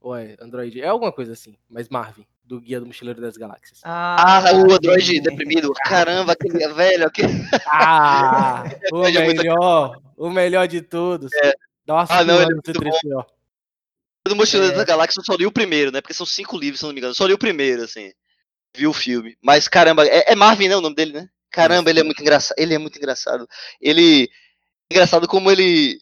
Ou 0.00 0.16
é 0.16 0.36
Android, 0.40 0.80
é 0.80 0.88
alguma 0.88 1.12
coisa 1.12 1.32
assim, 1.32 1.56
mas 1.70 1.88
Marvin, 1.88 2.26
do 2.44 2.60
Guia 2.60 2.80
do 2.80 2.86
Mochileiro 2.86 3.20
das 3.20 3.36
Galáxias. 3.36 3.80
Ah, 3.84 4.48
ah 4.48 4.52
o 4.52 4.72
Android 4.72 5.20
deprimido. 5.20 5.72
Caramba, 5.84 6.32
aquele 6.32 6.60
é 6.60 6.72
velho. 6.72 7.06
Aquele... 7.06 7.32
Ah, 7.70 8.64
o 8.92 9.02
melhor, 9.02 10.02
o 10.16 10.28
melhor 10.28 10.66
de 10.66 10.82
todos. 10.82 11.32
É. 11.32 11.54
Nossa, 11.86 12.14
ah, 12.14 12.24
não, 12.24 12.42
ele 12.42 12.50
é 12.50 12.54
muito 12.54 12.72
bom. 12.72 13.24
do 14.26 14.34
Mochileiro 14.34 14.74
é. 14.74 14.76
da 14.76 14.84
Galáxia 14.84 15.20
eu 15.20 15.24
só 15.24 15.36
li 15.36 15.46
o 15.46 15.52
primeiro, 15.52 15.92
né? 15.92 16.00
Porque 16.00 16.14
são 16.14 16.26
cinco 16.26 16.58
livros, 16.58 16.80
se 16.80 16.84
não 16.84 16.92
me 16.92 16.98
engano. 16.98 17.12
Eu 17.12 17.16
só 17.16 17.26
li 17.26 17.32
o 17.32 17.38
primeiro, 17.38 17.84
assim. 17.84 18.10
Vi 18.76 18.88
o 18.88 18.92
filme. 18.92 19.36
Mas 19.40 19.68
caramba, 19.68 20.04
é, 20.04 20.32
é 20.32 20.34
Marvin, 20.34 20.66
né? 20.66 20.76
O 20.76 20.80
nome 20.80 20.96
dele, 20.96 21.12
né? 21.12 21.28
Caramba, 21.56 21.88
ele 21.88 22.00
é 22.00 22.02
muito 22.02 22.20
engraçado. 22.20 22.54
Ele 22.58 22.74
é 22.74 22.78
muito 22.78 22.98
engraçado. 22.98 23.48
Ele. 23.80 24.28
Engraçado 24.92 25.26
como 25.26 25.50
ele. 25.50 25.98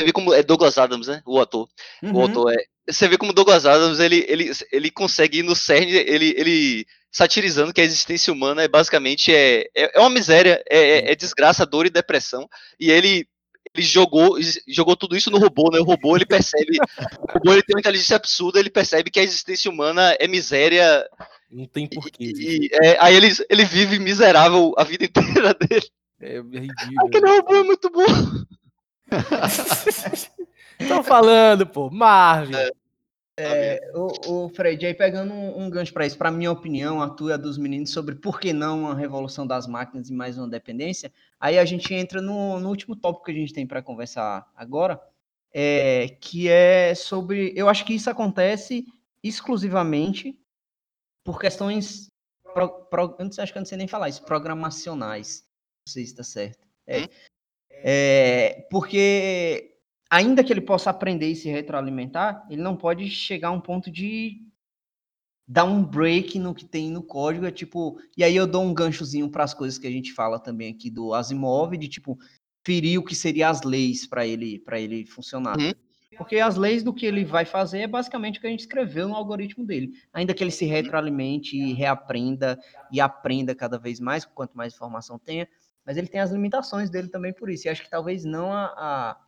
Você 0.00 0.06
vê 0.06 0.12
como 0.12 0.32
é 0.32 0.44
Douglas 0.44 0.78
Adams, 0.78 1.08
né? 1.08 1.20
O 1.26 1.40
ator. 1.40 1.68
Uhum. 2.00 2.14
O 2.14 2.24
ator 2.24 2.52
é. 2.52 2.56
Você 2.88 3.08
vê 3.08 3.18
como 3.18 3.32
Douglas 3.32 3.66
Adams 3.66 3.98
ele, 3.98 4.24
ele, 4.28 4.50
ele 4.72 4.90
consegue 4.90 5.40
ir 5.40 5.42
no 5.42 5.54
cerne, 5.56 5.92
ele, 5.92 6.34
ele 6.36 6.86
satirizando 7.10 7.72
que 7.72 7.80
a 7.80 7.84
existência 7.84 8.32
humana 8.32 8.62
é 8.62 8.68
basicamente 8.68 9.34
é, 9.34 9.66
é, 9.76 9.96
é 9.96 10.00
uma 10.00 10.10
miséria, 10.10 10.62
é, 10.70 10.78
é, 10.78 11.12
é 11.12 11.14
desgraça, 11.14 11.66
dor 11.66 11.86
e 11.86 11.90
depressão. 11.90 12.48
E 12.78 12.90
ele 12.90 13.28
ele 13.74 13.86
jogou, 13.86 14.36
jogou 14.66 14.96
tudo 14.96 15.16
isso 15.16 15.30
no 15.30 15.38
robô, 15.38 15.70
né? 15.72 15.78
O 15.78 15.84
robô 15.84 16.16
ele 16.16 16.26
percebe, 16.26 16.78
o 17.20 17.32
robô 17.34 17.52
ele 17.52 17.62
tem 17.62 17.74
uma 17.74 17.80
inteligência 17.80 18.16
absurda, 18.16 18.58
ele 18.58 18.70
percebe 18.70 19.10
que 19.10 19.20
a 19.20 19.22
existência 19.22 19.70
humana 19.70 20.16
é 20.18 20.26
miséria. 20.26 21.06
Não 21.50 21.66
tem 21.66 21.86
porquê. 21.86 22.32
E, 22.36 22.66
e 22.66 22.70
é, 22.72 22.96
aí 23.00 23.14
ele, 23.14 23.28
ele 23.48 23.64
vive 23.64 23.98
miserável 23.98 24.72
a 24.76 24.84
vida 24.84 25.04
inteira 25.04 25.54
dele. 25.58 25.88
É 26.20 26.38
ridículo. 26.38 27.06
Aquele 27.06 27.26
robô 27.26 27.54
é 27.54 27.62
muito 27.62 27.90
bom. 27.90 28.04
Tô 30.88 31.02
falando, 31.02 31.66
pô, 31.66 31.90
Marvel. 31.90 32.58
É. 32.58 32.70
É, 33.42 33.80
o, 33.94 34.44
o, 34.44 34.48
Fred, 34.50 34.84
aí 34.84 34.92
pegando 34.92 35.32
um, 35.32 35.62
um 35.62 35.70
gancho 35.70 35.94
para 35.94 36.04
isso, 36.04 36.18
para 36.18 36.30
minha 36.30 36.52
opinião, 36.52 37.00
a 37.00 37.08
tua 37.08 37.38
dos 37.38 37.56
meninos 37.56 37.90
sobre 37.90 38.14
por 38.14 38.38
que 38.38 38.52
não 38.52 38.90
a 38.90 38.94
revolução 38.94 39.46
das 39.46 39.66
máquinas 39.66 40.10
e 40.10 40.12
mais 40.12 40.36
uma 40.36 40.46
dependência, 40.46 41.10
aí 41.38 41.58
a 41.58 41.64
gente 41.64 41.94
entra 41.94 42.20
no, 42.20 42.60
no 42.60 42.68
último 42.68 42.94
tópico 42.94 43.24
que 43.24 43.30
a 43.30 43.34
gente 43.34 43.54
tem 43.54 43.66
para 43.66 43.80
conversar 43.80 44.46
agora, 44.54 45.00
é, 45.54 46.16
que 46.20 46.48
é 46.48 46.94
sobre. 46.94 47.52
Eu 47.56 47.68
acho 47.68 47.84
que 47.86 47.94
isso 47.94 48.10
acontece 48.10 48.84
exclusivamente 49.22 50.38
por 51.24 51.40
questões. 51.40 52.08
Pro, 52.52 52.68
pro, 52.86 53.16
sei, 53.30 53.44
acho 53.44 53.52
que 53.52 53.58
eu 53.58 53.60
não 53.60 53.66
sei 53.66 53.78
nem 53.78 53.88
falar 53.88 54.08
isso, 54.08 54.24
programacionais. 54.24 55.44
Não 55.86 55.92
sei 55.92 56.04
se 56.04 56.12
está 56.12 56.24
certo. 56.24 56.66
É, 56.86 57.02
hum? 57.02 57.06
é, 57.70 58.66
porque 58.70 59.76
ainda 60.10 60.42
que 60.42 60.52
ele 60.52 60.60
possa 60.60 60.90
aprender 60.90 61.28
e 61.28 61.36
se 61.36 61.48
retroalimentar, 61.48 62.44
ele 62.50 62.60
não 62.60 62.76
pode 62.76 63.08
chegar 63.08 63.48
a 63.48 63.52
um 63.52 63.60
ponto 63.60 63.90
de 63.90 64.44
dar 65.46 65.64
um 65.64 65.84
break 65.84 66.38
no 66.38 66.54
que 66.54 66.64
tem 66.64 66.90
no 66.90 67.02
código, 67.02 67.44
é 67.44 67.50
tipo, 67.50 68.00
e 68.16 68.22
aí 68.22 68.36
eu 68.36 68.46
dou 68.46 68.62
um 68.62 68.74
ganchozinho 68.74 69.28
para 69.28 69.42
as 69.42 69.52
coisas 69.52 69.78
que 69.78 69.86
a 69.86 69.90
gente 69.90 70.12
fala 70.12 70.38
também 70.38 70.72
aqui 70.72 70.88
do 70.90 71.12
Asimov, 71.12 71.76
de 71.76 71.88
tipo 71.88 72.16
ferir 72.64 72.98
o 72.98 73.04
que 73.04 73.14
seriam 73.14 73.50
as 73.50 73.62
leis 73.62 74.06
para 74.06 74.26
ele 74.26 74.58
para 74.58 74.78
ele 74.78 75.06
funcionar. 75.06 75.58
Uhum. 75.58 75.72
Porque 76.16 76.38
as 76.38 76.56
leis 76.56 76.82
do 76.82 76.92
que 76.92 77.06
ele 77.06 77.24
vai 77.24 77.44
fazer 77.44 77.80
é 77.80 77.86
basicamente 77.86 78.38
o 78.38 78.40
que 78.40 78.46
a 78.46 78.50
gente 78.50 78.60
escreveu 78.60 79.08
no 79.08 79.14
algoritmo 79.14 79.64
dele. 79.64 79.92
Ainda 80.12 80.34
que 80.34 80.42
ele 80.42 80.50
se 80.50 80.64
retroalimente 80.64 81.56
e 81.56 81.72
reaprenda 81.72 82.58
e 82.90 83.00
aprenda 83.00 83.54
cada 83.54 83.78
vez 83.78 84.00
mais, 84.00 84.24
quanto 84.24 84.56
mais 84.56 84.74
informação 84.74 85.18
tenha, 85.18 85.48
mas 85.84 85.96
ele 85.96 86.08
tem 86.08 86.20
as 86.20 86.30
limitações 86.30 86.90
dele 86.90 87.08
também 87.08 87.32
por 87.32 87.48
isso. 87.48 87.66
E 87.66 87.70
acho 87.70 87.82
que 87.82 87.90
talvez 87.90 88.24
não 88.24 88.52
a, 88.52 88.66
a 88.76 89.20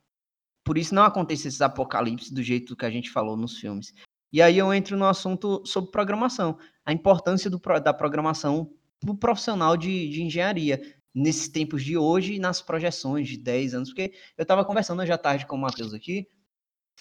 por 0.64 0.78
isso 0.78 0.94
não 0.94 1.02
acontece 1.02 1.48
esses 1.48 1.60
apocalipses 1.60 2.30
do 2.30 2.42
jeito 2.42 2.76
que 2.76 2.86
a 2.86 2.90
gente 2.90 3.10
falou 3.10 3.36
nos 3.36 3.58
filmes. 3.58 3.92
E 4.32 4.40
aí 4.40 4.56
eu 4.56 4.72
entro 4.72 4.96
no 4.96 5.06
assunto 5.06 5.62
sobre 5.66 5.90
programação, 5.90 6.58
a 6.84 6.92
importância 6.92 7.50
do, 7.50 7.58
da 7.82 7.92
programação 7.92 8.72
para 9.00 9.10
o 9.10 9.16
profissional 9.16 9.76
de, 9.76 10.08
de 10.08 10.22
engenharia, 10.22 10.80
nesses 11.14 11.48
tempos 11.48 11.84
de 11.84 11.96
hoje 11.96 12.34
e 12.34 12.38
nas 12.38 12.62
projeções 12.62 13.28
de 13.28 13.36
10 13.36 13.74
anos, 13.74 13.88
porque 13.90 14.14
eu 14.36 14.42
estava 14.42 14.64
conversando 14.64 15.02
hoje 15.02 15.12
à 15.12 15.18
tarde 15.18 15.46
com 15.46 15.56
o 15.56 15.60
Matheus 15.60 15.92
aqui, 15.92 16.26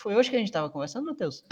foi 0.01 0.15
hoje 0.15 0.29
que 0.29 0.35
a 0.35 0.39
gente 0.39 0.49
estava 0.49 0.69
conversando, 0.69 1.05
Matheus? 1.05 1.43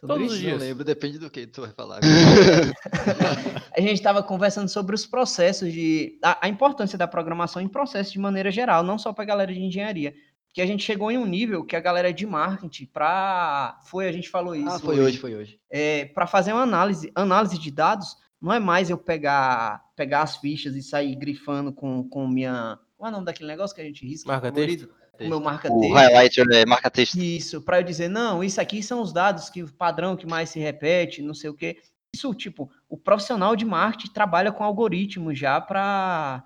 Todos 0.00 0.26
isso? 0.26 0.34
os 0.34 0.40
dias. 0.40 0.52
Não 0.58 0.66
lembro, 0.66 0.84
depende 0.84 1.18
do 1.18 1.28
que 1.28 1.46
tu 1.46 1.60
vai 1.62 1.70
falar. 1.70 2.00
a 3.76 3.80
gente 3.80 3.94
estava 3.94 4.22
conversando 4.22 4.68
sobre 4.68 4.94
os 4.94 5.04
processos 5.04 5.72
de. 5.72 6.18
A, 6.22 6.46
a, 6.46 6.48
importância 6.48 6.96
da 6.96 7.06
programação 7.06 7.60
em 7.60 7.68
processos 7.68 8.12
de 8.12 8.18
maneira 8.18 8.50
geral, 8.50 8.82
não 8.82 8.98
só 8.98 9.12
para 9.12 9.24
a 9.24 9.26
galera 9.26 9.52
de 9.52 9.60
engenharia 9.60 10.14
que 10.54 10.62
a 10.62 10.66
gente 10.66 10.82
chegou 10.82 11.10
em 11.10 11.18
um 11.18 11.26
nível 11.26 11.64
que 11.64 11.76
a 11.76 11.80
galera 11.80 12.12
de 12.12 12.26
marketing 12.26 12.86
para 12.86 13.78
foi 13.84 14.08
a 14.08 14.12
gente 14.12 14.28
falou 14.28 14.54
ah, 14.54 14.58
isso 14.58 14.68
ah, 14.68 14.78
foi 14.78 14.94
hoje, 14.94 15.02
hoje 15.02 15.18
foi 15.18 15.36
hoje 15.36 15.60
é, 15.70 16.06
para 16.06 16.26
fazer 16.26 16.52
uma 16.52 16.62
análise 16.62 17.12
análise 17.14 17.58
de 17.58 17.70
dados 17.70 18.16
não 18.40 18.52
é 18.52 18.58
mais 18.58 18.88
eu 18.88 18.96
pegar 18.96 19.84
pegar 19.94 20.22
as 20.22 20.36
fichas 20.36 20.74
e 20.74 20.82
sair 20.82 21.14
grifando 21.14 21.70
com 21.70 22.02
com 22.08 22.26
minha 22.26 22.78
qual 22.96 23.08
é 23.08 23.10
o 23.10 23.12
nome 23.12 23.26
daquele 23.26 23.48
negócio 23.48 23.76
que 23.76 23.82
a 23.82 23.84
gente 23.84 24.04
risca 24.06 24.26
marca 24.26 24.50
texto 24.50 24.88
o 25.20 25.28
meu 25.28 25.40
marca 25.40 25.68
texto. 25.68 25.90
o 25.90 25.92
highlight 25.92 26.40
é 26.40 26.66
marca 26.66 26.90
texto. 26.90 27.16
Isso 27.16 27.60
para 27.62 27.80
eu 27.80 27.84
dizer 27.84 28.08
não 28.08 28.42
isso 28.42 28.60
aqui 28.60 28.82
são 28.82 29.00
os 29.00 29.12
dados 29.12 29.50
que 29.50 29.62
o 29.62 29.72
padrão 29.72 30.16
que 30.16 30.26
mais 30.26 30.50
se 30.50 30.58
repete 30.58 31.22
não 31.22 31.34
sei 31.34 31.50
o 31.50 31.54
que 31.54 31.78
isso 32.14 32.34
tipo 32.34 32.70
o 32.88 32.96
profissional 32.96 33.54
de 33.54 33.64
marketing 33.64 34.12
trabalha 34.12 34.52
com 34.52 34.64
algoritmos 34.64 35.38
já 35.38 35.60
para 35.60 36.44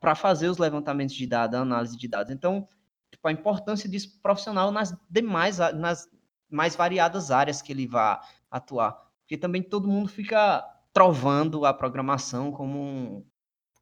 para 0.00 0.14
fazer 0.14 0.48
os 0.48 0.58
levantamentos 0.58 1.14
de 1.14 1.26
dados 1.26 1.58
a 1.58 1.62
análise 1.62 1.96
de 1.96 2.08
dados. 2.08 2.32
Então 2.32 2.66
tipo, 3.12 3.28
a 3.28 3.32
importância 3.32 3.88
disso 3.88 4.18
profissional 4.20 4.72
nas 4.72 4.94
demais, 5.08 5.58
nas 5.58 6.08
mais 6.50 6.74
variadas 6.74 7.30
áreas 7.30 7.62
que 7.62 7.72
ele 7.72 7.86
vai 7.86 8.18
atuar. 8.50 8.98
Porque 9.20 9.36
também 9.38 9.62
todo 9.62 9.88
mundo 9.88 10.08
fica 10.08 10.64
trovando 10.92 11.64
a 11.64 11.72
programação 11.72 12.50
como 12.50 12.78
um, 12.78 13.24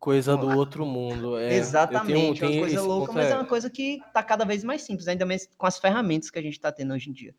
coisa 0.00 0.36
do 0.36 0.48
outro 0.48 0.84
mundo. 0.86 1.38
É, 1.38 1.54
Exatamente, 1.54 2.40
tenho, 2.40 2.52
uma 2.52 2.60
coisa 2.60 2.82
louca, 2.82 3.12
mas 3.12 3.26
é... 3.26 3.30
é 3.30 3.34
uma 3.34 3.46
coisa 3.46 3.70
que 3.70 4.00
está 4.06 4.22
cada 4.22 4.44
vez 4.44 4.64
mais 4.64 4.82
simples, 4.82 5.06
ainda 5.06 5.26
mais 5.26 5.46
com 5.56 5.66
as 5.66 5.78
ferramentas 5.78 6.30
que 6.30 6.38
a 6.38 6.42
gente 6.42 6.54
está 6.54 6.72
tendo 6.72 6.94
hoje 6.94 7.10
em 7.10 7.12
dia. 7.12 7.34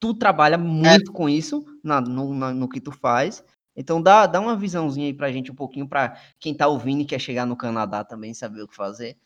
Tu 0.00 0.14
trabalha 0.14 0.58
muito 0.58 1.10
é. 1.10 1.14
com 1.14 1.28
isso 1.28 1.64
na, 1.82 2.00
no, 2.00 2.34
na, 2.34 2.52
no 2.52 2.68
que 2.68 2.80
tu 2.80 2.90
faz. 2.90 3.44
Então 3.76 4.00
dá, 4.00 4.26
dá 4.26 4.40
uma 4.40 4.56
visãozinha 4.56 5.06
aí 5.06 5.14
pra 5.14 5.32
gente 5.32 5.50
um 5.50 5.54
pouquinho, 5.54 5.88
para 5.88 6.20
quem 6.38 6.52
está 6.52 6.66
ouvindo 6.66 7.02
e 7.02 7.06
quer 7.06 7.18
chegar 7.18 7.46
no 7.46 7.56
Canadá 7.56 8.04
também 8.04 8.32
saber 8.32 8.62
o 8.62 8.68
que 8.68 8.74
fazer. 8.74 9.16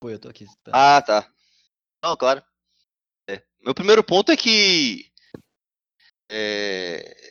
Pô, 0.00 0.10
eu 0.10 0.18
tô 0.18 0.28
aqui. 0.28 0.46
Tá. 0.62 0.72
Ah, 0.72 1.02
tá. 1.02 1.30
Não, 2.02 2.16
claro. 2.16 2.42
É. 3.28 3.42
Meu 3.62 3.74
primeiro 3.74 4.02
ponto 4.02 4.32
é 4.32 4.36
que. 4.36 5.10
É, 6.30 7.29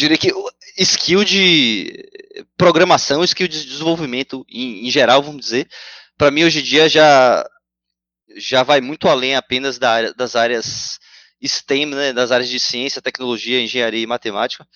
diria 0.00 0.18
que 0.18 0.32
skill 0.78 1.24
de 1.24 2.08
programação, 2.56 3.22
skill 3.24 3.46
de 3.46 3.64
desenvolvimento 3.64 4.44
em, 4.48 4.86
em 4.86 4.90
geral, 4.90 5.22
vamos 5.22 5.42
dizer, 5.42 5.68
para 6.16 6.30
mim 6.30 6.44
hoje 6.44 6.60
em 6.60 6.62
dia 6.62 6.88
já 6.88 7.46
já 8.36 8.62
vai 8.62 8.80
muito 8.80 9.08
além 9.08 9.34
apenas 9.34 9.78
da, 9.78 10.12
das 10.12 10.36
áreas 10.36 10.98
STEM, 11.44 11.86
né, 11.86 12.12
das 12.12 12.30
áreas 12.30 12.48
de 12.48 12.60
ciência, 12.60 13.02
tecnologia, 13.02 13.60
engenharia 13.60 14.02
e 14.02 14.06
matemática. 14.06 14.66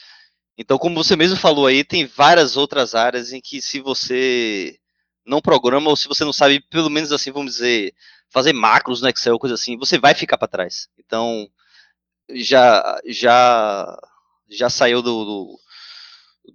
Então, 0.59 0.79
como 0.79 1.03
você 1.03 1.17
mesmo 1.17 1.37
falou 1.37 1.67
aí, 1.67 1.85
tem 1.85 2.07
várias 2.07 2.57
outras 2.57 2.95
áreas 2.95 3.33
em 3.33 3.41
que 3.41 3.63
se 3.63 3.81
você 3.81 4.77
não 5.27 5.41
programa, 5.41 5.91
ou 5.91 5.97
se 5.97 6.09
você 6.09 6.25
não 6.25 6.33
sabe, 6.33 6.61
pelo 6.71 6.91
menos 6.91 7.13
assim, 7.13 7.31
vamos 7.31 7.53
dizer, 7.55 7.95
fazer 8.31 8.53
macros 8.53 9.01
no 9.01 9.09
Excel, 9.09 9.39
coisa 9.39 9.55
assim, 9.55 9.77
você 9.77 9.99
vai 9.99 10.15
ficar 10.15 10.39
para 10.39 10.49
trás. 10.49 10.89
Então, 10.99 11.49
já 12.31 13.01
já 13.07 13.99
já 14.51 14.71
saiu 14.71 15.03
do, 15.03 15.25
do, 15.25 15.61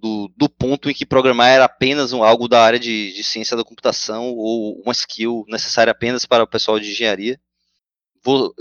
do, 0.00 0.32
do, 0.36 0.48
ponto 0.48 0.90
em 0.90 0.94
que 0.94 1.06
programar 1.06 1.48
era 1.48 1.64
apenas 1.64 2.12
um, 2.12 2.22
algo 2.22 2.48
da 2.48 2.62
área 2.62 2.78
de, 2.78 3.12
de 3.12 3.24
ciência 3.24 3.56
da 3.56 3.64
computação 3.64 4.30
ou 4.30 4.80
uma 4.82 4.92
skill 4.92 5.44
necessária 5.48 5.90
apenas 5.90 6.26
para 6.26 6.44
o 6.44 6.48
pessoal 6.48 6.78
de 6.78 6.90
engenharia. 6.90 7.38
Vou, 8.22 8.54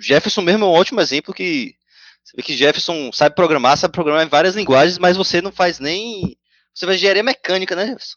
Jefferson 0.00 0.40
mesmo 0.40 0.64
é 0.64 0.68
um 0.68 0.72
ótimo 0.72 1.00
exemplo 1.00 1.34
que 1.34 1.74
você 2.26 2.36
vê 2.36 2.42
que 2.42 2.56
Jefferson 2.56 3.12
sabe 3.12 3.36
programar, 3.36 3.76
sabe 3.76 3.92
programar 3.92 4.26
em 4.26 4.28
várias 4.28 4.56
linguagens, 4.56 4.98
mas 4.98 5.16
você 5.16 5.40
não 5.40 5.52
faz 5.52 5.78
nem. 5.78 6.36
Você 6.74 6.84
faz 6.84 6.98
engenharia 6.98 7.22
mecânica, 7.22 7.76
né, 7.76 7.86
Jefferson? 7.86 8.16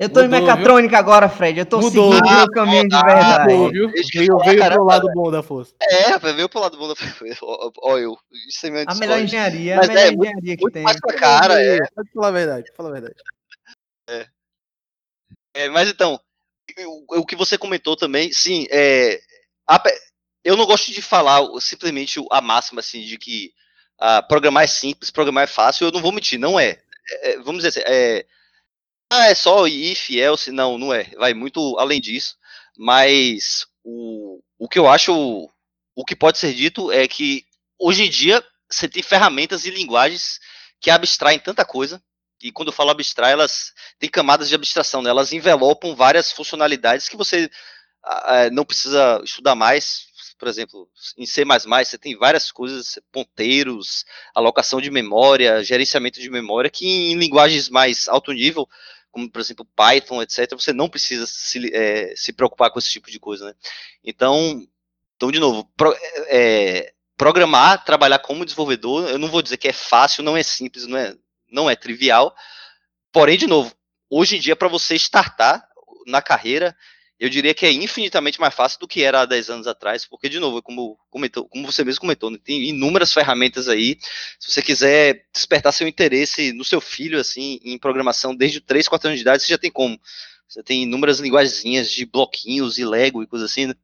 Eu 0.00 0.08
tô 0.08 0.22
Mudou, 0.22 0.38
em 0.38 0.40
mecatrônica 0.40 0.96
viu? 0.96 0.98
agora, 0.98 1.28
Fred. 1.28 1.58
Eu 1.58 1.66
tô 1.66 1.78
Mudou, 1.78 2.14
seguindo 2.14 2.26
o 2.26 2.36
meu 2.38 2.50
caminho 2.50 2.88
de 2.88 2.96
verdade. 2.96 3.52
Mudou, 3.52 3.70
viu? 3.70 3.92
Veio, 4.14 4.38
veio 4.38 4.72
pro 4.72 4.84
lado 4.84 5.12
bom 5.12 5.30
da 5.30 5.42
força. 5.42 5.74
É, 5.78 6.18
veio 6.32 6.48
pro 6.48 6.58
lado 6.58 6.78
bom 6.78 6.88
da 6.88 6.96
força. 6.96 7.22
Ó, 7.42 7.98
eu. 7.98 8.16
Isso 8.48 8.66
é 8.66 8.84
a 8.86 8.94
melhor 8.94 9.20
engenharia, 9.20 9.76
Mas 9.76 9.90
a 9.90 9.92
melhor 9.92 10.06
é, 10.06 10.08
engenharia 10.14 10.32
muito, 10.32 10.56
que 10.56 10.62
muito 10.62 10.72
tem. 10.72 10.82
Mais 10.82 10.98
pra 10.98 11.12
cara, 11.12 11.62
é. 11.62 11.80
Pode 11.94 12.10
falar 12.14 12.28
a 12.28 12.30
verdade, 12.30 12.72
fala 12.74 12.88
a 12.88 12.92
verdade. 12.92 13.14
É. 14.08 14.26
é 15.52 15.68
mas 15.68 15.90
então, 15.90 16.18
o, 16.78 17.18
o, 17.18 17.26
que 17.26 17.36
você 17.36 17.58
comentou 17.58 17.94
também, 17.94 18.32
sim, 18.32 18.66
é. 18.70 19.20
A, 19.68 19.82
eu 20.42 20.56
não 20.56 20.64
gosto 20.64 20.92
de 20.92 21.02
falar 21.02 21.42
simplesmente 21.60 22.24
a 22.30 22.40
máxima, 22.40 22.80
assim, 22.80 23.02
de 23.02 23.18
que 23.18 23.52
ah, 23.98 24.22
programar 24.22 24.64
é 24.64 24.66
simples, 24.66 25.10
programar 25.10 25.44
é 25.44 25.46
fácil. 25.46 25.86
Eu 25.86 25.92
não 25.92 26.00
vou 26.00 26.10
mentir, 26.10 26.38
não 26.38 26.58
é. 26.58 26.78
é 27.20 27.36
vamos 27.40 27.62
dizer 27.62 27.68
assim, 27.68 27.82
é 27.84 28.24
ah, 29.10 29.26
é 29.26 29.34
só 29.34 29.66
if, 29.66 30.10
else, 30.10 30.52
não, 30.52 30.78
não 30.78 30.94
é. 30.94 31.04
Vai 31.16 31.34
muito 31.34 31.76
além 31.78 32.00
disso. 32.00 32.36
Mas 32.78 33.66
o, 33.84 34.40
o 34.58 34.68
que 34.68 34.78
eu 34.78 34.88
acho, 34.88 35.50
o 35.94 36.04
que 36.04 36.14
pode 36.14 36.38
ser 36.38 36.54
dito 36.54 36.92
é 36.92 37.08
que 37.08 37.44
hoje 37.78 38.04
em 38.04 38.10
dia 38.10 38.44
você 38.70 38.88
tem 38.88 39.02
ferramentas 39.02 39.64
e 39.64 39.70
linguagens 39.70 40.38
que 40.80 40.90
abstraem 40.90 41.38
tanta 41.38 41.64
coisa. 41.64 42.00
E 42.42 42.52
quando 42.52 42.68
eu 42.68 42.72
falo 42.72 42.90
abstrai, 42.90 43.32
elas 43.32 43.72
têm 43.98 44.08
camadas 44.08 44.48
de 44.48 44.54
abstração, 44.54 45.02
né? 45.02 45.10
elas 45.10 45.32
envelopam 45.32 45.94
várias 45.94 46.32
funcionalidades 46.32 47.08
que 47.08 47.16
você 47.16 47.50
não 48.52 48.64
precisa 48.64 49.20
estudar 49.22 49.54
mais, 49.54 50.06
por 50.38 50.48
exemplo, 50.48 50.88
em 51.18 51.26
C++, 51.26 51.44
você 51.44 51.98
tem 51.98 52.16
várias 52.16 52.50
coisas, 52.50 52.98
ponteiros, 53.12 54.06
alocação 54.34 54.80
de 54.80 54.90
memória, 54.90 55.62
gerenciamento 55.62 56.18
de 56.18 56.30
memória, 56.30 56.70
que 56.70 56.86
em 56.86 57.14
linguagens 57.14 57.68
mais 57.68 58.08
alto 58.08 58.32
nível, 58.32 58.66
como 59.10 59.30
por 59.30 59.40
exemplo 59.40 59.66
Python, 59.76 60.22
etc., 60.22 60.50
você 60.52 60.72
não 60.72 60.88
precisa 60.88 61.26
se, 61.26 61.74
é, 61.74 62.14
se 62.16 62.32
preocupar 62.32 62.70
com 62.70 62.78
esse 62.78 62.90
tipo 62.90 63.10
de 63.10 63.18
coisa, 63.18 63.46
né? 63.46 63.54
Então, 64.04 64.66
então 65.16 65.30
de 65.30 65.38
novo, 65.38 65.64
pro, 65.76 65.94
é, 66.28 66.92
programar, 67.16 67.84
trabalhar 67.84 68.18
como 68.20 68.44
desenvolvedor, 68.44 69.08
eu 69.08 69.18
não 69.18 69.28
vou 69.28 69.42
dizer 69.42 69.56
que 69.56 69.68
é 69.68 69.72
fácil, 69.72 70.22
não 70.22 70.36
é 70.36 70.42
simples, 70.42 70.86
não 70.86 70.96
é, 70.96 71.14
não 71.50 71.68
é 71.68 71.76
trivial, 71.76 72.34
porém, 73.12 73.36
de 73.36 73.46
novo, 73.46 73.74
hoje 74.08 74.36
em 74.36 74.40
dia, 74.40 74.56
para 74.56 74.68
você 74.68 74.94
startar 74.94 75.66
na 76.06 76.22
carreira, 76.22 76.76
eu 77.20 77.28
diria 77.28 77.52
que 77.52 77.66
é 77.66 77.70
infinitamente 77.70 78.40
mais 78.40 78.54
fácil 78.54 78.80
do 78.80 78.88
que 78.88 79.02
era 79.02 79.20
há 79.20 79.26
10 79.26 79.50
anos 79.50 79.66
atrás, 79.66 80.06
porque, 80.06 80.26
de 80.26 80.40
novo, 80.40 80.62
como, 80.62 80.98
comentou, 81.10 81.46
como 81.46 81.70
você 81.70 81.84
mesmo 81.84 82.00
comentou, 82.00 82.30
né, 82.30 82.38
tem 82.42 82.64
inúmeras 82.64 83.12
ferramentas 83.12 83.68
aí. 83.68 83.98
Se 84.38 84.50
você 84.50 84.62
quiser 84.62 85.26
despertar 85.30 85.70
seu 85.72 85.86
interesse 85.86 86.50
no 86.54 86.64
seu 86.64 86.80
filho, 86.80 87.20
assim, 87.20 87.60
em 87.62 87.78
programação 87.78 88.34
desde 88.34 88.58
3, 88.58 88.88
4 88.88 89.08
anos 89.08 89.18
de 89.18 89.22
idade, 89.22 89.42
você 89.42 89.52
já 89.52 89.58
tem 89.58 89.70
como. 89.70 90.00
Você 90.48 90.62
tem 90.62 90.84
inúmeras 90.84 91.20
linguagens 91.20 91.92
de 91.92 92.06
bloquinhos 92.06 92.78
e 92.78 92.84
Lego 92.86 93.22
e 93.22 93.26
coisas 93.26 93.50
assim, 93.50 93.66
né? 93.66 93.74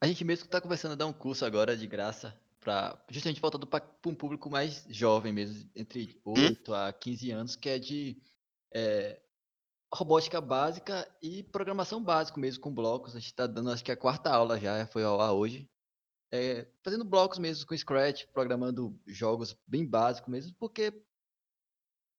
A 0.00 0.06
gente 0.06 0.24
mesmo 0.24 0.46
está 0.46 0.58
começando 0.58 0.92
a 0.92 0.96
dar 0.96 1.06
um 1.06 1.12
curso 1.12 1.44
agora 1.44 1.76
de 1.76 1.86
graça 1.86 2.34
para 2.60 2.98
justamente 3.10 3.42
voltado 3.42 3.66
para 3.66 3.84
um 4.06 4.14
público 4.14 4.48
mais 4.48 4.86
jovem 4.88 5.34
mesmo, 5.34 5.70
entre 5.76 6.18
8 6.24 6.72
hum? 6.72 6.74
a 6.74 6.92
15 6.94 7.30
anos, 7.30 7.56
que 7.56 7.68
é 7.68 7.78
de 7.78 8.16
é, 8.72 9.20
robótica 9.92 10.40
básica 10.40 11.08
e 11.20 11.42
programação 11.42 12.02
básica 12.02 12.38
mesmo 12.38 12.62
com 12.62 12.72
blocos. 12.72 13.14
A 13.14 13.18
gente 13.18 13.26
está 13.28 13.46
dando, 13.46 13.70
acho 13.70 13.84
que 13.84 13.92
a 13.92 13.96
quarta 13.96 14.30
aula 14.30 14.58
já, 14.58 14.86
foi 14.86 15.02
ao 15.02 15.20
ar 15.20 15.32
hoje. 15.32 15.68
É, 16.32 16.68
fazendo 16.82 17.04
blocos 17.04 17.38
mesmo 17.38 17.66
com 17.66 17.76
Scratch, 17.76 18.26
programando 18.32 18.96
jogos 19.06 19.56
bem 19.66 19.84
básicos 19.84 20.30
mesmo, 20.30 20.54
porque 20.58 20.92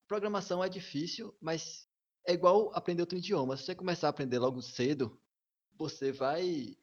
programação 0.05 0.61
é 0.61 0.67
difícil, 0.67 1.33
mas 1.39 1.87
é 2.27 2.33
igual 2.33 2.75
aprender 2.75 3.03
outro 3.03 3.17
idioma. 3.17 3.55
Se 3.55 3.63
você 3.63 3.75
começar 3.75 4.07
a 4.07 4.09
aprender 4.09 4.37
logo 4.37 4.61
cedo, 4.61 5.17
você 5.77 6.11
vai. 6.11 6.75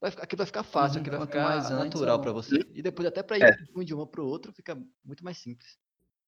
vai 0.00 0.10
ficar, 0.10 0.24
aquilo 0.24 0.38
vai 0.38 0.46
ficar 0.46 0.64
fácil, 0.64 0.96
uhum, 0.96 1.02
aquilo 1.02 1.18
vai 1.18 1.26
ficar 1.28 1.44
mais 1.44 1.70
natural 1.70 2.20
para 2.20 2.32
você. 2.32 2.56
E 2.74 2.82
depois, 2.82 3.06
até 3.06 3.22
para 3.22 3.38
ir 3.38 3.44
é. 3.44 3.52
de 3.52 3.70
um 3.76 3.82
idioma 3.82 4.06
para 4.06 4.20
o 4.20 4.26
outro, 4.26 4.52
fica 4.52 4.74
muito 5.04 5.22
mais 5.22 5.38
simples. 5.38 5.78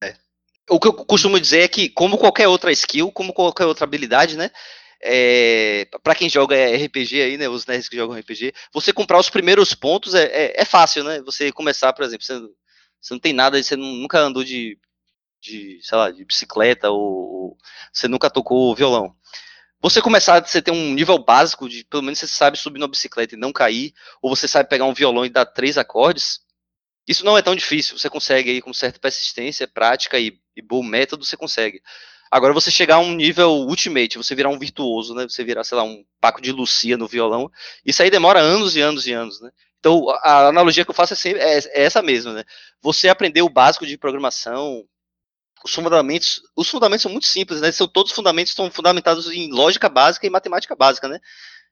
É 0.01 0.30
o 0.69 0.79
que 0.79 0.89
eu 0.89 0.93
costumo 0.93 1.41
dizer 1.41 1.63
é 1.63 1.69
que, 1.69 1.89
como 1.89 2.19
qualquer 2.19 2.49
outra 2.49 2.73
skill, 2.73 3.11
como 3.13 3.33
qualquer 3.33 3.67
outra 3.67 3.85
habilidade, 3.85 4.37
né? 4.37 4.51
É, 5.03 5.89
para 6.03 6.15
quem 6.15 6.29
joga 6.29 6.55
RPG 6.55 7.23
aí, 7.23 7.37
né? 7.39 7.49
Os 7.49 7.67
nerds 7.67 7.89
que 7.89 7.97
jogam 7.97 8.19
RPG, 8.19 8.53
você 8.73 8.93
comprar 8.93 9.19
os 9.19 9.31
primeiros 9.31 9.75
pontos 9.75 10.15
é, 10.15 10.25
é, 10.25 10.63
é 10.63 10.65
fácil, 10.65 11.05
né? 11.05 11.23
Você 11.23 11.51
começar, 11.51 11.93
por 11.93 12.05
exemplo, 12.05 12.25
você, 12.25 12.39
você 13.01 13.15
não 13.15 13.21
tem 13.21 13.33
nada, 13.33 13.63
você 13.63 13.77
nunca 13.77 14.21
andou 14.21 14.45
de, 14.45 14.79
de, 15.41 15.81
sei 15.83 15.99
lá, 15.99 16.11
de 16.11 16.25
bicicleta 16.25 16.91
ou, 16.91 17.01
ou 17.01 17.57
você 17.93 18.07
nunca 18.09 18.31
tocou 18.31 18.75
violão. 18.75 19.15
Você 19.83 20.03
começar, 20.03 20.47
você 20.47 20.61
ter 20.61 20.73
um 20.73 20.93
nível 20.93 21.19
básico 21.19 21.67
de, 21.67 21.85
pelo 21.85 22.03
menos 22.03 22.19
você 22.19 22.27
sabe 22.27 22.59
subir 22.59 22.79
na 22.79 22.87
bicicleta 22.87 23.35
e 23.35 23.39
não 23.39 23.51
cair, 23.51 23.95
ou 24.21 24.35
você 24.35 24.47
sabe 24.47 24.69
pegar 24.69 24.85
um 24.85 24.93
violão 24.93 25.25
e 25.25 25.31
dar 25.31 25.47
três 25.47 25.79
acordes, 25.79 26.41
isso 27.07 27.25
não 27.25 27.37
é 27.37 27.43
tão 27.43 27.55
difícil, 27.55 27.99
você 27.99 28.09
consegue 28.09 28.51
aí 28.51 28.63
com 28.63 28.73
certa 28.73 28.99
persistência, 28.99 29.67
prática 29.67 30.19
e, 30.19 30.39
e 30.57 30.63
bom 30.63 30.83
método, 30.83 31.25
você 31.25 31.37
consegue. 31.37 31.83
Agora 32.31 32.55
você 32.55 32.71
chegar 32.71 32.97
a 32.97 33.01
um 33.01 33.13
nível 33.13 33.51
ultimate, 33.51 34.17
você 34.17 34.37
virar 34.37 34.51
um 34.51 34.59
virtuoso, 34.59 35.15
né? 35.15 35.25
Você 35.25 35.43
virar, 35.43 35.65
sei 35.65 35.77
lá, 35.77 35.83
um 35.83 36.05
Paco 36.21 36.41
de 36.41 36.53
Lucia 36.53 36.97
no 36.97 37.09
violão, 37.09 37.51
isso 37.85 38.03
aí 38.03 38.11
demora 38.11 38.39
anos 38.39 38.77
e 38.77 38.81
anos 38.81 39.07
e 39.07 39.13
anos, 39.13 39.41
né? 39.41 39.51
Então 39.81 40.09
a 40.23 40.49
analogia 40.49 40.85
que 40.85 40.91
eu 40.91 40.95
faço 40.95 41.15
é, 41.15 41.17
sempre, 41.17 41.41
é, 41.41 41.59
é 41.59 41.83
essa 41.83 42.01
mesma, 42.01 42.33
né? 42.33 42.45
Você 42.81 43.09
aprender 43.09 43.43
o 43.43 43.49
básico 43.49 43.85
de 43.85 43.99
programação, 43.99 44.85
os 45.65 45.75
fundamentos, 45.75 46.41
os 46.55 46.69
fundamentos 46.69 47.03
são 47.03 47.11
muito 47.11 47.27
simples, 47.27 47.61
né? 47.61 47.73
São 47.73 47.89
todos 47.89 48.13
os 48.13 48.17
fundamentos 48.17 48.53
estão 48.53 48.71
fundamentados 48.71 49.29
em 49.29 49.51
lógica 49.51 49.89
básica 49.89 50.25
e 50.27 50.31
matemática 50.31 50.77
básica, 50.77 51.09
né? 51.09 51.19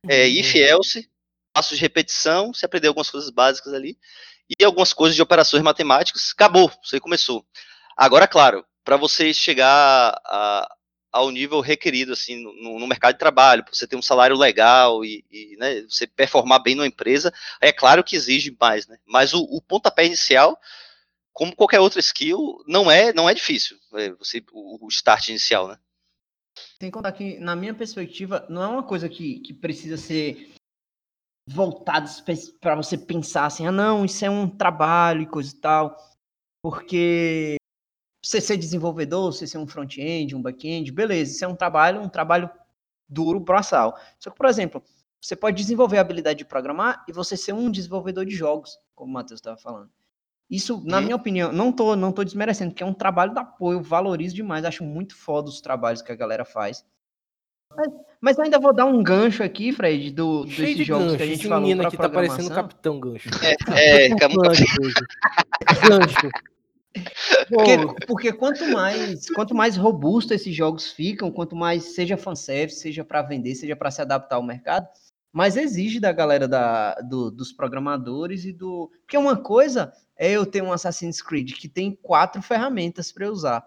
É, 0.08 0.24
uhum. 0.24 0.30
if 0.30 0.54
else, 0.56 1.08
passos 1.52 1.76
de 1.76 1.82
repetição, 1.82 2.52
você 2.52 2.66
aprender 2.66 2.88
algumas 2.88 3.10
coisas 3.10 3.30
básicas 3.30 3.72
ali 3.72 3.96
e 4.58 4.64
algumas 4.64 4.92
coisas 4.92 5.14
de 5.14 5.22
operações 5.22 5.62
matemáticas, 5.62 6.32
acabou, 6.32 6.70
você 6.82 6.98
começou. 7.00 7.44
Agora, 7.96 8.26
claro, 8.26 8.64
para 8.84 8.96
você 8.96 9.34
chegar 9.34 10.18
a, 10.24 10.76
ao 11.12 11.30
nível 11.30 11.60
requerido 11.60 12.12
assim 12.12 12.42
no, 12.42 12.78
no, 12.78 12.86
mercado 12.86 13.14
de 13.14 13.18
trabalho, 13.18 13.64
para 13.64 13.74
você 13.74 13.86
ter 13.86 13.96
um 13.96 14.02
salário 14.02 14.36
legal 14.36 15.04
e, 15.04 15.24
e 15.30 15.56
né, 15.58 15.82
você 15.82 16.06
performar 16.06 16.62
bem 16.62 16.74
numa 16.74 16.86
empresa, 16.86 17.32
é 17.60 17.72
claro 17.72 18.04
que 18.04 18.16
exige 18.16 18.56
mais, 18.58 18.86
né? 18.86 18.98
Mas 19.06 19.34
o, 19.34 19.42
o 19.42 19.60
pontapé 19.60 20.06
inicial, 20.06 20.58
como 21.32 21.54
qualquer 21.54 21.80
outra 21.80 22.00
skill, 22.00 22.62
não 22.66 22.90
é 22.90 23.12
não 23.12 23.28
é 23.28 23.34
difícil. 23.34 23.76
É 23.94 24.10
você 24.12 24.42
o, 24.52 24.86
o 24.86 24.88
start 24.88 25.28
inicial, 25.28 25.68
né? 25.68 25.78
Tem 26.78 26.90
que 26.90 26.94
contar 26.94 27.12
que, 27.12 27.38
na 27.38 27.54
minha 27.56 27.74
perspectiva, 27.74 28.46
não 28.48 28.62
é 28.62 28.68
uma 28.68 28.82
coisa 28.82 29.08
que, 29.08 29.40
que 29.40 29.52
precisa 29.52 29.96
ser 29.96 30.54
voltados 31.48 32.22
para 32.60 32.76
você 32.76 32.98
pensar 32.98 33.46
assim, 33.46 33.66
ah, 33.66 33.72
não, 33.72 34.04
isso 34.04 34.24
é 34.24 34.30
um 34.30 34.48
trabalho 34.48 35.22
e 35.22 35.26
coisa 35.26 35.50
e 35.50 35.56
tal. 35.58 35.96
Porque 36.62 37.56
você 38.22 38.40
ser 38.40 38.56
desenvolvedor, 38.56 39.32
você 39.32 39.46
ser 39.46 39.58
um 39.58 39.66
front-end, 39.66 40.34
um 40.34 40.42
back-end, 40.42 40.92
beleza, 40.92 41.32
isso 41.32 41.44
é 41.44 41.48
um 41.48 41.56
trabalho, 41.56 42.00
um 42.00 42.08
trabalho 42.08 42.50
duro, 43.08 43.40
braçal. 43.40 43.96
Só 44.18 44.30
que, 44.30 44.36
por 44.36 44.46
exemplo, 44.46 44.82
você 45.20 45.34
pode 45.34 45.56
desenvolver 45.56 45.98
a 45.98 46.02
habilidade 46.02 46.38
de 46.38 46.44
programar 46.44 47.04
e 47.08 47.12
você 47.12 47.36
ser 47.36 47.54
um 47.54 47.70
desenvolvedor 47.70 48.26
de 48.26 48.34
jogos, 48.34 48.78
como 48.94 49.10
o 49.10 49.14
Matheus 49.14 49.38
estava 49.38 49.56
falando. 49.56 49.90
Isso, 50.50 50.82
na 50.84 51.00
minha 51.00 51.16
opinião, 51.16 51.52
não 51.52 51.70
tô, 51.70 51.94
não 51.94 52.10
tô 52.10 52.24
desmerecendo, 52.24 52.70
porque 52.70 52.82
é 52.82 52.86
um 52.86 52.94
trabalho 52.94 53.32
de 53.34 53.38
apoio, 53.38 53.82
valorizo 53.82 54.34
demais, 54.34 54.64
acho 54.64 54.82
muito 54.82 55.14
foda 55.14 55.48
os 55.48 55.60
trabalhos 55.60 56.00
que 56.00 56.10
a 56.10 56.16
galera 56.16 56.44
faz. 56.44 56.84
Mas, 57.76 57.92
mas 58.20 58.38
ainda 58.38 58.58
vou 58.58 58.72
dar 58.72 58.86
um 58.86 59.02
gancho 59.02 59.42
aqui, 59.42 59.72
Fred, 59.72 60.10
do, 60.10 60.46
Cheio 60.46 60.56
desses 60.58 60.76
de 60.76 60.84
jogos 60.84 61.04
gancho. 61.06 61.16
que 61.16 61.22
a 61.22 61.26
gente 61.26 61.48
falou 61.48 61.62
menino 61.62 61.86
aqui 61.86 61.96
tá 61.96 62.08
parecendo 62.08 62.50
Capitão 62.50 62.98
Gancho. 62.98 63.28
É, 63.42 64.06
é, 64.06 64.08
tá 64.16 64.28
gancho. 64.28 64.64
gancho. 65.88 66.30
Porque, 67.48 68.06
porque, 68.06 68.32
quanto 68.32 68.66
mais 68.66 69.28
quanto 69.30 69.54
mais 69.54 69.76
robusto 69.76 70.34
esses 70.34 70.54
jogos 70.54 70.90
ficam, 70.90 71.30
quanto 71.30 71.54
mais 71.54 71.94
seja 71.94 72.16
fanservice, 72.16 72.80
seja 72.80 73.04
para 73.04 73.22
vender, 73.22 73.54
seja 73.54 73.76
para 73.76 73.90
se 73.90 74.02
adaptar 74.02 74.36
ao 74.36 74.42
mercado, 74.42 74.88
mais 75.32 75.56
exige 75.56 76.00
da 76.00 76.10
galera 76.10 76.48
da, 76.48 76.94
do, 76.94 77.30
dos 77.30 77.52
programadores 77.52 78.44
e 78.44 78.52
do. 78.52 78.90
Porque 79.02 79.16
uma 79.16 79.36
coisa 79.36 79.92
é 80.16 80.30
eu 80.32 80.44
ter 80.44 80.62
um 80.62 80.72
Assassin's 80.72 81.22
Creed 81.22 81.52
que 81.52 81.68
tem 81.68 81.96
quatro 82.02 82.42
ferramentas 82.42 83.12
para 83.12 83.30
usar, 83.30 83.64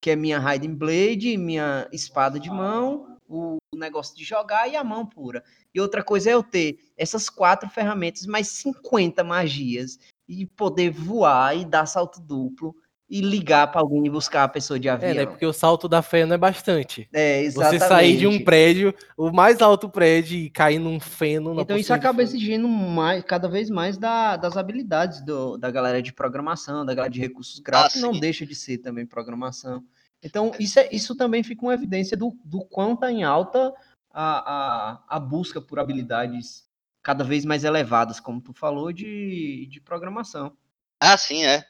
que 0.00 0.10
é 0.10 0.16
minha 0.16 0.38
Hiding 0.38 0.74
Blade, 0.74 1.38
minha 1.38 1.88
espada 1.92 2.38
de 2.38 2.50
mão, 2.50 3.09
o 3.30 3.58
negócio 3.76 4.16
de 4.16 4.24
jogar 4.24 4.68
e 4.68 4.74
a 4.74 4.82
mão 4.82 5.06
pura. 5.06 5.44
E 5.72 5.80
outra 5.80 6.02
coisa 6.02 6.30
é 6.30 6.34
eu 6.34 6.42
ter 6.42 6.78
essas 6.96 7.28
quatro 7.28 7.68
ferramentas, 7.70 8.26
mais 8.26 8.48
50 8.48 9.22
magias, 9.22 9.98
e 10.28 10.46
poder 10.46 10.90
voar 10.90 11.56
e 11.56 11.64
dar 11.64 11.86
salto 11.86 12.20
duplo 12.20 12.74
e 13.08 13.20
ligar 13.20 13.66
para 13.72 13.80
alguém 13.80 14.06
e 14.06 14.10
buscar 14.10 14.44
a 14.44 14.48
pessoa 14.48 14.78
de 14.78 14.88
avião. 14.88 15.10
É, 15.10 15.14
né? 15.14 15.26
Porque 15.26 15.44
o 15.44 15.52
salto 15.52 15.88
da 15.88 16.00
fé 16.00 16.24
não 16.24 16.34
é 16.34 16.38
bastante. 16.38 17.08
É, 17.12 17.42
exatamente. 17.42 17.80
Você 17.80 17.88
sair 17.88 18.16
de 18.16 18.26
um 18.28 18.44
prédio, 18.44 18.94
o 19.16 19.32
mais 19.32 19.60
alto 19.60 19.88
prédio 19.88 20.38
e 20.38 20.48
cair 20.48 20.78
num 20.78 21.00
feno. 21.00 21.60
Então 21.60 21.76
isso 21.76 21.92
acaba 21.92 22.22
exigindo 22.22 22.68
mais, 22.68 23.24
cada 23.24 23.48
vez 23.48 23.68
mais 23.68 23.98
da, 23.98 24.36
das 24.36 24.56
habilidades 24.56 25.24
do, 25.24 25.56
da 25.58 25.72
galera 25.72 26.00
de 26.00 26.12
programação, 26.12 26.86
da 26.86 26.94
galera 26.94 27.12
de 27.12 27.20
recursos 27.20 27.58
gráficos, 27.58 27.96
ah, 27.96 28.06
não 28.06 28.12
deixa 28.12 28.46
de 28.46 28.54
ser 28.54 28.78
também 28.78 29.04
programação. 29.04 29.82
Então, 30.22 30.52
isso, 30.58 30.78
é, 30.78 30.88
isso 30.92 31.14
também 31.16 31.42
fica 31.42 31.62
uma 31.62 31.74
evidência 31.74 32.16
do, 32.16 32.36
do 32.44 32.64
quão 32.64 32.94
está 32.94 33.10
em 33.10 33.22
alta 33.22 33.72
a, 34.12 34.92
a, 34.92 35.16
a 35.16 35.20
busca 35.20 35.60
por 35.60 35.78
habilidades 35.78 36.68
cada 37.02 37.24
vez 37.24 37.44
mais 37.44 37.64
elevadas, 37.64 38.20
como 38.20 38.40
tu 38.40 38.52
falou, 38.52 38.92
de, 38.92 39.66
de 39.70 39.80
programação. 39.80 40.56
Ah, 41.00 41.16
sim, 41.16 41.44
é. 41.46 41.64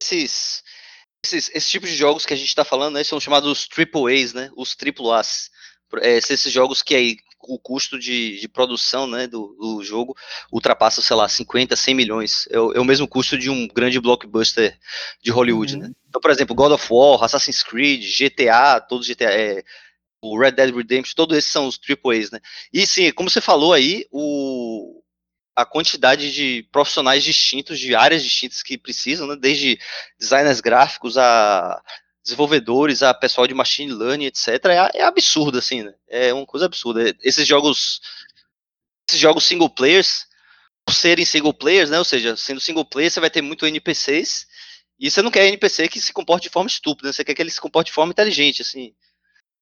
Esses, 0.00 0.62
esses, 1.24 1.50
esses 1.52 1.70
tipos 1.70 1.90
de 1.90 1.96
jogos 1.96 2.24
que 2.24 2.32
a 2.32 2.36
gente 2.36 2.48
está 2.48 2.64
falando 2.64 2.94
né, 2.94 3.02
são 3.02 3.18
chamados 3.18 3.66
triple 3.66 4.12
A's, 4.12 4.32
né? 4.32 4.50
Os 4.56 4.76
triplo 4.76 5.12
A's. 5.12 5.50
É, 6.00 6.16
esses 6.18 6.52
jogos 6.52 6.82
que 6.82 6.94
aí 6.94 7.16
o 7.48 7.58
custo 7.58 7.98
de, 7.98 8.38
de 8.38 8.48
produção 8.48 9.06
né, 9.06 9.26
do, 9.26 9.56
do, 9.58 9.82
jogo 9.82 10.16
ultrapassa, 10.52 11.00
sei 11.00 11.16
lá, 11.16 11.28
50, 11.28 11.76
100 11.76 11.94
milhões. 11.94 12.48
É 12.50 12.58
o, 12.58 12.72
é 12.72 12.80
o 12.80 12.84
mesmo 12.84 13.06
custo 13.06 13.38
de 13.38 13.50
um 13.50 13.66
grande 13.68 14.00
blockbuster 14.00 14.78
de 15.22 15.30
Hollywood, 15.30 15.74
uhum. 15.74 15.82
né? 15.82 15.90
Então, 16.08 16.20
por 16.20 16.30
exemplo, 16.30 16.54
God 16.54 16.72
of 16.72 16.86
War, 16.90 17.22
Assassin's 17.22 17.62
Creed, 17.62 18.04
GTA, 18.04 18.80
todos 18.80 19.06
GTA, 19.06 19.32
é, 19.32 19.62
o 20.20 20.38
Red 20.38 20.52
Dead 20.52 20.74
Redemption, 20.74 21.14
todos 21.14 21.36
esses 21.36 21.50
são 21.50 21.66
os 21.66 21.78
AAAs, 21.78 22.30
né? 22.30 22.40
E 22.72 22.86
sim, 22.86 23.10
como 23.12 23.30
você 23.30 23.40
falou 23.40 23.72
aí, 23.72 24.06
o, 24.10 25.02
a 25.54 25.64
quantidade 25.64 26.32
de 26.32 26.68
profissionais 26.70 27.24
distintos, 27.24 27.78
de 27.78 27.94
áreas 27.94 28.22
distintas 28.22 28.62
que 28.62 28.76
precisam, 28.76 29.26
né? 29.26 29.36
Desde 29.36 29.78
designers 30.18 30.60
gráficos 30.60 31.16
a 31.16 31.82
desenvolvedores, 32.26 33.02
a 33.02 33.14
pessoal 33.14 33.46
de 33.46 33.54
machine 33.54 33.92
learning, 33.92 34.26
etc. 34.26 34.48
É, 34.66 34.98
é 34.98 35.02
absurdo, 35.04 35.58
assim, 35.58 35.84
né? 35.84 35.94
É 36.08 36.34
uma 36.34 36.44
coisa 36.44 36.66
absurda. 36.66 37.14
Esses 37.22 37.46
jogos, 37.46 38.00
esses 39.08 39.20
jogos 39.20 39.44
single 39.44 39.70
players, 39.70 40.26
por 40.84 40.92
serem 40.92 41.24
single 41.24 41.54
players, 41.54 41.88
né? 41.88 41.98
Ou 41.98 42.04
seja, 42.04 42.36
sendo 42.36 42.60
single 42.60 42.84
player, 42.84 43.10
você 43.10 43.20
vai 43.20 43.30
ter 43.30 43.42
muito 43.42 43.64
NPCs. 43.64 44.46
E 44.98 45.10
você 45.10 45.22
não 45.22 45.30
quer 45.30 45.46
NPC 45.46 45.88
que 45.88 46.00
se 46.00 46.12
comporte 46.12 46.44
de 46.44 46.48
forma 46.50 46.68
estúpida, 46.68 47.12
você 47.12 47.24
quer 47.24 47.34
que 47.34 47.42
ele 47.42 47.50
se 47.50 47.60
comporte 47.60 47.88
de 47.88 47.92
forma 47.92 48.12
inteligente, 48.12 48.62
assim. 48.62 48.92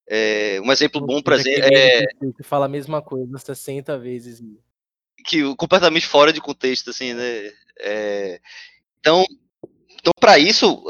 É, 0.08 0.60
um 0.62 0.72
exemplo 0.72 1.00
bom, 1.00 1.20
por 1.20 1.32
exemplo, 1.34 1.68
é... 1.72 2.04
Que 2.36 2.42
fala 2.42 2.66
a 2.66 2.68
mesma 2.68 3.02
coisa 3.02 3.38
60 3.38 3.98
vezes. 3.98 4.40
Que 5.26 5.54
completamente 5.56 6.06
fora 6.06 6.32
de 6.32 6.40
contexto, 6.40 6.90
assim, 6.90 7.14
né? 7.14 7.52
É, 7.80 8.40
então, 9.00 9.24
então 10.04 10.12
para 10.20 10.38
isso, 10.38 10.84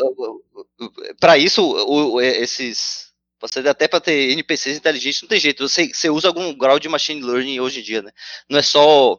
para 1.21 1.39
isso, 1.39 2.21
esses... 2.21 3.15
Você 3.41 3.61
até 3.69 3.87
para 3.87 4.01
ter 4.01 4.33
NPCs 4.33 4.79
inteligentes 4.79 5.23
não 5.23 5.29
tem 5.29 5.39
jeito. 5.39 5.69
Você, 5.69 5.93
você 5.93 6.11
usa 6.11 6.29
algum 6.29 6.53
grau 6.57 6.81
de 6.81 6.89
machine 6.89 7.23
learning 7.23 7.61
hoje 7.61 7.81
em 7.81 7.83
dia, 7.83 8.03
né? 8.03 8.11
Não 8.49 8.59
é 8.59 8.63
só 8.63 9.19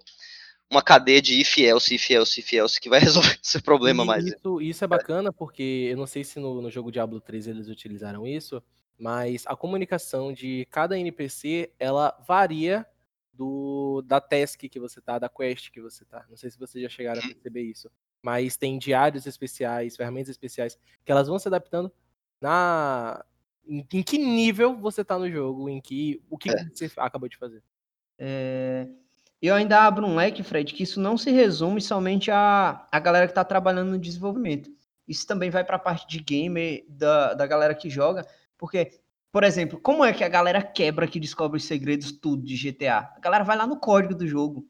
uma 0.70 0.82
cadeia 0.82 1.22
de 1.22 1.40
if 1.40 1.58
else, 1.60 1.94
if 1.94 2.10
else, 2.10 2.40
if 2.40 2.54
else 2.54 2.82
que 2.82 2.90
vai 2.90 3.00
resolver 3.00 3.40
esse 3.42 3.62
problema 3.62 4.04
e 4.04 4.08
mais. 4.08 4.26
Isso, 4.26 4.62
isso 4.62 4.84
é 4.84 4.88
bacana 4.88 5.32
porque 5.32 5.90
eu 5.92 5.98
não 5.98 6.08
sei 6.08 6.24
se 6.24 6.40
no, 6.40 6.62
no 6.62 6.70
jogo 6.72 6.92
Diablo 6.92 7.22
3 7.22 7.48
eles 7.48 7.70
utilizaram 7.70 8.26
isso, 8.26 8.62
mas 8.98 9.44
a 9.46 9.56
comunicação 9.56 10.34
de 10.34 10.68
cada 10.72 10.98
NPC 10.98 11.72
ela 11.80 12.18
varia 12.28 12.86
do 13.32 14.02
da 14.06 14.20
task 14.20 14.62
que 14.62 14.80
você 14.80 15.00
tá, 15.02 15.20
da 15.20 15.30
quest 15.30 15.70
que 15.70 15.82
você 15.82 16.04
tá. 16.04 16.26
Não 16.30 16.38
sei 16.38 16.50
se 16.50 16.58
vocês 16.58 16.82
já 16.82 16.90
chegaram 16.90 17.22
a 17.22 17.24
uhum. 17.24 17.32
perceber 17.32 17.62
isso, 17.62 17.92
mas 18.26 18.58
tem 18.58 18.80
diários 18.80 19.28
especiais, 19.28 19.96
ferramentas 19.96 20.30
especiais 20.30 20.80
que 21.06 21.12
elas 21.12 21.28
vão 21.28 21.38
se 21.38 21.48
adaptando 21.48 21.94
na 22.42 23.24
em, 23.68 23.86
em 23.94 24.02
que 24.02 24.18
nível 24.18 24.76
você 24.76 25.06
tá 25.06 25.16
no 25.20 25.30
jogo, 25.30 25.70
em 25.70 25.80
que 25.80 26.20
o 26.28 26.36
que 26.36 26.50
é. 26.50 26.66
você 26.74 26.92
acabou 26.98 27.30
de 27.30 27.38
fazer. 27.38 27.62
É, 28.18 28.88
eu 29.40 29.54
ainda 29.54 29.80
abro 29.80 30.08
um 30.08 30.16
leque, 30.16 30.42
Fred, 30.42 30.74
que 30.74 30.82
isso 30.82 31.00
não 31.00 31.20
se 31.20 31.30
resume 31.30 31.80
somente 31.80 32.32
a, 32.32 32.88
a 32.92 33.00
galera 33.00 33.28
que 33.28 33.32
está 33.32 33.44
trabalhando 33.44 33.92
no 33.92 34.00
desenvolvimento. 34.00 34.72
Isso 35.08 35.28
também 35.28 35.52
vai 35.52 35.64
para 35.64 35.76
a 35.76 35.80
parte 35.80 36.08
de 36.08 36.20
gamer, 36.20 36.84
da, 36.90 37.36
da 37.36 37.46
galera 37.46 37.76
que 37.76 37.92
joga, 37.92 38.26
porque, 38.58 39.02
por 39.32 39.44
exemplo, 39.44 39.80
como 39.80 40.04
é 40.04 40.12
que 40.14 40.24
a 40.24 40.30
galera 40.30 40.64
quebra 40.64 41.08
que 41.08 41.20
descobre 41.20 41.58
os 41.58 41.66
segredos 41.66 42.12
tudo 42.12 42.44
de 42.44 42.58
GTA? 42.58 43.14
A 43.16 43.20
galera 43.20 43.44
vai 43.44 43.56
lá 43.56 43.68
no 43.68 43.80
código 43.80 44.16
do 44.16 44.28
jogo. 44.28 44.68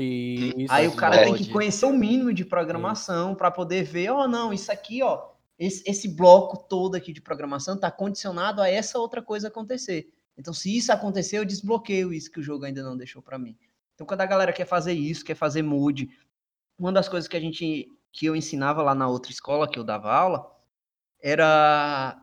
Isso, 0.00 0.72
Aí 0.72 0.86
o 0.86 0.94
cara 0.94 1.16
pode. 1.16 1.26
tem 1.26 1.44
que 1.44 1.52
conhecer 1.52 1.86
o 1.86 1.92
mínimo 1.92 2.32
de 2.32 2.44
programação 2.44 3.34
para 3.34 3.50
poder 3.50 3.82
ver, 3.82 4.10
ó, 4.10 4.24
oh, 4.24 4.28
não, 4.28 4.52
isso 4.52 4.70
aqui, 4.70 5.02
ó, 5.02 5.30
esse, 5.58 5.82
esse 5.86 6.08
bloco 6.08 6.58
todo 6.68 6.94
aqui 6.94 7.12
de 7.12 7.20
programação 7.20 7.76
está 7.76 7.90
condicionado 7.90 8.60
a 8.60 8.68
essa 8.68 8.98
outra 8.98 9.22
coisa 9.22 9.48
acontecer. 9.48 10.12
Então, 10.36 10.52
se 10.52 10.76
isso 10.76 10.92
acontecer, 10.92 11.38
eu 11.38 11.44
desbloqueio 11.44 12.12
isso 12.12 12.30
que 12.30 12.40
o 12.40 12.42
jogo 12.42 12.64
ainda 12.66 12.82
não 12.82 12.96
deixou 12.96 13.22
para 13.22 13.38
mim. 13.38 13.56
Então, 13.94 14.06
quando 14.06 14.20
a 14.20 14.26
galera 14.26 14.52
quer 14.52 14.66
fazer 14.66 14.92
isso, 14.92 15.24
quer 15.24 15.34
fazer 15.34 15.62
mood, 15.62 16.10
uma 16.78 16.92
das 16.92 17.08
coisas 17.08 17.26
que 17.26 17.36
a 17.36 17.40
gente 17.40 17.90
que 18.12 18.26
eu 18.26 18.36
ensinava 18.36 18.82
lá 18.82 18.94
na 18.94 19.08
outra 19.08 19.30
escola 19.30 19.68
que 19.68 19.78
eu 19.78 19.84
dava 19.84 20.12
aula 20.12 20.50
era 21.22 22.20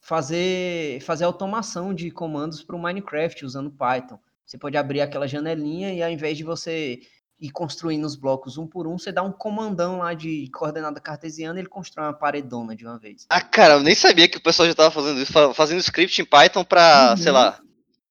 fazer 0.00 1.00
fazer 1.02 1.24
automação 1.24 1.92
de 1.92 2.10
comandos 2.10 2.62
para 2.62 2.76
o 2.76 2.78
Minecraft 2.78 3.44
usando 3.44 3.70
Python. 3.70 4.18
Você 4.48 4.56
pode 4.56 4.78
abrir 4.78 5.02
aquela 5.02 5.28
janelinha 5.28 5.92
e 5.92 6.02
ao 6.02 6.08
invés 6.08 6.34
de 6.34 6.42
você 6.42 7.00
ir 7.38 7.50
construindo 7.50 8.06
os 8.06 8.16
blocos 8.16 8.56
um 8.56 8.66
por 8.66 8.86
um, 8.86 8.98
você 8.98 9.12
dá 9.12 9.22
um 9.22 9.30
comandão 9.30 9.98
lá 9.98 10.14
de 10.14 10.50
coordenada 10.50 10.98
cartesiana 10.98 11.58
e 11.58 11.60
ele 11.60 11.68
constrói 11.68 12.06
uma 12.06 12.14
paredona 12.14 12.74
de 12.74 12.86
uma 12.86 12.98
vez. 12.98 13.26
Ah, 13.28 13.42
cara, 13.42 13.74
eu 13.74 13.80
nem 13.80 13.94
sabia 13.94 14.26
que 14.26 14.38
o 14.38 14.42
pessoal 14.42 14.64
já 14.64 14.72
estava 14.72 14.90
fazendo 14.90 15.20
isso, 15.20 15.54
fazendo 15.54 15.80
script 15.80 16.22
em 16.22 16.24
Python 16.24 16.64
para, 16.64 17.10
uhum. 17.10 17.16
sei 17.18 17.30
lá, 17.30 17.60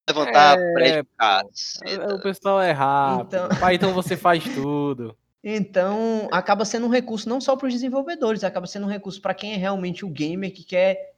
levantar 0.07 0.59
é, 0.59 0.73
prédio. 0.73 1.09
O 2.13 2.21
pessoal 2.21 2.61
é 2.61 2.71
rápido. 2.71 3.25
Então... 3.25 3.49
Python 3.59 3.93
você 3.93 4.15
faz 4.15 4.43
tudo. 4.43 5.17
Então, 5.43 6.27
acaba 6.31 6.65
sendo 6.65 6.85
um 6.85 6.91
recurso 6.91 7.27
não 7.27 7.41
só 7.41 7.55
para 7.55 7.67
os 7.67 7.73
desenvolvedores, 7.73 8.43
acaba 8.43 8.67
sendo 8.67 8.85
um 8.85 8.89
recurso 8.89 9.19
para 9.19 9.33
quem 9.33 9.53
é 9.53 9.57
realmente 9.57 10.05
o 10.05 10.09
gamer 10.09 10.53
que 10.53 10.63
quer 10.63 11.16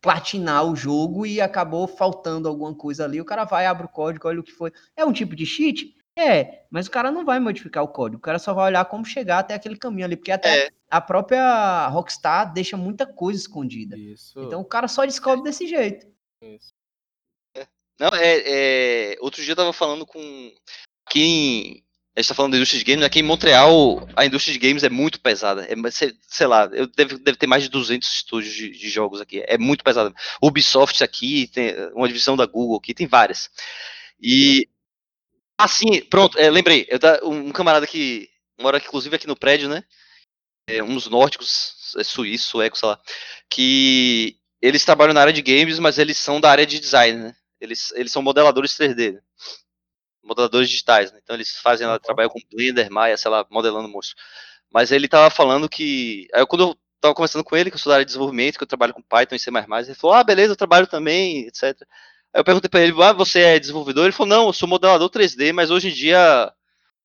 platinar 0.00 0.64
o 0.64 0.76
jogo 0.76 1.26
e 1.26 1.40
acabou 1.40 1.86
faltando 1.86 2.48
alguma 2.48 2.74
coisa 2.74 3.04
ali. 3.04 3.20
O 3.20 3.24
cara 3.24 3.44
vai, 3.44 3.66
abre 3.66 3.86
o 3.86 3.88
código, 3.88 4.28
olha 4.28 4.40
o 4.40 4.44
que 4.44 4.52
foi. 4.52 4.72
É 4.96 5.04
um 5.04 5.12
tipo 5.12 5.34
de 5.34 5.46
cheat? 5.46 5.94
É, 6.18 6.64
mas 6.70 6.86
o 6.86 6.90
cara 6.90 7.10
não 7.10 7.24
vai 7.24 7.38
modificar 7.38 7.84
o 7.84 7.88
código, 7.88 8.18
o 8.18 8.22
cara 8.22 8.38
só 8.38 8.54
vai 8.54 8.66
olhar 8.66 8.86
como 8.86 9.04
chegar 9.04 9.40
até 9.40 9.52
aquele 9.52 9.76
caminho 9.76 10.06
ali, 10.06 10.16
porque 10.16 10.32
até 10.32 10.66
é. 10.66 10.70
a 10.90 10.98
própria 10.98 11.88
Rockstar 11.88 12.54
deixa 12.54 12.74
muita 12.74 13.06
coisa 13.06 13.38
escondida. 13.38 13.98
Isso. 13.98 14.40
Então 14.40 14.62
o 14.62 14.64
cara 14.64 14.88
só 14.88 15.04
descobre 15.04 15.44
desse 15.44 15.66
jeito. 15.66 16.06
Isso. 16.40 16.74
Não, 17.98 18.08
é, 18.14 19.12
é, 19.12 19.16
Outro 19.20 19.42
dia 19.42 19.52
eu 19.52 19.56
tava 19.56 19.72
falando 19.72 20.06
com. 20.06 20.52
Aqui 21.06 21.22
em. 21.22 21.85
A 22.16 22.20
gente 22.22 22.28
tá 22.28 22.34
falando 22.34 22.52
da 22.52 22.56
indústria 22.56 22.78
de 22.78 22.90
games, 22.90 23.04
aqui 23.04 23.18
em 23.18 23.22
Montreal 23.22 24.08
a 24.16 24.24
indústria 24.24 24.54
de 24.54 24.58
games 24.58 24.82
é 24.82 24.88
muito 24.88 25.20
pesada. 25.20 25.66
É, 25.70 25.74
sei 26.26 26.46
lá, 26.46 26.64
eu 26.72 26.86
deve, 26.86 27.18
deve 27.18 27.36
ter 27.36 27.46
mais 27.46 27.62
de 27.62 27.68
200 27.68 28.10
estúdios 28.10 28.54
de, 28.54 28.70
de 28.70 28.88
jogos 28.88 29.20
aqui. 29.20 29.44
É 29.46 29.58
muito 29.58 29.84
pesada. 29.84 30.14
Ubisoft 30.40 31.04
aqui, 31.04 31.46
tem 31.48 31.74
uma 31.92 32.08
divisão 32.08 32.34
da 32.34 32.46
Google 32.46 32.78
aqui, 32.78 32.94
tem 32.94 33.06
várias. 33.06 33.50
E. 34.18 34.66
Assim, 35.58 36.02
pronto, 36.08 36.38
é, 36.38 36.48
lembrei. 36.50 36.88
Um 37.22 37.52
camarada 37.52 37.86
que 37.86 38.30
mora 38.58 38.78
inclusive 38.78 39.14
aqui 39.14 39.26
no 39.26 39.36
prédio, 39.36 39.68
né? 39.68 39.84
É, 40.68 40.82
uns 40.82 41.06
nórdicos, 41.08 41.94
é 41.98 42.02
suíço, 42.02 42.48
sueco, 42.48 42.78
sei 42.78 42.88
lá. 42.88 43.00
Que 43.50 44.38
eles 44.62 44.86
trabalham 44.86 45.12
na 45.12 45.20
área 45.20 45.32
de 45.34 45.42
games, 45.42 45.78
mas 45.78 45.98
eles 45.98 46.16
são 46.16 46.40
da 46.40 46.50
área 46.50 46.66
de 46.66 46.80
design, 46.80 47.24
né? 47.24 47.36
Eles, 47.60 47.90
eles 47.92 48.10
são 48.10 48.22
modeladores 48.22 48.72
3D, 48.72 49.12
né? 49.12 49.20
Modeladores 50.26 50.68
digitais, 50.68 51.12
né? 51.12 51.20
Então 51.22 51.36
eles 51.36 51.56
fazem, 51.58 51.86
ela 51.86 51.98
trabalham 51.98 52.30
com 52.30 52.40
Blender, 52.52 52.90
Maya, 52.90 53.16
sei 53.16 53.30
lá, 53.30 53.46
modelando 53.50 53.88
monstro. 53.88 54.16
Mas 54.70 54.90
ele 54.90 55.08
tava 55.08 55.30
falando 55.30 55.68
que. 55.68 56.26
Aí 56.34 56.44
quando 56.46 56.62
eu 56.62 56.78
tava 57.00 57.14
conversando 57.14 57.44
com 57.44 57.56
ele, 57.56 57.70
que 57.70 57.76
eu 57.76 57.80
sou 57.80 57.90
da 57.90 57.96
área 57.96 58.04
de 58.04 58.10
desenvolvimento, 58.10 58.58
que 58.58 58.64
eu 58.64 58.68
trabalho 58.68 58.92
com 58.92 59.02
Python 59.02 59.34
e 59.34 59.38
C, 59.38 59.50
ele 59.50 59.94
falou: 59.94 60.16
Ah, 60.16 60.24
beleza, 60.24 60.52
eu 60.52 60.56
trabalho 60.56 60.86
também, 60.86 61.46
etc. 61.46 61.64
Aí 62.32 62.40
eu 62.40 62.44
perguntei 62.44 62.68
pra 62.68 62.80
ele: 62.80 62.94
Ah, 63.02 63.12
você 63.12 63.40
é 63.40 63.58
desenvolvedor? 63.58 64.04
Ele 64.04 64.12
falou: 64.12 64.28
Não, 64.28 64.46
eu 64.48 64.52
sou 64.52 64.68
modelador 64.68 65.08
3D, 65.08 65.52
mas 65.52 65.70
hoje 65.70 65.88
em 65.88 65.92
dia, 65.92 66.52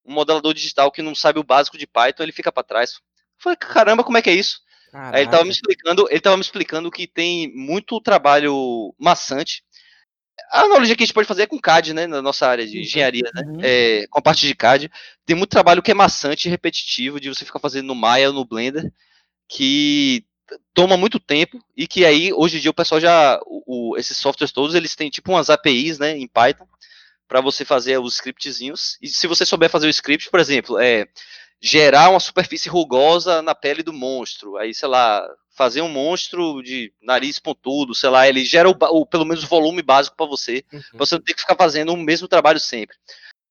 um 0.05 0.13
modelador 0.13 0.53
digital 0.53 0.91
que 0.91 1.01
não 1.01 1.15
sabe 1.15 1.39
o 1.39 1.43
básico 1.43 1.77
de 1.77 1.87
Python, 1.87 2.23
ele 2.23 2.31
fica 2.31 2.51
para 2.51 2.63
trás. 2.63 2.93
Eu 2.93 2.99
falei: 3.37 3.57
Caramba, 3.57 4.03
como 4.03 4.17
é 4.17 4.21
que 4.21 4.29
é 4.29 4.33
isso? 4.33 4.59
Caraca. 4.91 5.15
Aí 5.15 5.23
ele 5.23 5.31
tava 5.31 5.43
me 5.45 5.51
explicando, 5.51 6.07
ele 6.09 6.19
tava 6.19 6.35
me 6.35 6.41
explicando 6.41 6.91
que 6.91 7.07
tem 7.07 7.53
muito 7.55 8.01
trabalho 8.01 8.93
maçante 8.99 9.63
a 10.51 10.61
analogia 10.61 10.95
que 10.95 11.03
a 11.03 11.05
gente 11.05 11.13
pode 11.13 11.27
fazer 11.27 11.43
é 11.43 11.47
com 11.47 11.59
CAD, 11.59 11.93
né? 11.93 12.07
Na 12.07 12.21
nossa 12.21 12.47
área 12.47 12.65
de 12.67 12.79
engenharia, 12.79 13.29
né? 13.33 13.43
Uhum. 13.45 13.59
É, 13.61 14.07
com 14.09 14.19
a 14.19 14.21
parte 14.21 14.45
de 14.45 14.55
CAD. 14.55 14.91
Tem 15.25 15.35
muito 15.35 15.49
trabalho 15.49 15.81
que 15.81 15.91
é 15.91 15.93
maçante 15.93 16.47
e 16.47 16.51
repetitivo 16.51 17.19
de 17.19 17.29
você 17.29 17.45
ficar 17.45 17.59
fazendo 17.59 17.87
no 17.87 17.95
Maya 17.95 18.29
ou 18.29 18.33
no 18.33 18.45
Blender, 18.45 18.91
que 19.47 20.25
toma 20.73 20.97
muito 20.97 21.19
tempo 21.19 21.63
e 21.75 21.87
que 21.87 22.05
aí, 22.05 22.33
hoje 22.33 22.57
em 22.57 22.59
dia, 22.59 22.71
o 22.71 22.73
pessoal 22.73 22.99
já. 22.99 23.39
O, 23.45 23.91
o, 23.91 23.97
esses 23.97 24.17
softwares 24.17 24.51
todos, 24.51 24.75
eles 24.75 24.95
têm 24.95 25.09
tipo 25.09 25.31
umas 25.31 25.49
APIs, 25.49 25.99
né? 25.99 26.17
Em 26.17 26.27
Python, 26.27 26.67
para 27.27 27.41
você 27.41 27.63
fazer 27.63 27.97
os 27.99 28.15
scriptzinhos. 28.15 28.97
E 29.01 29.07
se 29.07 29.27
você 29.27 29.45
souber 29.45 29.69
fazer 29.69 29.87
o 29.87 29.91
script, 29.91 30.29
por 30.29 30.39
exemplo, 30.39 30.79
é 30.79 31.07
gerar 31.61 32.09
uma 32.09 32.19
superfície 32.19 32.67
rugosa 32.67 33.41
na 33.41 33.53
pele 33.53 33.83
do 33.83 33.93
monstro. 33.93 34.57
Aí, 34.57 34.73
sei 34.73 34.89
lá, 34.89 35.23
fazer 35.51 35.81
um 35.81 35.89
monstro 35.89 36.61
de 36.63 36.91
nariz 37.01 37.37
pontudo, 37.37 37.93
sei 37.93 38.09
lá, 38.09 38.27
ele 38.27 38.43
gera 38.43 38.67
o, 38.67 38.75
o 38.79 39.05
pelo 39.05 39.25
menos 39.25 39.43
o 39.43 39.47
volume 39.47 39.81
básico 39.81 40.17
para 40.17 40.25
você, 40.25 40.65
uhum. 40.73 40.81
pra 40.91 41.05
você 41.05 41.15
não 41.15 41.21
ter 41.21 41.33
que 41.35 41.41
ficar 41.41 41.55
fazendo 41.55 41.93
o 41.93 41.97
mesmo 41.97 42.27
trabalho 42.27 42.59
sempre. 42.59 42.97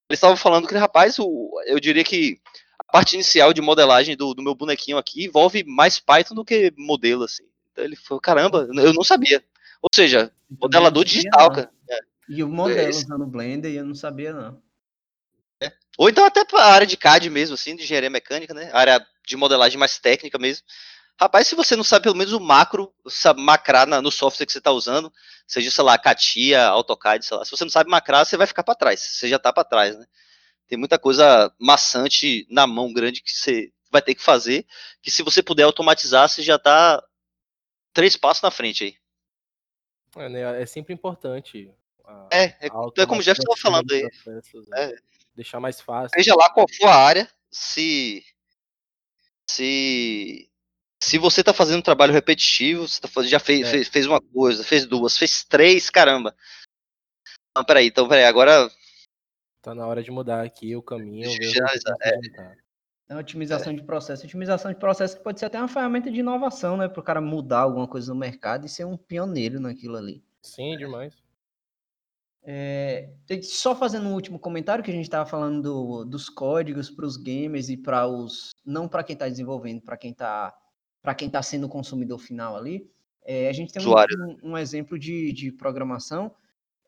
Eles 0.08 0.18
estavam 0.18 0.36
falando 0.36 0.66
que, 0.66 0.74
rapaz, 0.74 1.18
o, 1.20 1.50
eu 1.66 1.78
diria 1.78 2.02
que 2.02 2.40
a 2.80 2.92
parte 2.92 3.14
inicial 3.14 3.52
de 3.52 3.61
modelagem 3.61 4.16
do, 4.16 4.34
do, 4.34 4.42
meu 4.42 4.56
bonequinho 4.56 4.98
aqui 4.98 5.24
envolve 5.24 5.62
mais 5.62 6.00
Python 6.00 6.34
do 6.34 6.44
que 6.44 6.72
modelo, 6.76 7.22
assim. 7.22 7.44
Então 7.70 7.84
ele 7.84 7.94
falou, 7.94 8.20
caramba, 8.20 8.68
eu 8.74 8.92
não 8.92 9.04
sabia. 9.04 9.40
Ou 9.80 9.88
seja, 9.94 10.32
modelador 10.61 11.04
digital, 11.04 11.52
cara. 11.52 11.70
É. 11.88 11.98
E 12.28 12.42
o 12.42 12.48
modelo 12.48 12.80
é 12.80 12.88
usando 12.88 13.26
Blender, 13.26 13.72
eu 13.72 13.84
não 13.84 13.94
sabia, 13.94 14.32
não. 14.32 14.61
É. 15.61 15.72
Ou 15.98 16.08
então 16.08 16.24
até 16.24 16.44
para 16.44 16.62
a 16.62 16.72
área 16.72 16.86
de 16.86 16.96
CAD 16.96 17.28
mesmo, 17.30 17.54
assim, 17.54 17.76
de 17.76 17.82
engenharia 17.82 18.11
mecânica, 18.11 18.54
né? 18.54 18.70
Área 18.72 19.04
de 19.26 19.36
modelagem 19.36 19.78
mais 19.78 19.98
técnica 19.98 20.38
mesmo. 20.38 20.64
Rapaz, 21.20 21.46
se 21.46 21.54
você 21.54 21.76
não 21.76 21.84
sabe 21.84 22.04
pelo 22.04 22.16
menos 22.16 22.32
o 22.32 22.40
macro, 22.40 22.94
sabe 23.06 23.42
macrar 23.42 23.86
na, 23.86 24.00
no 24.00 24.11
software 24.11 24.46
que 24.46 24.52
você 24.52 24.58
está 24.58 24.70
usando, 24.70 25.12
seja, 25.46 25.70
sei 25.70 25.84
lá, 25.84 25.98
Katia, 25.98 26.66
AutoCAD, 26.68 27.26
sei 27.26 27.36
lá, 27.36 27.44
se 27.44 27.50
você 27.50 27.62
não 27.62 27.70
sabe 27.70 27.90
macrar, 27.90 28.24
você 28.24 28.38
vai 28.38 28.46
ficar 28.46 28.62
para 28.62 28.74
trás, 28.74 29.00
você 29.00 29.28
já 29.28 29.36
está 29.36 29.52
para 29.52 29.64
trás, 29.64 29.98
né? 29.98 30.06
Tem 30.66 30.78
muita 30.78 30.98
coisa 30.98 31.52
maçante 31.58 32.46
na 32.48 32.66
mão 32.66 32.90
grande 32.90 33.20
que 33.20 33.30
você 33.30 33.70
vai 33.90 34.00
ter 34.00 34.14
que 34.14 34.22
fazer, 34.22 34.64
que 35.02 35.11
se 35.11 35.22
você 35.22 35.42
puder 35.42 35.64
automatizar, 35.64 36.26
você 36.26 36.42
já 36.42 36.56
está 36.56 37.02
três 37.92 38.16
passos 38.16 38.42
na 38.42 38.50
frente 38.50 38.84
aí. 38.84 38.94
É, 40.16 40.28
né, 40.28 40.62
é 40.62 40.66
sempre 40.66 40.94
importante. 40.94 41.70
A, 42.11 42.28
é, 42.32 42.44
é, 42.61 42.66
é 42.66 43.06
como 43.06 43.20
o 43.20 43.24
Jeff 43.24 43.38
estava 43.38 43.56
falando 43.56 43.90
aí. 43.92 44.02
Processos, 44.02 44.66
é. 44.74 44.96
Deixar 45.34 45.61
mais 45.61 45.80
fácil. 45.80 46.11
Seja 46.14 46.34
lá 46.34 46.50
qual 46.50 46.66
for 46.68 46.88
a 46.88 46.96
área, 46.96 47.30
se 47.50 48.24
se 49.50 50.48
se 51.02 51.18
você 51.18 51.42
tá 51.42 51.52
fazendo 51.52 51.78
um 51.78 51.82
trabalho 51.82 52.12
repetitivo, 52.12 52.86
você 52.86 53.00
tá 53.00 53.08
já 53.22 53.38
fez, 53.38 53.66
é. 53.66 53.70
fez, 53.70 53.88
fez, 53.88 54.06
uma 54.06 54.20
coisa, 54.20 54.62
fez 54.62 54.86
duas, 54.86 55.16
fez 55.16 55.44
três, 55.44 55.88
caramba. 55.88 56.34
Não, 57.56 57.64
peraí, 57.64 57.86
então 57.86 58.08
peraí, 58.08 58.24
agora 58.24 58.70
Tá 59.62 59.74
na 59.74 59.86
hora 59.86 60.02
de 60.02 60.11
mudar 60.11 60.42
aqui 60.42 60.74
o 60.74 60.82
caminho. 60.82 61.30
Já, 61.42 61.66
já, 61.66 61.94
é. 62.02 62.56
É 63.11 63.16
otimização 63.16 63.72
é. 63.72 63.76
de 63.76 63.82
processo. 63.82 64.24
Otimização 64.24 64.72
de 64.72 64.78
processo 64.78 65.20
pode 65.20 65.38
ser 65.38 65.46
até 65.46 65.58
uma 65.58 65.68
ferramenta 65.68 66.11
de 66.11 66.20
inovação, 66.20 66.76
né? 66.76 66.88
Para 66.88 67.00
o 67.00 67.02
cara 67.02 67.20
mudar 67.20 67.61
alguma 67.61 67.86
coisa 67.86 68.14
no 68.14 68.18
mercado 68.18 68.66
e 68.66 68.68
ser 68.68 68.86
um 68.86 68.96
pioneiro 68.96 69.61
naquilo 69.61 69.96
ali. 69.96 70.22
Sim, 70.40 70.76
demais. 70.78 71.12
É, 72.43 73.11
só 73.43 73.76
fazendo 73.76 74.09
um 74.09 74.14
último 74.14 74.38
comentário 74.38 74.82
que 74.82 74.91
a 74.91 74.95
gente 74.95 75.05
estava 75.05 75.28
falando 75.28 75.62
do, 75.62 76.05
dos 76.05 76.30
códigos 76.30 76.91
para 76.91 77.05
os 77.05 77.16
gamers 77.16 77.68
e 77.68 77.76
para 77.76 78.07
os 78.07 78.51
não 78.64 78.88
para 78.88 79.05
quem 79.05 79.12
está 79.14 79.28
desenvolvendo, 79.28 79.82
para 79.82 79.97
quem 79.97 80.11
está 80.11 80.57
para 81.03 81.14
quem 81.14 81.26
está 81.28 81.43
sendo 81.43 81.66
o 81.66 81.68
consumidor 81.68 82.18
final 82.18 82.57
ali. 82.57 82.91
É, 83.24 83.49
a 83.49 83.53
gente 83.53 83.72
tem 83.72 83.82
um, 83.86 84.51
um, 84.51 84.59
exemplo 84.59 84.99
de, 84.99 85.32
de 85.32 85.53
programação 85.53 86.34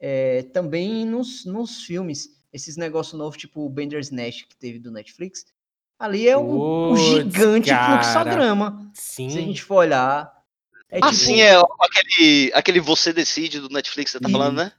é, 0.01 0.43
também 0.43 1.07
nos, 1.07 1.45
nos 1.45 1.85
filmes. 1.85 2.41
Esses 2.53 2.77
negócios 2.77 3.19
novos, 3.19 3.39
tipo 3.39 3.65
o 3.65 3.69
Bender's 3.69 4.11
Nest 4.11 4.47
que 4.47 4.57
teve 4.57 4.79
do 4.79 4.91
Netflix. 4.91 5.47
Ali 5.99 6.29
é 6.29 6.37
um, 6.37 6.93
um 6.93 6.97
gigante 6.97 7.71
cara. 7.71 8.03
fluxograma. 8.03 8.91
Sim. 8.93 9.31
Se 9.31 9.39
a 9.39 9.43
gente 9.43 9.63
for 9.63 9.77
olhar, 9.77 10.42
é 10.93 10.99
ah, 11.01 11.07
tipo... 11.07 11.15
sim, 11.15 11.41
é 11.41 11.55
aquele, 11.81 12.53
aquele 12.53 12.81
Você 12.81 13.15
Decide 13.15 13.61
do 13.61 13.71
Netflix, 13.71 14.11
você 14.11 14.21
tá 14.21 14.29
falando, 14.29 14.57
né? 14.59 14.73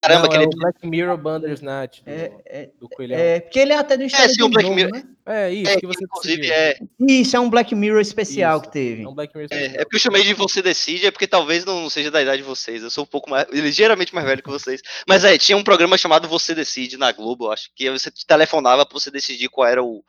Caramba, 0.00 0.20
Não, 0.20 0.26
aquele. 0.26 0.44
É 0.44 0.46
o 0.46 0.50
Black 0.50 0.86
Mirror 0.86 1.18
Bandersnatch 1.18 2.00
do, 2.04 2.08
é, 2.08 2.32
é, 2.46 2.70
do 2.78 2.88
Coelhão. 2.88 3.18
É, 3.18 3.40
porque 3.40 3.58
ele 3.58 3.72
é 3.72 3.76
até 3.76 3.96
do 3.96 4.04
É, 4.04 4.08
sim, 4.08 4.44
um 4.44 4.50
Black 4.50 4.70
Mirror. 4.70 4.92
Né? 4.92 5.02
É, 5.26 5.52
isso, 5.52 5.72
é, 5.72 5.76
que 5.80 5.86
você 5.88 6.04
inclusive 6.04 6.48
é. 6.48 6.78
Isso, 7.00 7.36
é 7.36 7.40
um 7.40 7.50
Black 7.50 7.74
Mirror 7.74 8.00
especial 8.00 8.58
isso, 8.58 8.66
que 8.66 8.72
teve. 8.72 9.02
É 9.02 9.08
um 9.08 9.14
Black 9.16 9.36
Mirror 9.36 9.48
é, 9.50 9.56
especial. 9.56 9.78
É, 9.78 9.82
é 9.82 9.84
porque 9.84 9.96
eu 9.96 10.00
chamei 10.00 10.22
de 10.22 10.34
Você 10.34 10.62
Decide, 10.62 11.06
é 11.06 11.10
porque 11.10 11.26
talvez 11.26 11.64
não 11.64 11.90
seja 11.90 12.08
da 12.08 12.22
idade 12.22 12.40
de 12.40 12.48
vocês. 12.48 12.80
Eu 12.84 12.90
sou 12.90 13.02
um 13.02 13.08
pouco 13.08 13.28
mais. 13.28 13.48
ligeiramente 13.50 14.14
mais 14.14 14.28
velho 14.28 14.42
que 14.44 14.48
vocês. 14.48 14.80
Mas 15.08 15.24
é, 15.24 15.36
tinha 15.36 15.58
um 15.58 15.64
programa 15.64 15.98
chamado 15.98 16.28
Você 16.28 16.54
Decide 16.54 16.96
na 16.96 17.10
Globo, 17.10 17.46
eu 17.46 17.50
acho. 17.50 17.68
Que 17.74 17.90
você 17.90 18.12
telefonava 18.28 18.86
pra 18.86 18.96
você 18.96 19.10
decidir 19.10 19.48
qual 19.48 19.66
era 19.66 19.82
o. 19.82 20.04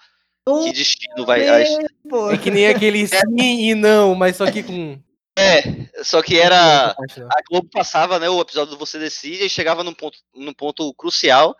Que 0.64 0.74
destino 0.74 1.26
vai. 1.26 1.42
É 1.42 2.38
que 2.40 2.52
nem 2.52 2.68
aquele 2.68 3.08
sim 3.08 3.70
e 3.70 3.74
não, 3.74 4.14
mas 4.14 4.36
só 4.36 4.50
que 4.50 4.62
com 4.62 5.00
é, 5.40 6.04
só 6.04 6.22
que 6.22 6.40
era. 6.40 6.92
A 6.92 7.42
Globo 7.50 7.70
passava, 7.72 8.20
né, 8.20 8.30
o 8.30 8.42
episódio 8.42 8.74
do 8.74 8.80
Você 8.80 9.00
Decide 9.00 9.46
e 9.46 9.50
chegava 9.50 9.84
num 9.84 9.94
ponto, 9.94 10.18
num 10.36 10.54
ponto 10.54 10.94
crucial 10.94 11.56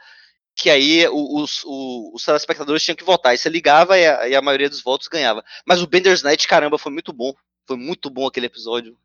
que 0.60 0.70
aí 0.70 1.08
os, 1.08 1.64
os, 1.64 2.12
os 2.14 2.26
telespectadores 2.26 2.84
tinham 2.84 2.96
que 2.96 3.04
votar. 3.04 3.34
E 3.34 3.38
você 3.38 3.48
ligava 3.48 3.98
e 3.98 4.06
a, 4.06 4.28
e 4.28 4.36
a 4.36 4.42
maioria 4.42 4.70
dos 4.70 4.84
votos 4.84 5.08
ganhava. 5.08 5.44
Mas 5.66 5.82
o 5.82 5.88
Bender's 5.88 6.22
Night, 6.22 6.46
caramba, 6.48 6.78
foi 6.78 6.92
muito 6.92 7.14
bom. 7.14 7.34
Foi 7.66 7.78
muito 7.78 8.10
bom 8.10 8.28
aquele 8.28 8.48
episódio. 8.48 8.98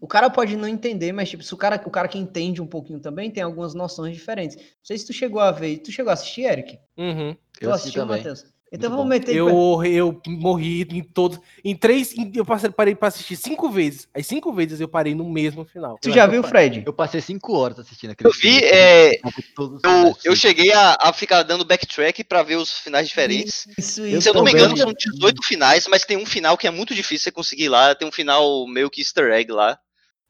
O 0.00 0.06
cara 0.06 0.28
pode 0.28 0.56
não 0.56 0.68
entender, 0.68 1.12
mas 1.12 1.30
tipo, 1.30 1.42
se 1.42 1.54
o 1.54 1.56
cara, 1.56 1.80
o 1.86 1.90
cara 1.90 2.08
que 2.08 2.18
entende 2.18 2.60
um 2.60 2.66
pouquinho 2.66 3.00
também 3.00 3.30
tem 3.30 3.42
algumas 3.42 3.72
noções 3.72 4.14
diferentes. 4.14 4.56
Não 4.56 4.64
sei 4.82 4.98
se 4.98 5.06
tu 5.06 5.12
chegou 5.14 5.40
a 5.40 5.50
ver. 5.50 5.78
Tu 5.78 5.90
chegou 5.90 6.10
a 6.10 6.12
assistir, 6.12 6.42
Eric? 6.42 6.78
Uhum. 6.96 7.34
Tu 7.54 7.64
eu 7.64 7.72
assistiu, 7.72 8.04
Matheus? 8.04 8.44
Então 8.72 8.90
vamos 8.90 9.06
meter. 9.06 9.34
Eu, 9.34 9.84
eu 9.84 10.20
morri 10.26 10.82
em 10.82 11.02
todos. 11.02 11.38
Em 11.64 11.74
três. 11.74 12.14
Eu 12.34 12.44
passei, 12.44 12.68
parei 12.70 12.94
pra 12.94 13.08
assistir 13.08 13.36
cinco 13.36 13.70
vezes. 13.70 14.08
As 14.12 14.26
cinco 14.26 14.52
vezes 14.52 14.80
eu 14.80 14.88
parei 14.88 15.14
no 15.14 15.28
mesmo 15.30 15.64
final. 15.64 15.98
Tu 16.02 16.10
já 16.10 16.26
viu, 16.26 16.42
Fred? 16.42 16.82
Eu 16.84 16.92
passei 16.92 17.20
cinco 17.20 17.56
horas 17.56 17.78
assistindo 17.78 18.10
aquele 18.10 18.28
Eu 18.28 18.32
vi. 18.32 18.58
É, 18.64 19.20
eu, 19.58 20.16
eu 20.24 20.36
cheguei 20.36 20.72
a, 20.72 20.96
a, 21.00 21.12
ficar 21.12 21.42
dando 21.44 21.64
backtrack 21.64 22.24
pra 22.24 22.42
ver 22.42 22.56
os 22.56 22.72
finais 22.72 23.06
diferentes. 23.06 23.66
Isso, 23.78 24.04
isso. 24.04 24.22
Se 24.22 24.28
eu 24.28 24.34
não 24.34 24.42
me 24.42 24.50
engano, 24.50 24.76
são 24.76 24.92
18 24.92 25.42
finais, 25.44 25.86
mas 25.86 26.04
tem 26.04 26.16
um 26.16 26.26
final 26.26 26.58
que 26.58 26.66
é 26.66 26.70
muito 26.70 26.94
difícil 26.94 27.24
você 27.24 27.32
conseguir 27.32 27.68
lá. 27.68 27.94
Tem 27.94 28.06
um 28.06 28.12
final 28.12 28.66
meio 28.66 28.90
que 28.90 29.00
easter 29.00 29.32
egg 29.32 29.52
lá. 29.52 29.78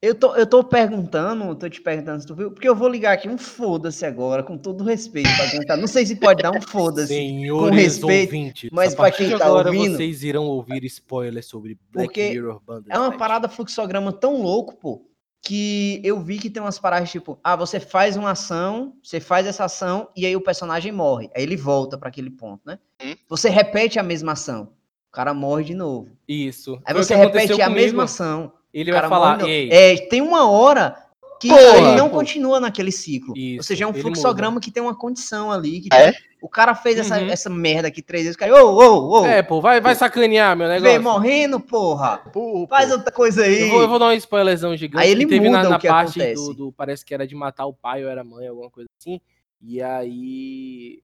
Eu 0.06 0.14
tô, 0.14 0.36
eu 0.36 0.46
tô 0.46 0.62
perguntando, 0.62 1.52
tô 1.56 1.68
te 1.68 1.80
perguntando 1.80 2.20
se 2.20 2.26
tu 2.28 2.34
viu, 2.36 2.52
porque 2.52 2.68
eu 2.68 2.76
vou 2.76 2.88
ligar 2.88 3.12
aqui 3.12 3.28
um 3.28 3.36
foda-se 3.36 4.06
agora, 4.06 4.40
com 4.40 4.56
todo 4.56 4.84
respeito 4.84 5.28
pra 5.36 5.50
quem 5.50 5.60
tá. 5.62 5.76
Não 5.76 5.88
sei 5.88 6.06
se 6.06 6.14
pode 6.14 6.44
dar 6.44 6.52
um 6.52 6.62
foda-se 6.62 7.12
com 7.50 7.70
respeito, 7.70 8.28
ouvintes, 8.28 8.70
mas 8.72 8.94
pra 8.94 9.10
quem 9.10 9.36
tá 9.36 9.44
agora 9.46 9.68
ouvindo. 9.68 9.96
vocês 9.96 10.22
irão 10.22 10.44
ouvir 10.44 10.84
spoilers 10.84 11.46
sobre 11.46 11.76
Black 11.90 12.06
porque 12.06 12.30
Mirror 12.30 12.62
É 12.88 12.96
uma 12.96 13.18
parada 13.18 13.48
fluxograma 13.48 14.12
tão 14.12 14.40
louco, 14.40 14.76
pô, 14.76 15.04
que 15.42 16.00
eu 16.04 16.20
vi 16.20 16.38
que 16.38 16.50
tem 16.50 16.62
umas 16.62 16.78
paradas 16.78 17.10
tipo, 17.10 17.36
ah, 17.42 17.56
você 17.56 17.80
faz 17.80 18.16
uma 18.16 18.30
ação, 18.30 18.94
você 19.02 19.18
faz 19.18 19.44
essa 19.44 19.64
ação 19.64 20.08
e 20.14 20.24
aí 20.24 20.36
o 20.36 20.40
personagem 20.40 20.92
morre. 20.92 21.28
Aí 21.34 21.42
ele 21.42 21.56
volta 21.56 21.98
para 21.98 22.10
aquele 22.10 22.30
ponto, 22.30 22.62
né? 22.64 22.78
Hum? 23.04 23.16
Você 23.28 23.48
repete 23.48 23.98
a 23.98 24.04
mesma 24.04 24.32
ação, 24.32 24.70
o 25.08 25.10
cara 25.10 25.34
morre 25.34 25.64
de 25.64 25.74
novo. 25.74 26.16
Isso. 26.28 26.80
Aí 26.84 26.94
Foi 26.94 27.02
você 27.02 27.16
repete 27.16 27.60
a 27.60 27.68
mesma 27.68 28.04
ação 28.04 28.52
ele 28.80 28.92
vai 28.92 29.08
falar, 29.08 29.42
Ei. 29.46 29.70
É, 29.70 29.96
tem 30.08 30.20
uma 30.20 30.50
hora 30.50 30.96
que 31.38 31.48
Porra, 31.48 31.78
ele 31.78 31.96
não 31.96 32.08
pô. 32.08 32.16
continua 32.16 32.60
naquele 32.60 32.90
ciclo. 32.90 33.36
Isso, 33.36 33.58
Ou 33.58 33.62
seja, 33.62 33.84
é 33.84 33.86
um 33.86 33.94
fluxograma 33.94 34.60
que 34.60 34.70
tem 34.70 34.82
uma 34.82 34.94
condição 34.94 35.50
ali. 35.50 35.80
Que 35.80 35.94
é? 35.94 36.12
O 36.40 36.48
cara 36.48 36.74
fez 36.74 36.98
essa, 36.98 37.18
uhum. 37.18 37.28
essa 37.28 37.50
merda 37.50 37.88
aqui 37.88 38.02
três 38.02 38.24
vezes. 38.24 38.40
Ô, 38.40 38.70
ô, 38.70 39.20
ô. 39.20 39.26
É, 39.26 39.42
pô, 39.42 39.60
vai, 39.60 39.80
vai 39.80 39.94
sacanear 39.94 40.56
meu 40.56 40.68
negócio. 40.68 40.92
Vem 40.92 40.98
morrendo, 40.98 41.58
porra. 41.58 42.18
Pô, 42.32 42.66
Faz 42.68 42.90
outra 42.90 43.10
coisa 43.10 43.42
aí. 43.42 43.62
Eu 43.62 43.70
vou, 43.70 43.82
eu 43.82 43.88
vou, 43.88 43.98
dar 43.98 44.06
um 44.06 44.12
spoilerzão 44.12 44.76
gigante. 44.76 45.04
Aí 45.04 45.10
ele 45.10 45.26
teve 45.26 45.48
muda 45.48 45.62
na, 45.62 45.70
na 45.70 45.78
parte 45.78 46.34
do, 46.34 46.54
do, 46.54 46.72
Parece 46.72 47.04
que 47.04 47.14
era 47.14 47.26
de 47.26 47.34
matar 47.34 47.66
o 47.66 47.72
pai 47.72 48.04
ou 48.04 48.10
era 48.10 48.20
a 48.20 48.24
mãe, 48.24 48.46
alguma 48.46 48.70
coisa 48.70 48.88
assim. 49.00 49.20
E 49.60 49.82
aí. 49.82 51.02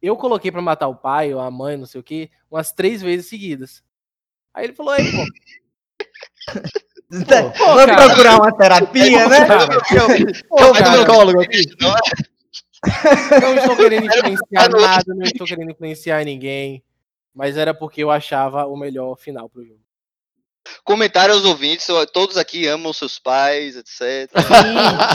Eu 0.00 0.16
coloquei 0.16 0.50
pra 0.50 0.60
matar 0.60 0.88
o 0.88 0.96
pai 0.96 1.32
ou 1.32 1.40
a 1.40 1.48
mãe, 1.50 1.76
não 1.76 1.86
sei 1.86 2.00
o 2.00 2.04
quê, 2.04 2.28
umas 2.50 2.72
três 2.72 3.00
vezes 3.00 3.26
seguidas. 3.26 3.84
Aí 4.52 4.64
ele 4.64 4.72
falou, 4.72 4.92
aí, 4.92 5.04
pô. 5.04 5.24
Pô, 7.12 7.64
Vamos 7.74 7.84
cara. 7.84 8.06
procurar 8.06 8.36
uma 8.36 8.56
terapia, 8.56 9.28
né? 9.28 9.46
Pô, 10.48 10.72
psicólogo 10.72 11.42
aqui. 11.42 11.62
Não 13.40 13.54
estou 13.54 13.76
querendo 13.76 14.06
influenciar 14.06 14.68
nada, 14.70 15.14
não 15.14 15.22
estou 15.22 15.46
querendo 15.46 15.70
influenciar 15.70 16.24
ninguém. 16.24 16.82
Mas 17.34 17.56
era 17.56 17.74
porque 17.74 18.02
eu 18.02 18.10
achava 18.10 18.66
o 18.66 18.76
melhor 18.76 19.16
final 19.16 19.48
pro 19.48 19.64
jogo. 19.64 19.81
Comentário 20.84 21.34
aos 21.34 21.44
ouvintes, 21.44 21.86
todos 22.12 22.36
aqui 22.36 22.66
amam 22.66 22.92
seus 22.92 23.18
pais, 23.18 23.76
etc. 23.76 24.30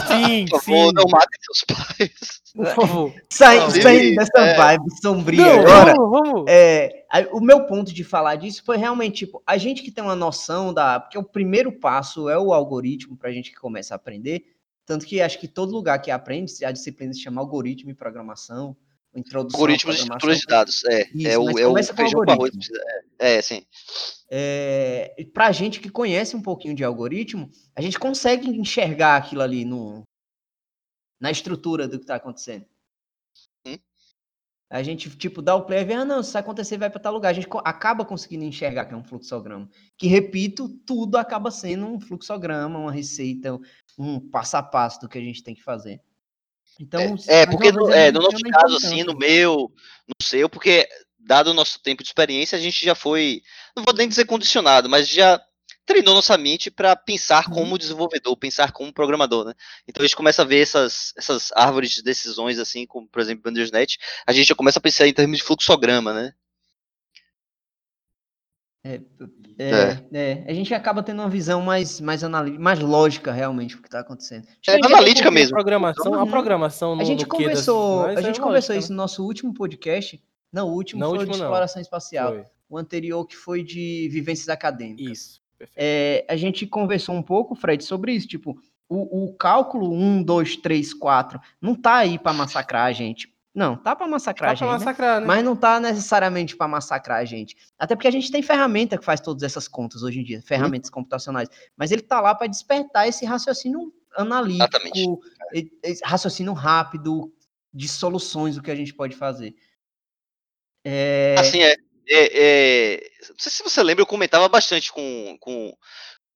Sim, 0.07 0.45
sim, 0.45 0.45
Por 0.49 0.61
favor, 0.61 0.87
sim. 0.87 0.93
não 0.95 1.03
matem 1.09 1.39
seus 1.41 1.63
pais. 1.63 2.41
Por 2.55 2.65
favor. 2.75 3.13
Saindo, 3.29 3.81
saindo 3.81 4.15
dessa 4.15 4.39
é. 4.39 4.53
vibe 4.55 5.01
sombria 5.01 5.45
não, 5.45 5.59
agora. 5.59 5.93
Vamos, 5.95 6.11
vamos. 6.11 6.45
É, 6.47 7.05
o 7.31 7.39
meu 7.39 7.65
ponto 7.65 7.93
de 7.93 8.03
falar 8.03 8.35
disso 8.35 8.63
foi 8.65 8.77
realmente, 8.77 9.25
tipo, 9.25 9.41
a 9.45 9.57
gente 9.57 9.81
que 9.81 9.91
tem 9.91 10.03
uma 10.03 10.15
noção 10.15 10.73
da... 10.73 10.99
Porque 10.99 11.17
o 11.17 11.23
primeiro 11.23 11.71
passo 11.71 12.29
é 12.29 12.37
o 12.37 12.53
algoritmo 12.53 13.15
pra 13.15 13.31
gente 13.31 13.51
que 13.51 13.57
começa 13.57 13.93
a 13.93 13.97
aprender. 13.97 14.43
Tanto 14.85 15.05
que 15.05 15.21
acho 15.21 15.39
que 15.39 15.47
todo 15.47 15.73
lugar 15.73 16.01
que 16.01 16.09
aprende, 16.09 16.63
a 16.63 16.71
disciplina 16.71 17.13
se 17.13 17.21
chama 17.21 17.41
algoritmo 17.41 17.91
e 17.91 17.93
programação. 17.93 18.75
Introdução 19.17 19.59
Algoritmos 19.59 19.95
de 19.95 20.01
estruturas 20.03 20.37
de 20.37 20.45
dados, 20.45 20.83
é. 20.85 21.09
Isso, 21.13 21.27
é 21.27 21.37
o, 21.39 21.57
é 21.57 21.67
o 21.67 21.83
feijão 21.83 22.23
com 22.23 22.31
arroz. 22.31 22.51
É, 23.19 23.37
é 23.37 23.41
sim. 23.41 23.65
É, 24.29 25.25
para 25.33 25.47
a 25.47 25.51
gente 25.51 25.79
que 25.79 25.89
conhece 25.89 26.35
um 26.35 26.41
pouquinho 26.41 26.75
de 26.75 26.83
algoritmo, 26.83 27.49
a 27.75 27.81
gente 27.81 27.97
consegue 27.97 28.47
enxergar 28.47 29.17
aquilo 29.17 29.41
ali 29.41 29.65
no, 29.65 30.03
na 31.19 31.31
estrutura 31.31 31.87
do 31.87 31.97
que 31.97 32.03
está 32.03 32.15
acontecendo. 32.15 32.65
Hum? 33.65 33.77
A 34.69 34.83
gente, 34.83 35.09
tipo, 35.17 35.41
dá 35.41 35.55
o 35.55 35.65
play 35.65 35.81
e 35.81 35.85
vê, 35.85 35.93
ah, 35.93 36.05
não, 36.05 36.21
se 36.21 36.37
acontecer, 36.37 36.77
vai 36.77 36.89
para 36.91 36.99
tal 36.99 37.13
lugar. 37.13 37.29
A 37.29 37.33
gente 37.33 37.47
acaba 37.63 38.05
conseguindo 38.05 38.43
enxergar 38.43 38.85
que 38.85 38.93
é 38.93 38.97
um 38.97 39.03
fluxograma. 39.03 39.67
Que, 39.97 40.05
repito, 40.05 40.69
tudo 40.85 41.17
acaba 41.17 41.49
sendo 41.49 41.87
um 41.87 41.99
fluxograma, 41.99 42.77
uma 42.77 42.91
receita, 42.91 43.57
um 43.97 44.19
passo 44.19 44.57
a 44.57 44.61
passo 44.61 45.01
do 45.01 45.09
que 45.09 45.17
a 45.17 45.21
gente 45.21 45.41
tem 45.41 45.55
que 45.55 45.63
fazer. 45.63 46.01
Então, 46.79 47.15
é, 47.27 47.41
é 47.41 47.45
porque 47.45 47.71
no, 47.71 47.91
é, 47.91 48.11
no 48.11 48.21
nosso 48.21 48.37
caso, 48.51 48.77
assim, 48.77 49.03
no 49.03 49.15
meu, 49.15 49.71
no 50.07 50.25
seu, 50.25 50.49
porque 50.49 50.87
dado 51.19 51.51
o 51.51 51.53
nosso 51.53 51.79
tempo 51.81 52.03
de 52.03 52.09
experiência, 52.09 52.57
a 52.57 52.61
gente 52.61 52.83
já 52.85 52.95
foi, 52.95 53.41
não 53.75 53.83
vou 53.83 53.93
nem 53.93 54.07
dizer 54.07 54.25
condicionado, 54.25 54.89
mas 54.89 55.07
já 55.07 55.41
treinou 55.85 56.13
nossa 56.13 56.37
mente 56.37 56.69
para 56.69 56.95
pensar 56.95 57.47
uhum. 57.47 57.53
como 57.53 57.77
desenvolvedor, 57.77 58.35
pensar 58.37 58.71
como 58.71 58.93
programador, 58.93 59.45
né? 59.45 59.53
Então 59.87 60.03
a 60.03 60.05
gente 60.05 60.15
começa 60.15 60.41
a 60.41 60.45
ver 60.45 60.61
essas, 60.61 61.13
essas 61.17 61.51
árvores 61.55 61.91
de 61.91 62.03
decisões, 62.03 62.59
assim, 62.59 62.85
como 62.85 63.07
por 63.07 63.21
exemplo 63.21 63.43
Bandersnatch, 63.43 63.97
a 64.25 64.33
gente 64.33 64.47
já 64.47 64.55
começa 64.55 64.79
a 64.79 64.81
pensar 64.81 65.07
em 65.07 65.13
termos 65.13 65.37
de 65.37 65.43
fluxograma, 65.43 66.13
né? 66.13 66.33
É, 68.87 69.01
é, 69.59 69.69
é. 70.13 70.43
é, 70.45 70.45
a 70.47 70.53
gente 70.53 70.73
acaba 70.73 71.03
tendo 71.03 71.21
uma 71.21 71.29
visão 71.29 71.61
mais, 71.61 71.99
mais, 71.99 72.23
analítica, 72.23 72.63
mais 72.63 72.79
lógica 72.79 73.31
realmente 73.31 73.75
do 73.75 73.81
que 73.81 73.87
está 73.87 73.99
acontecendo. 73.99 74.47
É 74.67 74.75
analítica 74.75 75.29
mesmo. 75.29 75.55
A 75.55 75.59
programação, 75.59 76.13
a 76.13 76.25
programação 76.27 76.95
no, 76.95 77.01
a 77.01 77.05
gente 77.05 77.25
conversou, 77.25 78.05
a 78.05 78.21
gente 78.21 78.39
conversou 78.39 78.75
isso 78.75 78.91
no 78.91 78.97
nosso 78.97 79.25
último 79.25 79.53
podcast. 79.53 80.21
Não, 80.53 80.69
o 80.69 80.73
último 80.73 81.01
não, 81.01 81.09
foi 81.09 81.19
último 81.19 81.35
de 81.35 81.41
exploração 81.41 81.81
espacial. 81.81 82.33
Foi. 82.33 82.43
O 82.69 82.77
anterior 82.77 83.25
que 83.25 83.35
foi 83.35 83.63
de 83.63 84.07
vivências 84.11 84.47
acadêmicas. 84.47 85.17
Isso. 85.17 85.41
É, 85.75 86.25
a 86.29 86.35
gente 86.35 86.65
conversou 86.67 87.15
um 87.15 87.23
pouco, 87.23 87.55
Fred, 87.55 87.83
sobre 87.83 88.13
isso. 88.13 88.27
Tipo, 88.27 88.57
o, 88.87 89.25
o 89.25 89.33
cálculo 89.33 89.91
1, 89.91 90.23
2, 90.23 90.57
3, 90.57 90.93
4 90.93 91.39
não 91.61 91.75
tá 91.75 91.95
aí 91.95 92.17
para 92.17 92.33
massacrar 92.33 92.85
a 92.85 92.93
gente. 92.93 93.33
Não, 93.57 93.75
tá 93.75 93.95
para 93.95 94.07
massacrar 94.07 94.49
tá 94.49 94.51
a 94.51 94.53
gente. 94.53 94.67
Pra 94.67 94.77
massacrar, 94.77 95.19
né? 95.19 95.25
Mas 95.25 95.43
não 95.43 95.55
tá 95.55 95.79
necessariamente 95.79 96.55
para 96.55 96.67
massacrar 96.67 97.17
a 97.17 97.25
gente. 97.25 97.57
Até 97.79 97.95
porque 97.95 98.07
a 98.07 98.11
gente 98.11 98.31
tem 98.31 98.43
ferramenta 98.43 98.99
que 98.99 99.03
faz 99.03 99.19
todas 99.19 99.41
essas 99.41 99.67
contas 99.67 100.03
hoje 100.03 100.19
em 100.19 100.23
dia, 100.23 100.43
ferramentas 100.43 100.91
computacionais. 100.91 101.49
Mas 101.75 101.91
ele 101.91 102.03
tá 102.03 102.21
lá 102.21 102.35
para 102.35 102.45
despertar 102.45 103.07
esse 103.07 103.25
raciocínio 103.25 103.91
analítico, 104.15 105.19
raciocínio 106.03 106.53
rápido, 106.53 107.33
de 107.73 107.87
soluções 107.87 108.57
do 108.57 108.61
que 108.61 108.69
a 108.69 108.75
gente 108.75 108.93
pode 108.93 109.15
fazer. 109.15 109.55
É... 110.85 111.35
Assim, 111.39 111.59
é, 111.59 111.75
é, 112.07 112.93
é, 112.93 113.11
Não 113.27 113.39
sei 113.39 113.51
se 113.51 113.63
você 113.63 113.81
lembra, 113.81 114.03
eu 114.03 114.07
comentava 114.07 114.47
bastante 114.47 114.93
com, 114.93 115.35
com 115.39 115.75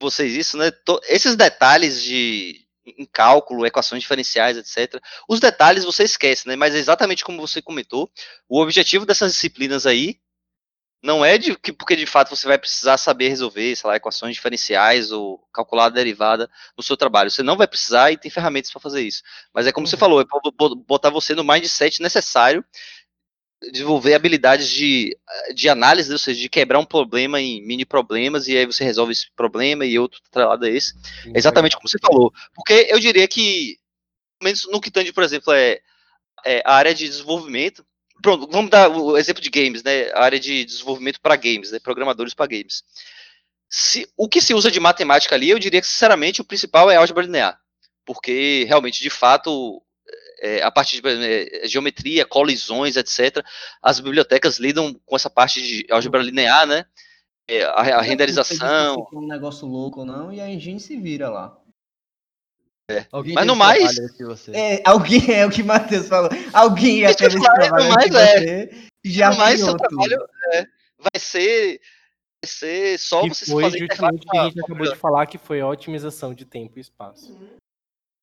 vocês 0.01 0.33
isso, 0.33 0.57
né? 0.57 0.71
Esses 1.07 1.35
detalhes 1.35 2.01
de 2.01 2.65
em 2.97 3.05
cálculo, 3.05 3.65
equações 3.65 4.01
diferenciais, 4.01 4.57
etc. 4.57 5.01
Os 5.27 5.39
detalhes 5.39 5.83
você 5.83 6.03
esquece, 6.03 6.47
né? 6.47 6.55
Mas 6.55 6.75
é 6.75 6.77
exatamente 6.77 7.23
como 7.23 7.39
você 7.39 7.61
comentou, 7.61 8.09
o 8.47 8.61
objetivo 8.61 9.05
dessas 9.05 9.33
disciplinas 9.33 9.85
aí 9.85 10.19
não 11.03 11.25
é 11.25 11.37
de 11.37 11.55
que 11.55 11.73
porque 11.73 11.95
de 11.95 12.05
fato 12.05 12.35
você 12.35 12.47
vai 12.47 12.59
precisar 12.59 12.97
saber 12.97 13.29
resolver, 13.29 13.75
sei 13.75 13.87
lá, 13.87 13.95
equações 13.95 14.35
diferenciais 14.35 15.11
ou 15.11 15.39
calcular 15.51 15.85
a 15.85 15.89
derivada 15.89 16.49
no 16.77 16.83
seu 16.83 16.95
trabalho. 16.95 17.31
Você 17.31 17.41
não 17.41 17.57
vai 17.57 17.67
precisar 17.67 18.11
e 18.11 18.17
tem 18.17 18.29
ferramentas 18.29 18.71
para 18.71 18.79
fazer 18.79 19.01
isso. 19.01 19.23
Mas 19.53 19.65
é 19.65 19.71
como 19.71 19.85
uhum. 19.85 19.89
você 19.89 19.97
falou, 19.97 20.21
é 20.21 20.25
para 20.25 20.39
botar 20.87 21.09
você 21.09 21.33
no 21.33 21.43
mindset 21.43 22.01
necessário 22.01 22.63
desenvolver 23.69 24.13
habilidades 24.15 24.69
de, 24.69 25.15
de 25.53 25.69
análise, 25.69 26.11
ou 26.11 26.17
seja, 26.17 26.39
de 26.39 26.49
quebrar 26.49 26.79
um 26.79 26.85
problema 26.85 27.39
em 27.39 27.61
mini 27.65 27.85
problemas 27.85 28.47
e 28.47 28.57
aí 28.57 28.65
você 28.65 28.83
resolve 28.83 29.11
esse 29.11 29.29
problema 29.35 29.85
e 29.85 29.99
outro 29.99 30.19
lado 30.33 30.65
é 30.65 30.71
esse. 30.71 30.93
É 31.33 31.37
exatamente 31.37 31.75
como 31.75 31.87
você 31.87 31.99
falou. 31.99 32.33
Porque 32.55 32.87
eu 32.89 32.99
diria 32.99 33.27
que, 33.27 33.77
menos 34.41 34.67
no 34.71 34.81
que 34.81 34.89
tange, 34.89 35.13
por 35.13 35.23
exemplo, 35.23 35.53
é, 35.53 35.79
é 36.45 36.61
a 36.65 36.73
área 36.73 36.93
de 36.93 37.07
desenvolvimento. 37.07 37.85
Pronto, 38.21 38.47
vamos 38.51 38.71
dar 38.71 38.89
o 38.89 39.17
exemplo 39.17 39.41
de 39.41 39.49
games, 39.49 39.83
né? 39.83 40.11
A 40.11 40.23
área 40.23 40.39
de 40.39 40.65
desenvolvimento 40.65 41.19
para 41.21 41.35
games, 41.35 41.71
né? 41.71 41.79
Programadores 41.79 42.33
para 42.33 42.47
games. 42.47 42.83
Se, 43.69 44.07
o 44.17 44.27
que 44.27 44.41
se 44.41 44.53
usa 44.53 44.69
de 44.69 44.79
matemática 44.79 45.35
ali, 45.35 45.49
eu 45.49 45.59
diria 45.59 45.81
que, 45.81 45.87
sinceramente, 45.87 46.41
o 46.41 46.45
principal 46.45 46.89
é 46.89 46.97
álgebra 46.97 47.23
linear. 47.23 47.59
Porque, 48.05 48.65
realmente, 48.67 49.01
de 49.01 49.09
fato, 49.09 49.81
é, 50.41 50.63
a 50.63 50.71
parte 50.71 50.99
de 50.99 51.07
é, 51.07 51.67
geometria, 51.67 52.25
colisões, 52.25 52.97
etc. 52.97 53.45
As 53.81 53.99
bibliotecas 53.99 54.57
lidam 54.57 54.99
com 55.05 55.15
essa 55.15 55.29
parte 55.29 55.61
de 55.61 55.85
álgebra 55.91 56.21
linear, 56.21 56.65
né? 56.65 56.85
É, 57.47 57.63
a, 57.63 57.97
a 57.97 58.01
renderização. 58.01 59.07
um 59.13 59.27
negócio 59.27 59.67
louco 59.67 59.99
ou 59.99 60.05
não, 60.05 60.33
e 60.33 60.41
a 60.41 60.49
engine 60.49 60.79
se 60.79 60.97
vira 60.97 61.29
lá. 61.29 61.57
É. 62.89 63.05
Mas 63.33 63.45
no 63.45 63.55
mais. 63.55 63.95
É, 64.53 64.81
alguém 64.83 65.31
é 65.31 65.45
o 65.45 65.51
que 65.51 65.61
o 65.61 65.65
Matheus 65.65 66.07
falou. 66.07 66.29
Alguém 66.51 67.01
teve 67.15 67.35
esse 67.37 67.53
trabalho. 67.53 67.89
Mais, 67.89 68.15
é. 68.15 68.69
Já 69.05 69.29
no 69.29 69.37
mais, 69.37 69.59
seu 69.59 69.77
trabalho 69.77 70.27
é, 70.53 70.65
vai 70.97 71.19
ser. 71.19 71.79
Vai 72.43 72.49
ser 72.49 72.97
só 72.97 73.23
e 73.23 73.29
você 73.29 73.45
foi 73.45 73.63
fazer 73.63 73.77
justamente 73.77 74.25
o 74.25 74.31
que 74.31 74.37
a 74.37 74.45
gente 74.45 74.59
acabou 74.59 74.89
de 74.89 74.95
falar, 74.95 75.27
que 75.27 75.37
foi 75.37 75.61
a 75.61 75.67
otimização 75.67 76.33
de 76.33 76.43
tempo 76.43 76.79
e 76.79 76.81
espaço 76.81 77.37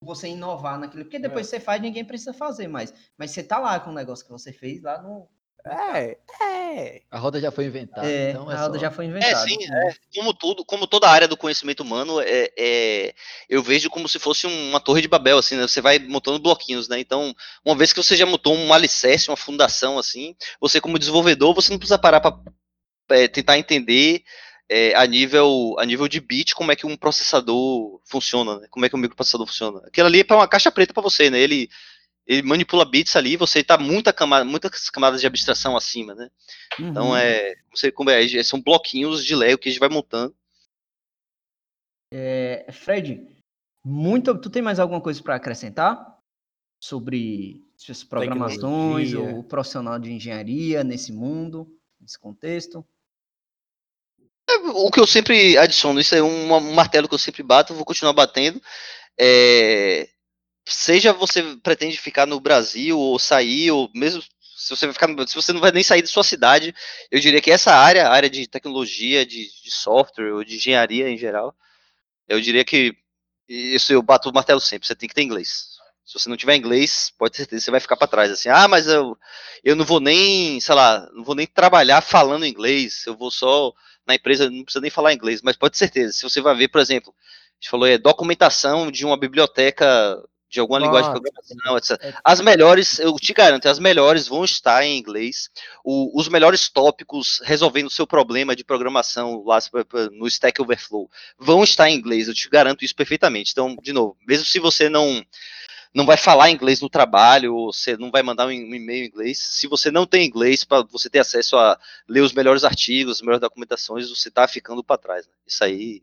você 0.01 0.29
inovar 0.29 0.79
naquilo. 0.79 1.05
Porque 1.05 1.19
depois 1.19 1.47
é. 1.47 1.51
você 1.51 1.61
faz, 1.61 1.81
ninguém 1.81 2.05
precisa 2.05 2.33
fazer 2.33 2.69
mais. 2.69 2.93
Mas 3.17 3.31
você 3.31 3.43
tá 3.43 3.59
lá 3.59 3.79
com 3.81 3.91
o 3.91 3.95
negócio 3.95 4.25
que 4.25 4.33
você 4.33 4.53
fez 4.53 4.83
lá 4.83 5.03
no. 5.03 5.29
É, 5.67 6.17
é. 6.41 7.03
A 7.11 7.19
roda 7.19 7.41
já 7.41 7.51
foi 7.51 7.67
inventada. 7.67 8.09
É, 8.09 8.31
então 8.31 8.51
é 8.51 8.55
a 8.55 8.61
roda 8.61 8.75
só... 8.75 8.81
já 8.81 8.91
foi 8.91 9.07
inventada. 9.07 9.33
É, 9.33 9.49
sim, 9.49 9.59
é. 9.65 9.95
Como, 10.15 10.33
tudo, 10.33 10.65
como 10.65 10.87
toda 10.87 11.09
a 11.09 11.11
área 11.11 11.29
do 11.29 11.37
conhecimento 11.37 11.83
humano, 11.83 12.21
é, 12.21 12.51
é, 12.57 13.15
eu 13.49 13.63
vejo 13.63 13.91
como 13.91 14.09
se 14.09 14.19
fosse 14.19 14.47
uma 14.47 14.81
torre 14.81 15.03
de 15.03 15.09
Babel, 15.09 15.37
assim, 15.37 15.57
né? 15.57 15.63
Você 15.63 15.81
vai 15.81 15.99
montando 15.99 16.39
bloquinhos, 16.39 16.89
né? 16.89 17.01
Então, 17.01 17.35
uma 17.65 17.75
vez 17.75 17.93
que 17.93 18.03
você 18.03 18.17
já 18.17 18.25
montou 18.25 18.55
um 18.55 18.73
alicerce, 18.73 19.29
uma 19.29 19.37
fundação, 19.37 19.99
assim, 19.99 20.35
você 20.61 20.81
como 20.81 20.99
desenvolvedor, 20.99 21.55
você 21.55 21.71
não 21.71 21.79
precisa 21.79 21.99
parar 21.99 22.21
para 22.21 22.41
é, 23.11 23.27
tentar 23.27 23.59
entender 23.59 24.23
é, 24.69 24.95
a, 24.95 25.07
nível, 25.07 25.77
a 25.79 25.87
nível 25.87 26.07
de 26.07 26.21
bit 26.21 26.55
como 26.55 26.71
é 26.71 26.77
que 26.77 26.87
um 26.87 26.97
processador 26.97 28.01
funciona, 28.05 28.61
né? 28.61 28.67
como 28.71 28.85
é 28.85 28.89
que 28.89 28.95
um 28.95 28.99
microprocessador 28.99 29.47
funciona. 29.47 29.81
Aquilo 29.87 30.07
ali 30.07 30.21
é 30.21 30.25
para 30.25 30.37
uma 30.37 30.49
caixa 30.49 30.71
preta 30.71 30.93
para 30.93 31.03
você, 31.03 31.31
né? 31.31 31.41
Ele, 31.41 31.71
ele 32.27 32.43
manipula 32.43 32.85
bits 32.85 33.17
ali, 33.17 33.37
você 33.37 33.61
está 33.61 33.79
muita 33.79 34.13
camada, 34.13 34.45
muitas 34.45 34.91
camadas 34.91 35.21
de 35.21 35.27
abstração 35.27 35.77
acima, 35.77 36.15
né? 36.15 36.31
Então, 36.75 36.85
uhum. 36.85 36.91
Então 36.91 37.17
é, 37.17 37.55
você, 37.75 37.91
como 37.91 38.11
é, 38.11 38.43
são 38.43 38.61
bloquinhos 38.61 39.25
de 39.25 39.35
Lego 39.35 39.59
que 39.59 39.69
a 39.69 39.73
gente 39.73 39.81
vai 39.81 39.89
montando. 39.89 40.35
É, 42.13 42.67
Fred, 42.71 43.27
muito, 43.85 44.39
tu 44.39 44.51
tem 44.51 44.63
mais 44.63 44.79
alguma 44.79 45.01
coisa 45.01 45.23
para 45.23 45.37
acrescentar 45.37 46.19
sobre 46.81 47.65
suas 47.77 48.05
programações 48.05 49.15
ou 49.15 49.43
profissional 49.45 49.99
de 49.99 50.13
engenharia 50.13 50.85
nesse 50.85 51.13
mundo, 51.13 51.67
nesse 52.01 52.19
contexto? 52.19 52.85
O 54.75 54.91
que 54.91 55.01
eu 55.01 55.07
sempre 55.07 55.57
adiciono, 55.59 56.01
isso 56.01 56.15
é 56.15 56.23
um, 56.23 56.73
martelo 56.75 57.09
que 57.09 57.15
eu 57.15 57.19
sempre 57.19 57.43
bato, 57.43 57.75
vou 57.75 57.85
continuar 57.85 58.13
batendo. 58.13 58.61
É, 59.19 60.09
seja 60.67 61.13
você 61.13 61.43
pretende 61.63 61.99
ficar 61.99 62.27
no 62.27 62.41
Brasil 62.41 62.99
ou 62.99 63.19
sair, 63.19 63.71
ou 63.71 63.91
mesmo 63.95 64.23
se 64.57 64.71
você 64.71 64.87
vai 64.87 64.93
ficar, 64.93 65.09
se 65.29 65.35
você 65.35 65.53
não 65.53 65.61
vai 65.61 65.71
nem 65.71 65.83
sair 65.83 66.03
de 66.03 66.09
sua 66.09 66.25
cidade, 66.25 66.75
eu 67.11 67.21
diria 67.21 67.41
que 67.41 67.51
essa 67.51 67.73
área, 67.73 68.09
área 68.09 68.29
de 68.29 68.47
tecnologia, 68.47 69.25
de, 69.25 69.49
de 69.63 69.71
software 69.71 70.33
ou 70.33 70.45
de 70.45 70.57
engenharia 70.57 71.09
em 71.09 71.17
geral, 71.17 71.55
eu 72.29 72.41
diria 72.41 72.65
que 72.65 72.95
isso 73.49 73.93
eu 73.93 74.03
bato 74.03 74.29
o 74.29 74.33
martelo 74.33 74.61
sempre, 74.61 74.87
você 74.87 74.95
tem 74.95 75.09
que 75.09 75.15
ter 75.15 75.23
inglês. 75.23 75.79
Se 76.05 76.19
você 76.19 76.29
não 76.29 76.37
tiver 76.37 76.57
inglês, 76.57 77.13
pode 77.19 77.33
ter 77.33 77.39
certeza 77.39 77.61
que 77.61 77.65
você 77.67 77.71
vai 77.71 77.81
ficar 77.81 77.97
para 77.97 78.09
trás. 78.09 78.31
Assim, 78.31 78.49
ah, 78.49 78.67
mas 78.67 78.87
eu, 78.87 79.17
eu 79.63 79.77
não 79.77 79.85
vou 79.85 80.01
nem, 80.01 80.59
sei 80.61 80.75
lá, 80.75 81.07
não 81.13 81.23
vou 81.23 81.35
nem 81.35 81.47
trabalhar 81.47 82.01
falando 82.01 82.47
inglês, 82.47 83.05
eu 83.07 83.17
vou 83.17 83.31
só 83.31 83.73
na 84.09 84.15
empresa, 84.15 84.51
não 84.51 84.65
precisa 84.65 84.81
nem 84.81 84.91
falar 84.91 85.13
inglês, 85.13 85.43
mas 85.43 85.57
pode 85.57 85.73
ter 85.73 85.79
certeza, 85.79 86.13
se 86.15 86.23
você 86.23 86.41
vai 86.41 86.57
ver, 86.57 86.69
por 86.69 86.81
exemplo, 86.81 87.15
a 87.15 87.55
gente 87.61 87.71
falou, 87.71 87.87
é 87.87 87.99
documentação 87.99 88.91
de 88.91 89.05
uma 89.05 89.17
biblioteca 89.17 90.19
de 90.51 90.61
alguma 90.61 90.81
Nossa, 90.81 90.89
linguagem 90.89 91.13
de 91.13 91.21
programação, 91.21 91.77
etc. 91.77 92.03
É 92.03 92.15
as 92.25 92.41
melhores, 92.41 92.99
eu 92.99 93.15
te 93.17 93.35
garanto, 93.35 93.69
as 93.69 93.79
melhores 93.79 94.27
vão 94.27 94.45
estar 94.45 94.83
em 94.83 94.97
inglês. 94.97 95.51
O, 95.85 96.19
os 96.19 96.27
melhores 96.29 96.71
tópicos 96.71 97.41
resolvendo 97.45 97.89
o 97.89 97.91
seu 97.91 98.07
problema 98.07 98.57
de 98.57 98.65
programação 98.65 99.45
lá 99.45 99.59
no 100.13 100.27
Stack 100.27 100.61
Overflow 100.63 101.11
vão 101.39 101.63
estar 101.63 101.91
em 101.91 101.97
inglês, 101.97 102.29
eu 102.29 102.35
te 102.35 102.49
garanto 102.49 102.83
isso 102.83 102.95
perfeitamente. 102.95 103.53
Então, 103.53 103.77
de 103.77 103.93
novo, 103.93 104.17
mesmo 104.27 104.47
se 104.47 104.59
você 104.59 104.89
não 104.89 105.23
não 105.95 106.07
vai 106.07 106.17
falar 106.17 106.51
inglês 106.51 106.81
no 106.81 106.89
trabalho, 106.89 107.55
ou 107.55 107.73
você 107.73 107.97
não 107.97 108.11
vai 108.11 108.23
mandar 108.23 108.47
um 108.47 108.53
e-mail 108.53 109.05
em 109.05 109.09
inglês. 109.09 109.39
Se 109.39 109.67
você 109.67 109.91
não 109.91 110.07
tem 110.07 110.27
inglês, 110.27 110.65
para 110.65 110.83
você 110.83 111.09
ter 111.09 111.19
acesso 111.19 111.57
a 111.57 111.79
ler 112.09 112.21
os 112.21 112.33
melhores 112.33 112.65
artigos, 112.65 113.17
as 113.17 113.21
melhores 113.23 113.41
documentações, 113.41 114.09
você 114.09 114.29
está 114.29 114.47
ficando 114.47 114.83
para 114.85 114.99
trás. 114.99 115.27
Né? 115.27 115.33
Isso 115.47 115.65
aí. 115.65 116.03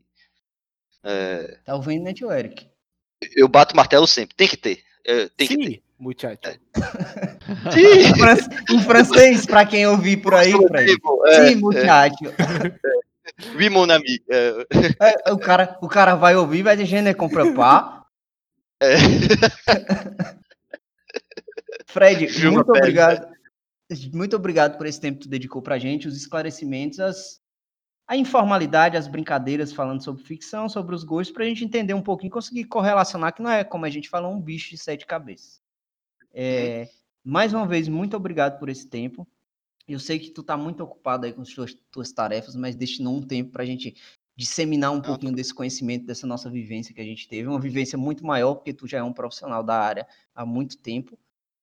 É... 1.04 1.60
Tá 1.66 1.76
ouvindo 1.76 2.04
network. 2.04 2.68
Eu 3.36 3.48
bato 3.48 3.76
martelo 3.76 4.08
sempre, 4.08 4.36
tem 4.36 4.48
que 4.48 4.58
ter. 4.58 4.84
É, 5.06 5.30
tem 5.30 5.48
Sim, 5.48 5.58
que 5.58 5.70
ter. 5.70 5.84
Muchacho. 5.98 6.40
É. 6.44 6.60
em 8.74 8.80
francês, 8.82 9.46
para 9.46 9.66
quem 9.66 9.88
ouvir 9.88 10.18
por 10.18 10.34
aí, 10.34 10.52
Fred. 10.52 10.98
É, 11.28 11.48
Sim, 11.48 11.56
muchacho. 11.56 12.26
É. 12.26 13.56
Oui, 13.56 13.70
mon 13.70 13.90
ami. 13.90 14.20
É. 14.30 15.32
o, 15.32 15.38
cara, 15.38 15.78
o 15.82 15.88
cara 15.88 16.16
vai 16.16 16.36
ouvir, 16.36 16.64
vai 16.64 16.76
dizer, 16.76 17.02
né, 17.02 17.14
compra 17.14 17.52
pá. 17.54 18.05
É. 18.82 18.96
Fred, 21.88 22.28
muito 22.52 22.70
obrigado. 22.72 23.36
Muito 24.12 24.36
obrigado 24.36 24.78
por 24.78 24.86
esse 24.86 25.00
tempo 25.00 25.20
que 25.20 25.26
tu 25.26 25.30
dedicou 25.30 25.62
pra 25.62 25.78
gente, 25.78 26.08
os 26.08 26.18
esclarecimentos, 26.18 27.00
as, 27.00 27.40
a 28.08 28.18
informalidade, 28.18 28.98
as 28.98 29.08
brincadeiras 29.08 29.72
falando 29.72 30.04
sobre 30.04 30.24
ficção, 30.24 30.68
sobre 30.68 30.96
os 30.96 31.04
gostos, 31.04 31.34
pra 31.34 31.46
gente 31.46 31.64
entender 31.64 31.94
um 31.94 32.02
pouquinho, 32.02 32.32
conseguir 32.32 32.66
correlacionar, 32.66 33.34
que 33.34 33.42
não 33.42 33.50
é, 33.50 33.64
como 33.64 33.86
a 33.86 33.90
gente 33.90 34.10
falou, 34.10 34.34
um 34.34 34.42
bicho 34.42 34.72
de 34.72 34.78
sete 34.78 35.06
cabeças. 35.06 35.62
É, 36.34 36.90
mais 37.24 37.54
uma 37.54 37.68
vez, 37.68 37.88
muito 37.88 38.18
obrigado 38.18 38.60
por 38.60 38.70
esse 38.70 38.88
tempo. 38.88 39.28
Eu 39.88 40.00
sei 40.00 40.18
que 40.18 40.32
tu 40.32 40.42
tá 40.42 40.58
muito 40.58 40.84
ocupado 40.84 41.26
aí 41.26 41.32
com 41.32 41.44
as 41.44 41.50
tuas, 41.50 41.78
tuas 41.92 42.12
tarefas, 42.12 42.56
mas 42.56 42.76
destinou 42.76 43.16
um 43.16 43.22
tempo 43.22 43.52
pra 43.52 43.66
gente 43.66 43.96
disseminar 44.36 44.92
um 44.92 45.02
pouquinho 45.02 45.34
desse 45.34 45.54
conhecimento, 45.54 46.06
dessa 46.06 46.28
nossa 46.28 46.50
vivência 46.50 46.94
que 46.94 47.02
a 47.02 47.06
gente 47.06 47.28
teve, 47.28 47.48
uma 47.48 47.60
vivência 47.60 47.98
muito 47.98 48.26
maior, 48.26 48.56
porque 48.56 48.74
tu 48.74 48.88
já 48.88 48.98
é 48.98 49.04
um 49.04 49.14
profissional 49.14 49.64
da 49.64 49.80
área 49.80 50.08
há 50.34 50.46
muito 50.46 50.78
tempo. 50.78 51.18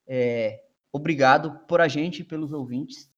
É, 0.07 0.63
obrigado 0.91 1.59
por 1.67 1.79
a 1.79 1.87
gente 1.87 2.21
e 2.21 2.23
pelos 2.23 2.51
ouvintes. 2.51 3.11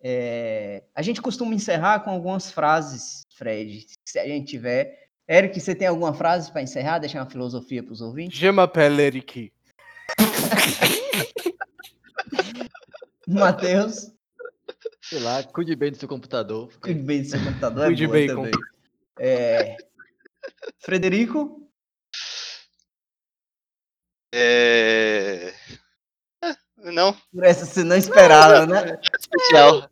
É, 0.00 0.84
a 0.94 1.02
gente 1.02 1.20
costuma 1.20 1.54
encerrar 1.54 2.00
com 2.00 2.10
algumas 2.10 2.50
frases, 2.50 3.26
Fred, 3.34 3.86
se 4.04 4.18
a 4.18 4.26
gente 4.26 4.46
tiver. 4.46 5.08
Eric, 5.28 5.60
você 5.60 5.74
tem 5.74 5.88
alguma 5.88 6.14
frase 6.14 6.50
para 6.50 6.62
encerrar, 6.62 7.00
deixar 7.00 7.20
uma 7.20 7.30
filosofia 7.30 7.82
para 7.82 7.92
os 7.92 8.00
ouvintes? 8.00 8.38
Je 8.38 8.50
m'appelle 8.50 9.02
Eric. 9.02 9.52
Matheus. 13.28 14.10
Sei 15.08 15.20
lá, 15.20 15.42
cuide 15.42 15.74
bem 15.74 15.90
do 15.90 15.96
seu 15.96 16.06
computador. 16.06 16.70
Cuide 16.82 17.00
bem 17.00 17.22
do 17.22 17.28
seu 17.28 17.42
computador, 17.42 17.84
é 17.84 17.86
cuide 17.86 18.06
bem 18.06 18.26
também. 18.26 18.52
É... 19.18 19.74
Frederico? 20.80 21.66
É... 24.34 25.54
é... 26.44 26.54
Não. 26.76 27.16
Por 27.32 27.42
essa 27.42 27.64
você 27.64 27.82
não 27.82 27.96
esperava, 27.96 28.66
né? 28.66 28.98
Especial. 29.18 29.88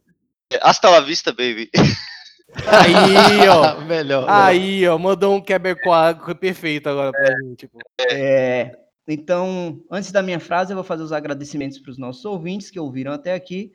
Hasta 0.61 0.91
la 0.91 1.01
vista, 1.01 1.33
baby. 1.33 1.71
Aí, 2.67 3.49
ó. 3.49 3.81
Melhor. 3.89 4.27
Aí, 4.29 4.87
ó. 4.87 4.99
Mandou 4.99 5.35
um 5.35 5.41
quebra 5.41 5.75
perfeito 6.39 6.91
agora 6.91 7.11
pra 7.11 7.33
é, 7.33 7.37
gente. 7.43 7.67
Pô. 7.69 7.79
É... 8.11 8.77
Então, 9.09 9.83
antes 9.91 10.12
da 10.12 10.23
minha 10.23 10.39
frase, 10.39 10.73
eu 10.73 10.77
vou 10.77 10.85
fazer 10.85 11.03
os 11.03 11.12
agradecimentos 11.12 11.79
para 11.79 11.91
os 11.91 11.97
nossos 11.97 12.25
ouvintes 12.27 12.71
que 12.71 12.79
ouviram 12.79 13.12
até 13.12 13.33
aqui. 13.33 13.73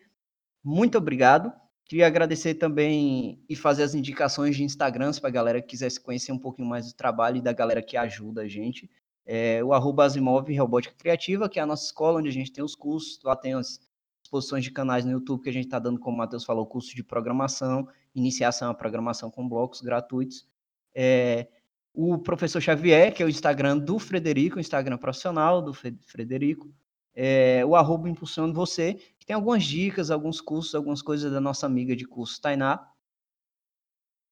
Muito 0.64 0.97
obrigado. 0.97 1.51
Queria 1.86 2.07
agradecer 2.07 2.55
também 2.55 3.43
e 3.49 3.55
fazer 3.55 3.84
as 3.84 3.93
indicações 3.93 4.55
de 4.55 4.64
Instagrams 4.64 5.20
para 5.20 5.30
a 5.30 5.34
galera 5.34 5.62
que 5.62 5.68
quisesse 5.68 5.99
conhecer 5.99 6.32
um 6.32 6.39
pouquinho 6.39 6.68
mais 6.68 6.88
do 6.88 6.95
trabalho 6.95 7.38
e 7.38 7.41
da 7.41 7.51
galera 7.51 7.82
que 7.82 7.97
ajuda 7.97 8.43
a 8.43 8.47
gente. 8.47 8.89
É, 9.26 9.64
o 9.64 9.74
arroba 9.74 10.05
Asimov 10.05 10.49
Robótica 10.55 10.95
Criativa, 10.97 11.49
que 11.49 11.59
é 11.59 11.62
a 11.62 11.66
nossa 11.66 11.86
escola, 11.86 12.20
onde 12.20 12.30
a 12.30 12.32
gente 12.32 12.51
tem 12.51 12.64
os 12.64 12.76
cursos. 12.76 13.20
Lá 13.24 13.36
tem 13.36 13.53
as 13.53 13.82
exposições 14.24 14.64
de 14.64 14.72
canais 14.72 15.03
no 15.03 15.12
YouTube 15.12 15.43
que 15.43 15.49
a 15.49 15.53
gente 15.53 15.66
está 15.66 15.80
dando, 15.80 15.99
como 15.99 16.16
o 16.16 16.18
Matheus 16.18 16.45
falou, 16.45 16.66
curso 16.66 16.95
de 16.95 17.03
programação, 17.03 17.88
iniciação 18.16 18.70
à 18.70 18.74
programação 18.74 19.30
com 19.30 19.47
blocos 19.47 19.82
gratuitos. 19.82 20.47
É, 20.95 21.47
o 21.93 22.18
professor 22.18 22.62
Xavier, 22.62 23.14
que 23.14 23.22
é 23.22 23.26
o 23.26 23.30
Instagram 23.30 23.78
do 23.78 23.99
Frederico, 23.99 24.57
o 24.57 24.62
Instagram 24.62 24.97
profissional 24.97 25.62
do 25.62 25.74
Frederico. 25.74 26.72
É, 27.14 27.66
o 27.66 27.76
arroba 27.76 28.09
Impulsionando 28.09 28.53
Você, 28.53 28.97
que 29.22 29.26
tem 29.28 29.36
algumas 29.36 29.63
dicas, 29.63 30.09
alguns 30.09 30.41
cursos, 30.41 30.74
algumas 30.74 30.99
coisas 30.99 31.32
da 31.32 31.39
nossa 31.39 31.67
amiga 31.67 31.95
de 31.95 32.07
curso, 32.07 32.41
Tainá. 32.41 32.84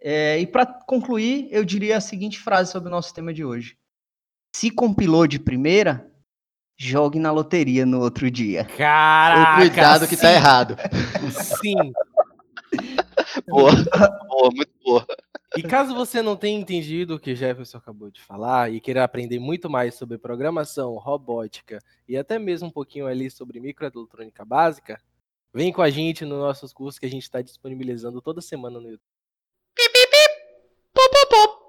É, 0.01 0.39
e 0.39 0.47
para 0.47 0.65
concluir, 0.65 1.47
eu 1.51 1.63
diria 1.63 1.97
a 1.97 2.01
seguinte 2.01 2.39
frase 2.39 2.71
sobre 2.71 2.89
o 2.89 2.91
nosso 2.91 3.13
tema 3.13 3.31
de 3.31 3.45
hoje. 3.45 3.77
Se 4.55 4.71
compilou 4.71 5.27
de 5.27 5.37
primeira, 5.39 6.11
jogue 6.75 7.19
na 7.19 7.31
loteria 7.31 7.85
no 7.85 7.99
outro 7.99 8.31
dia. 8.31 8.65
Caraca! 8.65 9.61
cuidado 9.61 10.07
que 10.07 10.17
tá 10.17 10.31
errado. 10.31 10.75
Sim. 11.61 11.93
É 13.35 13.41
boa, 13.41 13.71
boa, 14.27 14.49
muito 14.53 14.71
boa. 14.83 15.05
E 15.57 15.63
caso 15.63 15.95
você 15.95 16.21
não 16.21 16.35
tenha 16.35 16.59
entendido 16.59 17.15
o 17.15 17.19
que 17.19 17.35
Jefferson 17.35 17.77
acabou 17.77 18.11
de 18.11 18.21
falar 18.21 18.71
e 18.71 18.79
queira 18.79 19.03
aprender 19.03 19.39
muito 19.39 19.69
mais 19.69 19.95
sobre 19.95 20.17
programação, 20.17 20.95
robótica 20.95 21.79
e 22.07 22.15
até 22.17 22.37
mesmo 22.37 22.67
um 22.67 22.71
pouquinho 22.71 23.07
ali 23.07 23.29
sobre 23.31 23.59
microeletrônica 23.59 24.45
básica, 24.45 25.01
vem 25.53 25.73
com 25.73 25.81
a 25.81 25.89
gente 25.89 26.23
nos 26.23 26.39
nossos 26.39 26.71
cursos 26.71 26.99
que 26.99 27.05
a 27.05 27.09
gente 27.09 27.23
está 27.23 27.41
disponibilizando 27.41 28.21
toda 28.21 28.41
semana 28.41 28.79
no 28.79 28.89
YouTube. 28.89 29.09
Pip, 29.75 29.91
pip, 29.91 30.11
pip. 30.11 30.29
Pop, 30.93 31.09
pop, 31.11 31.29
pop. 31.29 31.58